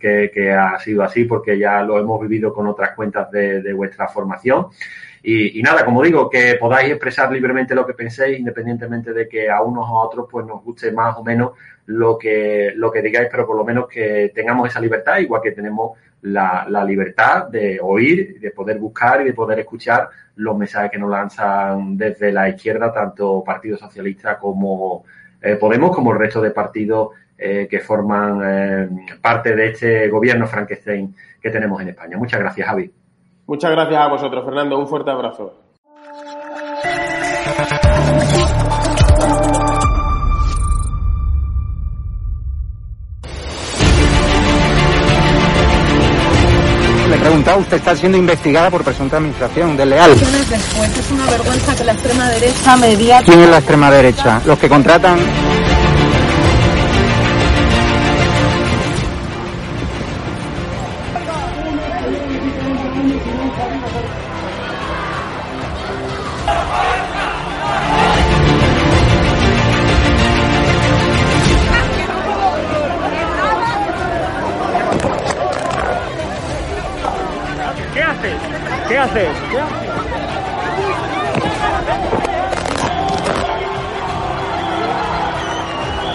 que, 0.00 0.52
ha 0.52 0.78
sido 0.78 1.02
así 1.02 1.24
porque 1.24 1.58
ya 1.58 1.82
lo 1.82 1.98
hemos 1.98 2.20
vivido 2.20 2.54
con 2.54 2.68
otras 2.68 2.92
cuentas 2.94 3.30
de, 3.32 3.72
vuestra 3.72 4.08
formación. 4.08 4.68
Y, 5.26 5.60
nada, 5.62 5.86
como 5.86 6.02
digo, 6.02 6.28
que 6.28 6.56
podáis 6.60 6.90
expresar 6.90 7.32
libremente 7.32 7.74
lo 7.74 7.86
que 7.86 7.94
penséis, 7.94 8.38
independientemente 8.38 9.12
de 9.12 9.26
que 9.26 9.50
a 9.50 9.62
unos 9.62 9.88
o 9.88 9.98
a 9.98 10.04
otros 10.04 10.28
pues 10.30 10.46
nos 10.46 10.62
guste 10.62 10.92
más 10.92 11.16
o 11.16 11.24
menos 11.24 11.52
lo 11.86 12.18
que, 12.18 12.72
lo 12.76 12.90
que 12.90 13.02
digáis, 13.02 13.28
pero 13.30 13.46
por 13.46 13.56
lo 13.56 13.64
menos 13.64 13.88
que 13.88 14.32
tengamos 14.34 14.68
esa 14.68 14.80
libertad, 14.80 15.18
igual 15.18 15.42
que 15.42 15.52
tenemos 15.52 15.98
la, 16.22 16.66
la 16.68 16.84
libertad 16.84 17.48
de 17.48 17.78
oír, 17.80 18.40
de 18.40 18.50
poder 18.50 18.78
buscar 18.78 19.20
y 19.20 19.24
de 19.24 19.32
poder 19.34 19.58
escuchar 19.58 20.08
los 20.36 20.56
mensajes 20.56 20.90
que 20.90 20.98
nos 20.98 21.10
lanzan 21.10 21.96
desde 21.96 22.32
la 22.32 22.48
izquierda, 22.48 22.92
tanto 22.92 23.42
Partido 23.44 23.76
Socialista 23.76 24.38
como 24.38 25.04
eh, 25.40 25.56
Podemos, 25.56 25.94
como 25.94 26.12
el 26.12 26.18
resto 26.18 26.40
de 26.40 26.50
partidos 26.50 27.10
eh, 27.36 27.68
que 27.68 27.80
forman 27.80 28.40
eh, 28.44 28.88
parte 29.20 29.54
de 29.54 29.66
este 29.66 30.08
gobierno 30.08 30.46
Frankenstein 30.46 31.14
que 31.40 31.50
tenemos 31.50 31.82
en 31.82 31.90
España. 31.90 32.16
Muchas 32.16 32.40
gracias, 32.40 32.66
Javi. 32.66 32.90
Muchas 33.46 33.70
gracias 33.70 34.00
a 34.00 34.08
vosotros, 34.08 34.44
Fernando. 34.44 34.78
Un 34.78 34.88
fuerte 34.88 35.10
abrazo. 35.10 35.63
Preguntado, 47.44 47.58
usted 47.58 47.76
está 47.76 47.96
siendo 47.96 48.16
investigada 48.16 48.70
por 48.70 48.82
presunta 48.82 49.18
administración 49.18 49.76
desleal. 49.76 50.18
Después 50.18 50.98
es 50.98 51.10
una 51.10 51.26
vergüenza 51.26 51.76
que 51.76 51.84
la 51.84 51.92
extrema 51.92 52.28
derecha 52.30 52.76
media... 52.76 53.22
¿Quién 53.22 53.40
es 53.40 53.48
la 53.50 53.58
extrema 53.58 53.90
derecha? 53.90 54.40
Los 54.46 54.58
que 54.58 54.68
contratan 54.68 55.18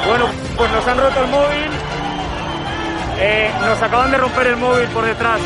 Bueno, 0.07 0.25
pues 0.57 0.71
nos 0.71 0.87
han 0.87 0.97
roto 0.97 1.23
el 1.23 1.27
móvil. 1.29 1.69
Eh, 3.21 3.51
nos 3.61 3.81
acaban 3.81 4.11
de 4.11 4.17
romper 4.17 4.47
el 4.47 4.57
móvil 4.57 4.87
por 4.87 5.05
detrás. 5.05 5.41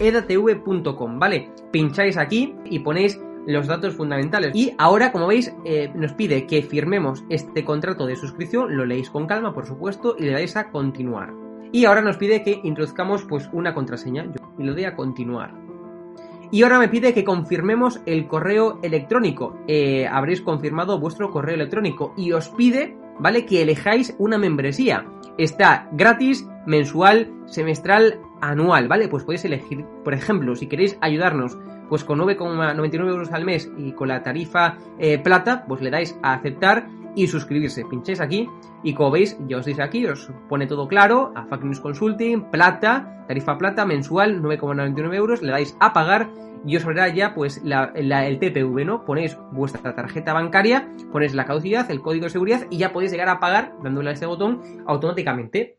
edatv.com, 0.00 1.18
¿vale? 1.18 1.50
Pincháis 1.70 2.16
aquí 2.16 2.56
y 2.64 2.78
ponéis 2.78 3.20
los 3.46 3.66
datos 3.66 3.94
fundamentales. 3.94 4.54
Y 4.54 4.74
ahora, 4.78 5.12
como 5.12 5.26
veis, 5.26 5.54
eh, 5.64 5.90
nos 5.94 6.12
pide 6.12 6.46
que 6.46 6.62
firmemos 6.62 7.24
este 7.28 7.64
contrato 7.64 8.06
de 8.06 8.16
suscripción, 8.16 8.76
lo 8.76 8.84
leéis 8.84 9.10
con 9.10 9.26
calma, 9.26 9.54
por 9.54 9.66
supuesto, 9.66 10.16
y 10.18 10.24
le 10.24 10.32
dais 10.32 10.56
a 10.56 10.70
continuar. 10.70 11.32
Y 11.72 11.84
ahora 11.84 12.02
nos 12.02 12.16
pide 12.16 12.42
que 12.42 12.60
introduzcamos 12.64 13.24
pues 13.24 13.48
una 13.52 13.74
contraseña, 13.74 14.26
y 14.58 14.64
lo 14.64 14.74
doy 14.74 14.84
a 14.84 14.96
continuar. 14.96 15.54
Y 16.52 16.62
ahora 16.62 16.80
me 16.80 16.88
pide 16.88 17.14
que 17.14 17.24
confirmemos 17.24 18.00
el 18.06 18.26
correo 18.26 18.80
electrónico. 18.82 19.56
Eh, 19.68 20.08
habréis 20.08 20.40
confirmado 20.42 20.98
vuestro 20.98 21.30
correo 21.30 21.54
electrónico 21.54 22.12
y 22.16 22.32
os 22.32 22.48
pide, 22.48 22.96
¿vale? 23.20 23.46
Que 23.46 23.62
elijáis 23.62 24.16
una 24.18 24.36
membresía. 24.36 25.06
Está 25.38 25.88
gratis, 25.92 26.48
mensual, 26.66 27.32
semestral, 27.46 28.18
anual, 28.40 28.88
¿vale? 28.88 29.06
Pues 29.06 29.22
podéis 29.22 29.44
elegir, 29.44 29.84
por 30.02 30.12
ejemplo, 30.12 30.56
si 30.56 30.66
queréis 30.66 30.98
ayudarnos 31.00 31.56
pues 31.90 32.04
con 32.04 32.20
9,99 32.20 33.08
euros 33.08 33.32
al 33.32 33.44
mes 33.44 33.70
y 33.76 33.92
con 33.92 34.08
la 34.08 34.22
tarifa 34.22 34.78
eh, 34.98 35.18
plata, 35.18 35.64
pues 35.68 35.82
le 35.82 35.90
dais 35.90 36.18
a 36.22 36.32
aceptar 36.32 36.86
y 37.14 37.26
suscribirse. 37.26 37.84
Pincháis 37.84 38.20
aquí 38.20 38.48
y 38.82 38.94
como 38.94 39.10
veis, 39.10 39.36
ya 39.48 39.58
os 39.58 39.66
dice 39.66 39.82
aquí, 39.82 40.06
os 40.06 40.30
pone 40.48 40.66
todo 40.66 40.88
claro, 40.88 41.32
a 41.34 41.44
Fact 41.46 41.64
News 41.64 41.80
Consulting, 41.80 42.50
plata, 42.50 43.24
tarifa 43.26 43.58
plata 43.58 43.84
mensual, 43.84 44.40
9,99 44.40 45.14
euros, 45.14 45.42
le 45.42 45.50
dais 45.50 45.76
a 45.80 45.92
pagar 45.92 46.30
y 46.64 46.76
os 46.76 46.84
verá 46.84 47.08
ya 47.08 47.34
pues 47.34 47.60
el 47.64 48.38
TPV, 48.38 48.84
¿no? 48.84 49.04
Ponéis 49.04 49.36
vuestra 49.50 49.94
tarjeta 49.94 50.32
bancaria, 50.32 50.88
ponéis 51.10 51.34
la 51.34 51.44
caducidad, 51.44 51.90
el 51.90 52.00
código 52.00 52.24
de 52.24 52.30
seguridad 52.30 52.66
y 52.70 52.78
ya 52.78 52.92
podéis 52.92 53.12
llegar 53.12 53.28
a 53.28 53.40
pagar 53.40 53.72
dándole 53.82 54.10
a 54.10 54.12
este 54.12 54.26
botón 54.26 54.62
automáticamente. 54.86 55.78